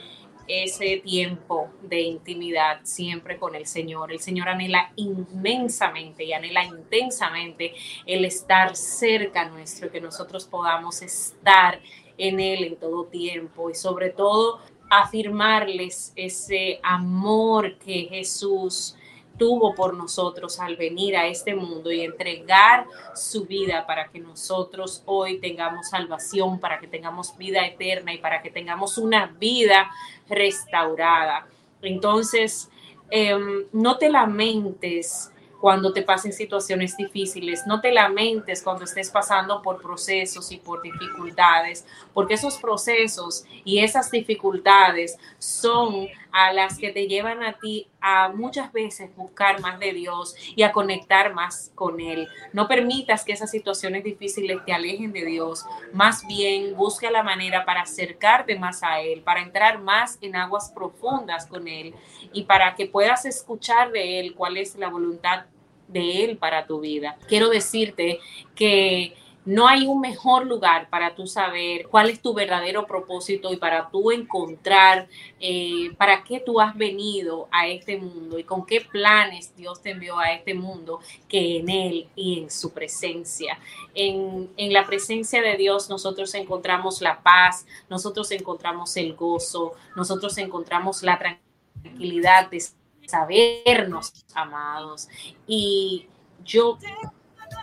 ese 0.52 0.98
tiempo 0.98 1.70
de 1.82 2.02
intimidad 2.02 2.82
siempre 2.84 3.38
con 3.38 3.56
el 3.56 3.66
Señor. 3.66 4.12
El 4.12 4.20
Señor 4.20 4.50
anhela 4.50 4.92
inmensamente 4.98 6.26
y 6.26 6.34
anhela 6.34 6.66
intensamente 6.66 7.74
el 8.06 8.26
estar 8.26 8.76
cerca 8.76 9.48
nuestro, 9.48 9.90
que 9.90 10.02
nosotros 10.02 10.46
podamos 10.46 11.02
estar 11.02 11.80
en 12.18 12.40
Él 12.40 12.66
en 12.66 12.76
todo 12.76 13.06
tiempo 13.06 13.70
y 13.70 13.76
sobre 13.76 14.10
todo 14.10 14.60
afirmarles 14.90 16.12
ese 16.18 16.80
amor 16.84 17.78
que 17.78 18.08
Jesús 18.10 18.98
tuvo 19.42 19.74
por 19.74 19.96
nosotros 19.96 20.60
al 20.60 20.76
venir 20.76 21.18
a 21.18 21.26
este 21.26 21.56
mundo 21.56 21.92
y 21.92 22.02
entregar 22.02 22.86
su 23.16 23.46
vida 23.46 23.88
para 23.88 24.08
que 24.08 24.20
nosotros 24.20 25.02
hoy 25.08 25.40
tengamos 25.40 25.90
salvación, 25.90 26.60
para 26.60 26.80
que 26.80 26.86
tengamos 26.86 27.36
vida 27.40 27.66
eterna 27.66 28.14
y 28.14 28.20
para 28.20 28.44
que 28.44 28.52
tengamos 28.52 29.00
una 29.00 29.26
vida 29.40 29.90
restaurada. 30.30 31.48
Entonces, 31.82 32.70
em, 33.10 33.66
no 33.72 33.98
te 33.98 34.12
lamentes 34.12 35.32
cuando 35.60 35.92
te 35.92 36.04
pasen 36.04 36.34
situaciones 36.34 36.96
difíciles. 36.96 37.66
No 37.66 37.82
te 37.82 37.92
lamentes 37.92 38.62
cuando 38.62 38.84
estés 38.84 39.10
pasando 39.10 39.64
por 39.64 39.82
procesos 39.82 40.52
y 40.52 40.58
por 40.58 40.84
dificultades, 40.84 41.86
porque 42.14 42.36
esos 42.36 42.58
procesos 42.58 43.46
y 43.64 43.80
esas 43.80 44.12
dificultades 44.12 45.18
son 45.40 46.08
a 46.32 46.54
las 46.54 46.78
que 46.78 46.92
te 46.92 47.08
llevan 47.08 47.44
a 47.44 47.54
ti 47.54 47.88
a 48.00 48.30
muchas 48.30 48.72
veces 48.72 49.16
buscar 49.16 49.62
más 49.62 49.80
de 49.80 49.94
Dios 49.94 50.36
y 50.56 50.64
a 50.64 50.72
conectar 50.72 51.34
más 51.34 51.72
con 51.76 52.00
Él. 52.00 52.28
No 52.54 52.68
permitas 52.68 53.24
que 53.24 53.34
esas 53.34 53.52
situaciones 53.52 54.04
difíciles 54.04 54.64
te 54.66 54.74
alejen 54.74 55.12
de 55.14 55.26
Dios. 55.26 55.66
Más 55.94 56.26
bien, 56.28 56.76
busca 56.76 57.12
la 57.12 57.24
manera 57.24 57.66
para 57.66 57.82
acercarte 57.82 58.58
más 58.58 58.84
a 58.84 59.02
Él, 59.02 59.22
para 59.22 59.42
entrar 59.42 59.82
más 59.82 60.18
en 60.22 60.36
aguas 60.36 60.72
profundas 60.72 61.46
con 61.46 61.68
Él 61.68 61.94
y 62.34 62.44
para 62.44 62.76
que 62.76 62.86
puedas 62.86 63.26
escuchar 63.26 63.92
de 63.92 64.20
Él 64.20 64.34
cuál 64.36 64.58
es 64.58 64.76
la 64.76 64.90
voluntad 64.90 65.46
de 65.88 66.24
Él 66.24 66.38
para 66.38 66.66
tu 66.66 66.80
vida. 66.80 67.18
Quiero 67.28 67.50
decirte 67.50 68.20
que 68.56 69.16
no 69.44 69.68
hay 69.68 69.88
un 69.88 70.00
mejor 70.00 70.46
lugar 70.46 70.88
para 70.90 71.16
tú 71.16 71.26
saber 71.26 71.88
cuál 71.88 72.10
es 72.10 72.22
tu 72.22 72.34
verdadero 72.34 72.86
propósito 72.86 73.52
y 73.52 73.58
para 73.58 73.90
tú 73.90 74.12
encontrar 74.12 75.08
eh, 75.40 75.92
para 75.98 76.24
qué 76.24 76.40
tú 76.40 76.62
has 76.62 76.78
venido 76.78 77.48
a 77.52 77.68
este 77.68 77.98
mundo 77.98 78.38
y 78.38 78.44
con 78.44 78.66
qué 78.66 78.82
planes 78.82 79.56
Dios 79.56 79.82
te 79.82 79.92
envió 79.92 80.20
a 80.20 80.32
este 80.32 80.54
mundo 80.54 81.00
que 81.28 81.58
en 81.58 81.70
Él 81.70 82.08
y 82.16 82.40
en 82.40 82.52
su 82.52 82.72
presencia. 82.72 83.58
En, 83.96 84.50
en 84.58 84.74
la 84.74 84.86
presencia 84.86 85.42
de 85.42 85.58
Dios 85.58 85.90
nosotros 85.90 86.34
encontramos 86.36 87.02
la 87.02 87.22
paz, 87.22 87.66
nosotros 87.90 88.30
encontramos 88.32 88.96
el 88.98 89.16
gozo, 89.16 89.74
nosotros 89.96 90.38
encontramos 90.38 91.02
la 91.02 91.18
tranquilidad 91.18 92.50
de 92.52 92.64
sabernos 93.08 94.14
amados. 94.36 95.10
Y 95.48 96.06
yo 96.44 96.78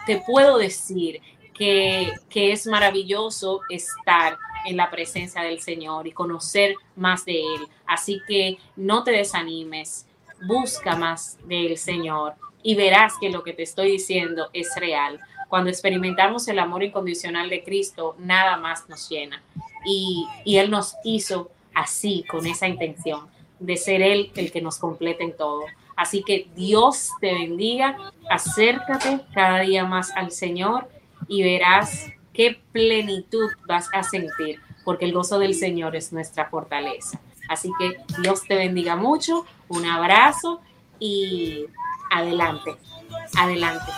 te 0.06 0.20
puedo 0.26 0.58
decir 0.58 1.20
que, 1.59 2.14
es 2.32 2.66
maravilloso 2.66 3.61
estar 3.68 4.38
en 4.64 4.76
la 4.76 4.90
presencia 4.90 5.42
del 5.42 5.61
Señor 5.61 6.06
y 6.06 6.12
conocer 6.12 6.74
más 6.96 7.24
de 7.24 7.40
Él. 7.40 7.68
Así 7.86 8.20
que 8.26 8.59
no 8.76 9.04
te 9.04 9.11
desanimes, 9.11 10.06
busca 10.46 10.96
más 10.96 11.38
del 11.46 11.76
Señor 11.76 12.34
y 12.62 12.74
verás 12.74 13.14
que 13.20 13.30
lo 13.30 13.42
que 13.42 13.52
te 13.52 13.62
estoy 13.62 13.90
diciendo 13.92 14.48
es 14.52 14.68
real. 14.76 15.20
Cuando 15.48 15.70
experimentamos 15.70 16.46
el 16.48 16.59
amor 16.59 16.82
incondicional 16.82 17.48
de 17.50 17.64
Cristo, 17.64 18.14
nada 18.18 18.56
más 18.56 18.88
nos 18.88 19.09
llena. 19.09 19.42
Y, 19.84 20.26
y 20.44 20.59
Él 20.59 20.70
nos 20.70 20.94
hizo 21.04 21.50
así, 21.74 22.24
con 22.28 22.46
esa 22.46 22.68
intención 22.68 23.28
de 23.59 23.76
ser 23.76 24.02
Él 24.02 24.30
el 24.36 24.52
que 24.52 24.61
nos 24.61 24.78
complete 24.78 25.24
en 25.24 25.36
todo. 25.36 25.62
Así 25.96 26.22
que 26.22 26.48
Dios 26.54 27.11
te 27.20 27.32
bendiga, 27.32 28.12
acércate 28.30 29.20
cada 29.34 29.61
día 29.61 29.84
más 29.84 30.12
al 30.14 30.30
Señor 30.30 30.88
y 31.28 31.42
verás 31.42 32.06
qué 32.32 32.60
plenitud 32.72 33.50
vas 33.66 33.88
a 33.92 34.02
sentir, 34.02 34.60
porque 34.84 35.04
el 35.04 35.12
gozo 35.12 35.38
del 35.38 35.54
Señor 35.54 35.94
es 35.94 36.12
nuestra 36.12 36.48
fortaleza. 36.48 37.20
Así 37.48 37.70
que 37.78 37.98
Dios 38.22 38.42
te 38.46 38.56
bendiga 38.56 38.96
mucho, 38.96 39.46
un 39.68 39.86
abrazo 39.86 40.60
y 40.98 41.66
adelante, 42.10 42.76
adelante. 43.36 43.92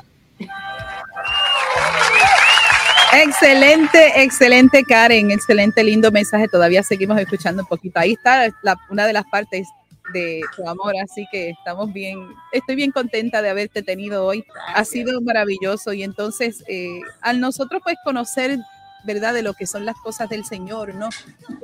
Excelente, 3.12 4.22
excelente 4.22 4.84
Karen, 4.84 5.32
excelente, 5.32 5.82
lindo 5.82 6.12
mensaje. 6.12 6.46
Todavía 6.48 6.82
seguimos 6.82 7.18
escuchando 7.18 7.62
un 7.62 7.68
poquito. 7.68 7.98
Ahí 7.98 8.12
está 8.12 8.48
una 8.88 9.06
de 9.06 9.12
las 9.12 9.24
partes 9.24 9.66
de 10.12 10.40
tu 10.56 10.68
amor, 10.68 10.94
así 11.02 11.26
que 11.30 11.50
estamos 11.50 11.92
bien, 11.92 12.18
estoy 12.52 12.76
bien 12.76 12.90
contenta 12.90 13.42
de 13.42 13.50
haberte 13.50 13.82
tenido 13.82 14.24
hoy. 14.24 14.44
Ha 14.74 14.84
sido 14.84 15.20
maravilloso 15.20 15.92
y 15.92 16.02
entonces 16.02 16.64
eh, 16.68 17.00
al 17.20 17.40
nosotros 17.40 17.80
pues 17.82 17.96
conocer, 18.04 18.58
¿verdad? 19.04 19.34
De 19.34 19.42
lo 19.42 19.54
que 19.54 19.66
son 19.66 19.84
las 19.84 19.96
cosas 19.96 20.28
del 20.28 20.44
Señor, 20.44 20.94
¿no? 20.94 21.08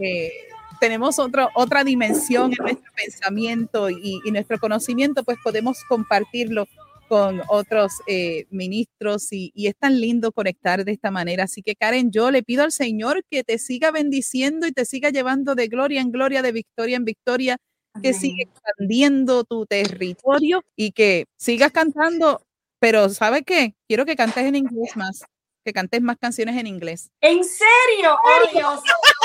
Eh, 0.01 0.33
tenemos 0.81 1.19
otro, 1.19 1.49
otra 1.55 1.85
dimensión 1.85 2.53
en 2.53 2.59
nuestro 2.63 2.93
pensamiento 2.95 3.91
y, 3.91 4.21
y 4.25 4.31
nuestro 4.31 4.59
conocimiento, 4.59 5.25
pues 5.25 5.39
podemos 5.43 5.79
compartirlo 5.89 6.67
con 7.09 7.41
otros 7.49 7.93
eh, 8.07 8.47
ministros 8.51 9.33
y, 9.33 9.53
y, 9.55 9.69
es 9.69 9.77
tan 9.77 10.01
lindo 10.01 10.33
conectar 10.33 10.85
de 10.85 10.93
esta 10.93 11.11
manera. 11.11 11.45
Así 11.45 11.63
que 11.63 11.77
Karen, 11.77 12.11
yo 12.11 12.31
le 12.31 12.43
pido 12.43 12.65
al 12.65 12.73
Señor 12.73 13.23
que 13.31 13.45
te 13.45 13.59
siga 13.59 13.91
bendiciendo 13.91 14.67
y 14.67 14.73
te 14.73 14.85
siga 14.85 15.11
llevando 15.11 15.55
de 15.55 15.69
gloria 15.69 16.01
en 16.01 16.11
gloria, 16.11 16.43
de 16.43 16.53
victoria 16.53 16.97
en 16.97 17.05
victoria, 17.05 17.59
que 18.03 18.15
siga 18.15 18.43
expandiendo 18.43 19.45
tu 19.45 19.67
territorio 19.67 20.65
y 20.77 20.93
que 20.93 21.27
sigas 21.37 21.73
cantando, 21.73 22.41
pero 22.79 23.09
¿sabe 23.09 23.43
qué? 23.43 23.75
Quiero 23.89 24.05
que 24.05 24.17
cantes 24.17 24.45
en 24.45 24.57
inglés 24.57 24.97
más 24.97 25.25
que 25.67 25.73
cantes 25.73 26.01
más 26.01 26.17
canciones 26.17 26.57
en 26.57 26.69
inglés. 26.69 27.11
¿En 27.21 27.43
serio? 27.43 28.17
¡Oh, 28.25 28.53
Dios! 28.53 28.81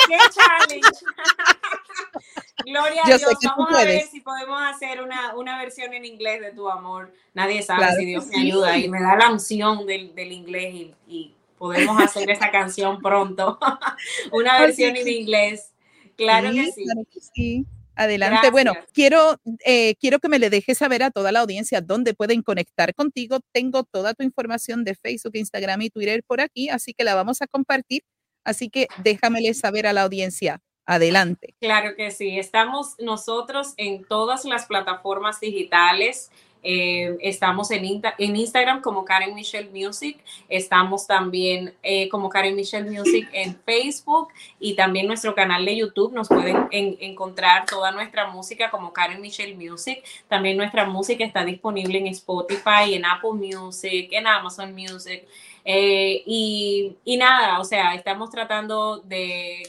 ¡Qué 0.07 0.17
challenge! 0.33 0.89
Gloria 2.65 3.01
a 3.03 3.07
Dios, 3.07 3.21
vamos 3.43 3.75
a 3.75 3.85
ver 3.85 4.07
si 4.07 4.21
podemos 4.21 4.59
hacer 4.63 5.03
una, 5.03 5.35
una, 5.35 5.59
versión 5.59 5.93
en 5.93 6.03
inglés 6.03 6.41
de 6.41 6.51
tu 6.51 6.67
amor. 6.67 7.13
Nadie 7.35 7.61
sabe 7.61 7.95
si 7.95 8.05
Dios 8.05 8.25
me 8.27 8.41
ayuda 8.41 8.75
y 8.77 8.89
me 8.89 8.99
da 8.99 9.15
la 9.15 9.29
unción 9.29 9.85
del, 9.85 10.15
del 10.15 10.31
inglés 10.31 10.73
y, 10.73 10.95
y, 11.07 11.35
podemos 11.59 12.01
hacer 12.01 12.31
esa 12.31 12.49
canción 12.49 12.99
pronto. 13.01 13.59
una 14.31 14.59
versión 14.61 14.95
en 14.95 15.07
inglés. 15.07 15.71
Claro 16.17 16.51
que 16.51 16.71
sí. 16.71 16.83
Claro 16.85 17.01
que 17.11 17.19
sí. 17.21 17.65
Adelante. 17.95 18.49
Bueno, 18.49 18.73
quiero, 18.93 19.37
eh, 19.65 19.95
quiero 19.99 20.19
que 20.19 20.29
me 20.29 20.39
le 20.39 20.49
dejes 20.49 20.77
saber 20.77 21.03
a 21.03 21.11
toda 21.11 21.31
la 21.31 21.41
audiencia 21.41 21.81
dónde 21.81 22.13
pueden 22.13 22.41
conectar 22.41 22.93
contigo. 22.95 23.39
Tengo 23.51 23.83
toda 23.83 24.13
tu 24.13 24.23
información 24.23 24.83
de 24.83 24.95
Facebook, 24.95 25.35
Instagram 25.35 25.81
y 25.83 25.89
Twitter 25.89 26.23
por 26.23 26.41
aquí, 26.41 26.69
así 26.69 26.93
que 26.93 27.03
la 27.03 27.15
vamos 27.15 27.41
a 27.41 27.47
compartir. 27.47 28.03
Así 28.43 28.69
que 28.69 28.87
déjamele 29.03 29.53
saber 29.53 29.85
a 29.87 29.93
la 29.93 30.03
audiencia. 30.03 30.61
Adelante. 30.85 31.55
Claro 31.61 31.95
que 31.95 32.09
sí. 32.11 32.39
Estamos 32.39 32.95
nosotros 32.99 33.75
en 33.77 34.03
todas 34.03 34.45
las 34.45 34.65
plataformas 34.65 35.39
digitales. 35.39 36.31
Eh, 36.63 37.17
estamos 37.21 37.71
en, 37.71 38.01
en, 38.17 38.35
Instagram 38.35 38.81
como 38.81 39.03
Karen 39.03 39.33
Michelle 39.33 39.69
Music, 39.71 40.19
estamos 40.47 41.07
también 41.07 41.73
eh, 41.81 42.07
como 42.09 42.29
Karen 42.29 42.55
Michelle 42.55 42.89
Music 42.89 43.27
en 43.33 43.57
Facebook 43.65 44.27
y 44.59 44.75
también 44.75 45.07
nuestro 45.07 45.33
canal 45.33 45.65
de 45.65 45.75
YouTube. 45.75 46.13
Nos 46.13 46.27
pueden 46.27 46.67
encontrar 46.71 47.65
toda 47.65 47.91
nuestra 47.91 48.27
música 48.27 48.69
como 48.69 48.93
Karen 48.93 49.21
Michelle 49.21 49.55
Music. 49.55 50.03
También 50.27 50.57
nuestra 50.57 50.85
música 50.85 51.25
está 51.25 51.43
disponible 51.43 51.97
en 51.97 52.07
Spotify, 52.07 52.93
en 52.93 53.05
Apple 53.05 53.33
Music, 53.33 54.09
en 54.11 54.27
Amazon 54.27 54.73
Music. 54.73 55.23
Eh, 55.65 56.23
y, 56.25 56.95
y, 57.05 57.17
nada, 57.17 57.59
o 57.59 57.65
sea, 57.65 57.95
estamos 57.95 58.29
tratando 58.29 58.97
de 58.97 59.63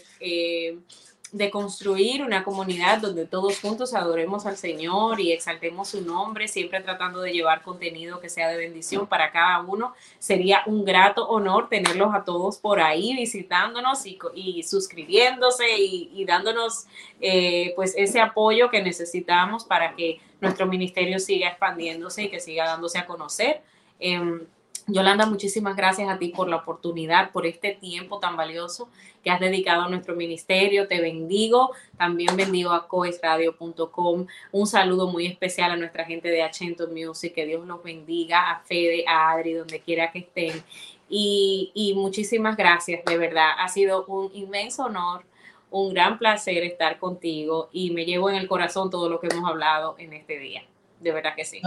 de 1.33 1.51
construir 1.51 2.23
una 2.23 2.45
comunidad 2.45 3.01
donde 3.01 3.25
todos 3.27 3.59
juntos 3.59 3.95
adoremos 3.95 4.45
al 4.45 4.59
Señor 4.59 5.19
y 5.19 5.33
exaltemos 5.33 5.89
su 5.89 6.03
nombre, 6.03 6.47
siempre 6.47 6.83
tratando 6.83 7.23
de 7.23 7.33
llevar 7.33 7.63
contenido 7.63 8.21
que 8.21 8.29
sea 8.29 8.49
de 8.49 8.59
bendición 8.59 9.07
para 9.07 9.33
cada 9.33 9.63
uno. 9.63 9.95
Sería 10.19 10.63
un 10.67 10.85
grato 10.85 11.27
honor 11.27 11.71
tenerlos 11.71 12.15
a 12.15 12.25
todos 12.25 12.59
por 12.59 12.81
ahí 12.81 13.17
visitándonos 13.17 14.05
y, 14.35 14.63
suscribiéndose 14.63 15.65
y, 15.79 16.23
dándonos 16.27 16.87
eh, 17.21 17.73
pues 17.77 17.95
ese 17.97 18.21
apoyo 18.21 18.69
que 18.69 18.83
necesitamos 18.83 19.65
para 19.65 19.97
que 19.97 20.21
nuestro 20.43 20.67
ministerio 20.67 21.19
siga 21.19 21.49
expandiéndose 21.49 22.25
y 22.25 22.29
que 22.29 22.41
siga 22.41 22.67
dándose 22.67 22.99
a 22.99 23.07
conocer. 23.07 23.63
Em, 23.99 24.43
Yolanda, 24.89 25.27
muchísimas 25.27 25.77
gracias 25.77 26.09
a 26.09 26.19
ti 26.19 26.29
por 26.29 26.49
la 26.49 26.57
oportunidad, 26.57 27.31
por 27.31 27.47
este 27.47 27.73
tiempo 27.73 28.19
tan 28.19 28.37
valioso 28.37 28.89
que 29.23 29.31
has 29.31 29.39
dedicado 29.39 29.83
a 29.83 29.89
nuestro 29.89 30.17
ministerio. 30.17 30.89
Te 30.89 31.01
bendigo. 31.01 31.71
También 31.97 32.37
bendigo 32.37 32.73
a 32.73 32.89
coesradio.com. 32.89 34.27
Un 34.51 34.67
saludo 34.67 35.09
muy 35.09 35.27
especial 35.27 35.71
a 35.71 35.77
nuestra 35.77 36.05
gente 36.05 36.29
de 36.29 36.43
Achento 36.43 36.89
Music. 36.89 37.33
Que 37.35 37.47
Dios 37.47 37.65
los 37.67 37.83
bendiga. 37.83 38.51
A 38.51 38.61
Fede, 38.61 39.05
a 39.07 39.31
Adri, 39.31 39.53
donde 39.55 39.81
quiera 39.81 40.11
que 40.11 40.21
estén. 40.21 40.63
Y, 41.09 41.71
y 41.75 41.95
muchísimas 41.95 42.57
gracias, 42.57 43.05
de 43.05 43.17
verdad. 43.17 43.51
Ha 43.59 43.69
sido 43.69 44.05
un 44.07 44.35
inmenso 44.35 44.87
honor, 44.87 45.25
un 45.71 45.95
gran 45.95 46.19
placer 46.19 46.65
estar 46.65 46.99
contigo 46.99 47.69
y 47.73 47.91
me 47.91 48.05
llevo 48.05 48.31
en 48.31 48.37
el 48.37 48.49
corazón 48.49 48.91
todo 48.91 49.09
lo 49.09 49.21
que 49.21 49.29
hemos 49.29 49.49
hablado 49.49 49.95
en 49.99 50.13
este 50.13 50.39
día. 50.39 50.63
De 51.01 51.13
verdad 51.13 51.35
que 51.37 51.45
sí. 51.45 51.61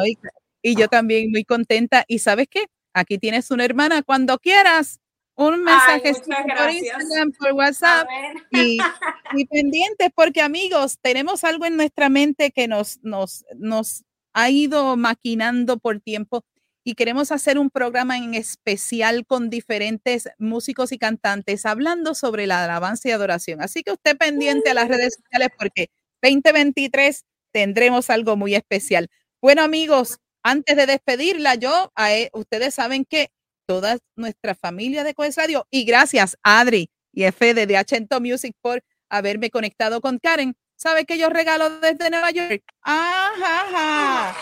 Y 0.62 0.76
yo 0.76 0.88
también 0.88 1.30
muy 1.32 1.44
contenta. 1.44 2.04
¿Y 2.08 2.20
sabes 2.20 2.48
qué? 2.50 2.66
Aquí 2.96 3.18
tienes 3.18 3.52
una 3.52 3.66
hermana 3.66 4.04
cuando 4.04 4.40
quieras. 4.40 5.02
Un 5.38 5.66
mensaje 5.66 6.14
por 6.14 6.72
Instagram, 6.72 7.34
por 7.38 7.52
WhatsApp 7.52 8.08
y, 8.52 8.78
y, 9.34 9.46
pendientes 9.48 10.10
porque 10.16 10.42
amigos, 10.42 10.98
tenemos 11.02 11.44
algo 11.44 11.66
en 11.66 11.76
nuestra 11.76 12.08
mente 12.08 12.52
que 12.52 12.70
nos, 12.70 13.00
nos, 13.04 13.44
nos 13.58 14.06
ha 14.32 14.50
ido 14.50 14.96
maquinando 14.96 15.78
por 15.78 16.00
tiempo 16.00 16.46
y 16.86 16.96
queremos 16.96 17.34
hacer 17.34 17.58
un 17.58 17.70
programa 17.70 18.18
en 18.18 18.34
especial 18.34 19.26
con 19.26 19.50
diferentes 19.50 20.30
músicos 20.38 20.94
y 20.94 20.98
cantantes 20.98 21.66
hablando 21.66 22.16
sobre 22.16 22.48
la 22.48 22.64
alabanza 22.64 23.10
y 23.10 23.12
adoración. 23.12 23.62
Así 23.62 23.84
que 23.84 23.92
usted 23.92 24.16
pendiente 24.16 24.70
a 24.70 24.74
las 24.74 24.88
redes 24.88 25.16
sociales 25.16 25.50
porque 25.58 25.90
2023 26.22 27.26
tendremos 27.52 28.10
algo 28.10 28.38
muy 28.38 28.56
especial. 28.56 29.10
Bueno 29.42 29.64
amigos, 29.64 30.20
antes 30.46 30.78
de 30.78 30.86
despedirla, 30.86 31.56
yo, 31.56 31.92
a, 31.96 32.14
e, 32.14 32.30
ustedes 32.32 32.76
saben 32.76 33.04
que 33.04 33.32
toda 33.66 33.98
nuestra 34.16 34.54
familia 34.54 35.04
de 35.04 35.16
Coes 35.16 35.38
Radio, 35.38 35.66
y 35.72 35.86
gracias 35.86 36.38
Adri 36.44 36.92
y 37.12 37.24
a 37.24 37.32
Fede 37.32 37.66
de 37.66 37.78
Achento 37.78 38.22
Music 38.22 38.56
por 38.62 38.84
haberme 39.10 39.50
conectado 39.50 40.02
con 40.02 40.20
Karen. 40.20 40.56
¿Sabe 40.76 41.06
que 41.06 41.18
yo 41.18 41.30
regalo 41.30 41.80
desde 41.80 42.12
Nueva 42.12 42.30
York? 42.30 42.62
¡Ajá! 42.84 44.36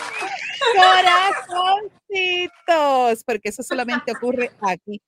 Corazoncitos, 1.56 3.24
porque 3.24 3.48
eso 3.48 3.62
solamente 3.62 4.12
ocurre 4.12 4.50
aquí 4.60 5.00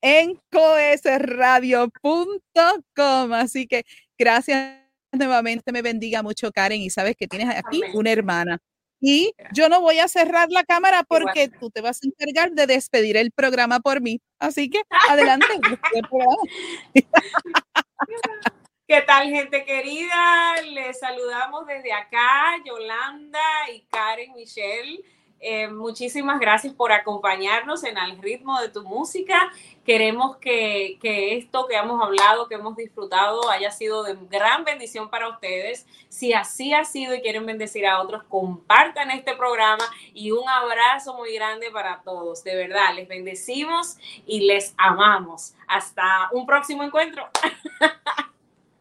en 0.00 0.36
coesradio.com. 0.50 3.32
Así 3.34 3.68
que 3.68 3.84
gracias 4.18 4.80
nuevamente, 5.12 5.70
me 5.70 5.82
bendiga 5.82 6.24
mucho 6.24 6.50
Karen 6.50 6.80
y 6.80 6.90
sabes 6.90 7.14
que 7.16 7.28
tienes 7.28 7.56
aquí 7.56 7.82
una 7.94 8.10
hermana 8.10 8.60
y 9.00 9.32
yo 9.52 9.68
no 9.68 9.80
voy 9.80 9.98
a 9.98 10.08
cerrar 10.08 10.50
la 10.50 10.64
cámara 10.64 11.02
porque 11.04 11.48
tú 11.48 11.70
te 11.70 11.80
vas 11.80 12.00
a 12.02 12.06
encargar 12.06 12.52
de 12.52 12.66
despedir 12.66 13.16
el 13.16 13.32
programa 13.32 13.80
por 13.80 14.00
mí. 14.00 14.20
Así 14.38 14.68
que 14.68 14.82
adelante. 15.08 15.46
¿Qué 18.86 19.02
tal, 19.02 19.28
gente 19.28 19.64
querida? 19.64 20.60
Les 20.72 20.98
saludamos 20.98 21.64
desde 21.66 21.92
acá, 21.92 22.56
Yolanda 22.64 23.70
y 23.72 23.82
Karen 23.82 24.34
Michelle. 24.34 25.00
Eh, 25.42 25.68
muchísimas 25.68 26.38
gracias 26.38 26.74
por 26.74 26.92
acompañarnos 26.92 27.82
en 27.84 27.96
el 27.96 28.20
ritmo 28.20 28.60
de 28.60 28.68
tu 28.68 28.82
música. 28.82 29.50
Queremos 29.86 30.36
que, 30.36 30.98
que, 31.00 31.38
esto 31.38 31.66
que 31.66 31.76
hemos 31.76 32.02
hablado, 32.02 32.46
que 32.46 32.56
hemos 32.56 32.76
disfrutado, 32.76 33.48
haya 33.48 33.70
sido 33.70 34.02
de 34.02 34.18
gran 34.28 34.64
bendición 34.64 35.08
para 35.08 35.30
ustedes. 35.30 35.86
Si 36.10 36.34
así 36.34 36.74
ha 36.74 36.84
sido 36.84 37.14
y 37.14 37.22
quieren 37.22 37.46
bendecir 37.46 37.86
a 37.86 38.02
otros, 38.02 38.22
compartan 38.24 39.10
este 39.10 39.34
programa 39.34 39.84
y 40.12 40.30
un 40.30 40.46
abrazo 40.46 41.14
muy 41.14 41.34
grande 41.34 41.70
para 41.70 42.02
todos. 42.02 42.44
De 42.44 42.54
verdad, 42.54 42.94
les 42.94 43.08
bendecimos 43.08 43.96
y 44.26 44.40
les 44.40 44.74
amamos. 44.76 45.54
Hasta 45.66 46.28
un 46.32 46.44
próximo 46.44 46.82
encuentro. 46.82 47.26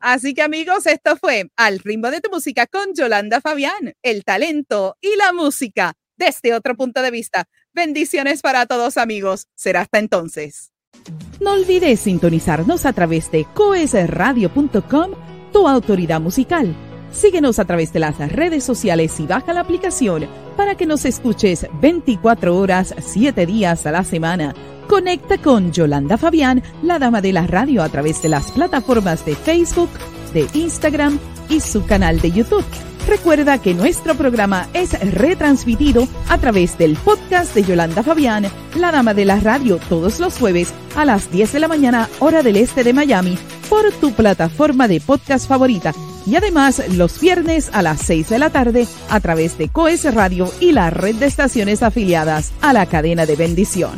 Así 0.01 0.33
que 0.33 0.41
amigos, 0.41 0.85
esto 0.85 1.17
fue 1.17 1.49
Al 1.57 1.79
ritmo 1.79 2.09
de 2.09 2.21
tu 2.21 2.29
música 2.29 2.67
con 2.67 2.93
Yolanda 2.95 3.41
Fabián, 3.41 3.95
el 4.01 4.23
talento 4.23 4.95
y 5.01 5.15
la 5.17 5.33
música 5.33 5.93
desde 6.19 6.53
otro 6.53 6.75
punto 6.75 7.01
de 7.01 7.09
vista. 7.09 7.47
Bendiciones 7.73 8.41
para 8.41 8.67
todos 8.67 8.97
amigos. 8.97 9.47
Será 9.55 9.81
hasta 9.81 9.97
entonces. 9.97 10.71
No 11.39 11.53
olvides 11.53 12.01
sintonizarnos 12.01 12.85
a 12.85 12.93
través 12.93 13.31
de 13.31 13.45
coesradio.com, 13.53 15.11
tu 15.51 15.67
autoridad 15.67 16.19
musical. 16.19 16.75
Síguenos 17.11 17.57
a 17.57 17.65
través 17.65 17.91
de 17.93 17.99
las 17.99 18.17
redes 18.31 18.63
sociales 18.63 19.19
y 19.19 19.25
baja 19.25 19.53
la 19.53 19.61
aplicación 19.61 20.27
para 20.55 20.75
que 20.75 20.85
nos 20.85 21.05
escuches 21.05 21.65
24 21.81 22.55
horas, 22.55 22.93
7 22.99 23.45
días 23.45 23.85
a 23.85 23.91
la 23.91 24.03
semana. 24.03 24.53
Conecta 24.87 25.37
con 25.37 25.71
Yolanda 25.71 26.17
Fabián, 26.17 26.61
la 26.83 26.99
dama 26.99 27.21
de 27.21 27.31
la 27.31 27.47
radio, 27.47 27.81
a 27.81 27.89
través 27.89 28.21
de 28.21 28.29
las 28.29 28.51
plataformas 28.51 29.25
de 29.25 29.35
Facebook, 29.35 29.89
de 30.33 30.47
Instagram 30.53 31.19
y 31.47 31.61
su 31.61 31.85
canal 31.85 32.19
de 32.19 32.31
YouTube. 32.31 32.65
Recuerda 33.09 33.59
que 33.59 33.73
nuestro 33.73 34.13
programa 34.13 34.69
es 34.73 34.91
retransmitido 35.13 36.07
a 36.29 36.37
través 36.37 36.77
del 36.77 36.95
podcast 36.95 37.55
de 37.55 37.63
Yolanda 37.63 38.03
Fabián, 38.03 38.45
la 38.75 38.91
dama 38.91 39.15
de 39.15 39.25
la 39.25 39.39
radio, 39.39 39.79
todos 39.89 40.19
los 40.19 40.37
jueves 40.37 40.75
a 40.95 41.05
las 41.05 41.31
10 41.31 41.53
de 41.53 41.59
la 41.59 41.67
mañana, 41.67 42.07
hora 42.19 42.43
del 42.43 42.57
este 42.57 42.83
de 42.83 42.93
Miami, 42.93 43.35
por 43.67 43.91
tu 43.93 44.11
plataforma 44.11 44.87
de 44.87 45.01
podcast 45.01 45.47
favorita. 45.47 45.91
Y 46.27 46.35
además 46.35 46.83
los 46.95 47.19
viernes 47.19 47.71
a 47.73 47.81
las 47.81 47.99
6 48.01 48.29
de 48.29 48.37
la 48.37 48.51
tarde 48.51 48.87
a 49.09 49.19
través 49.19 49.57
de 49.57 49.69
Coes 49.69 50.13
Radio 50.13 50.47
y 50.59 50.71
la 50.71 50.91
red 50.91 51.15
de 51.15 51.25
estaciones 51.25 51.81
afiliadas 51.81 52.51
a 52.61 52.73
la 52.73 52.85
cadena 52.85 53.25
de 53.25 53.35
bendición. 53.35 53.97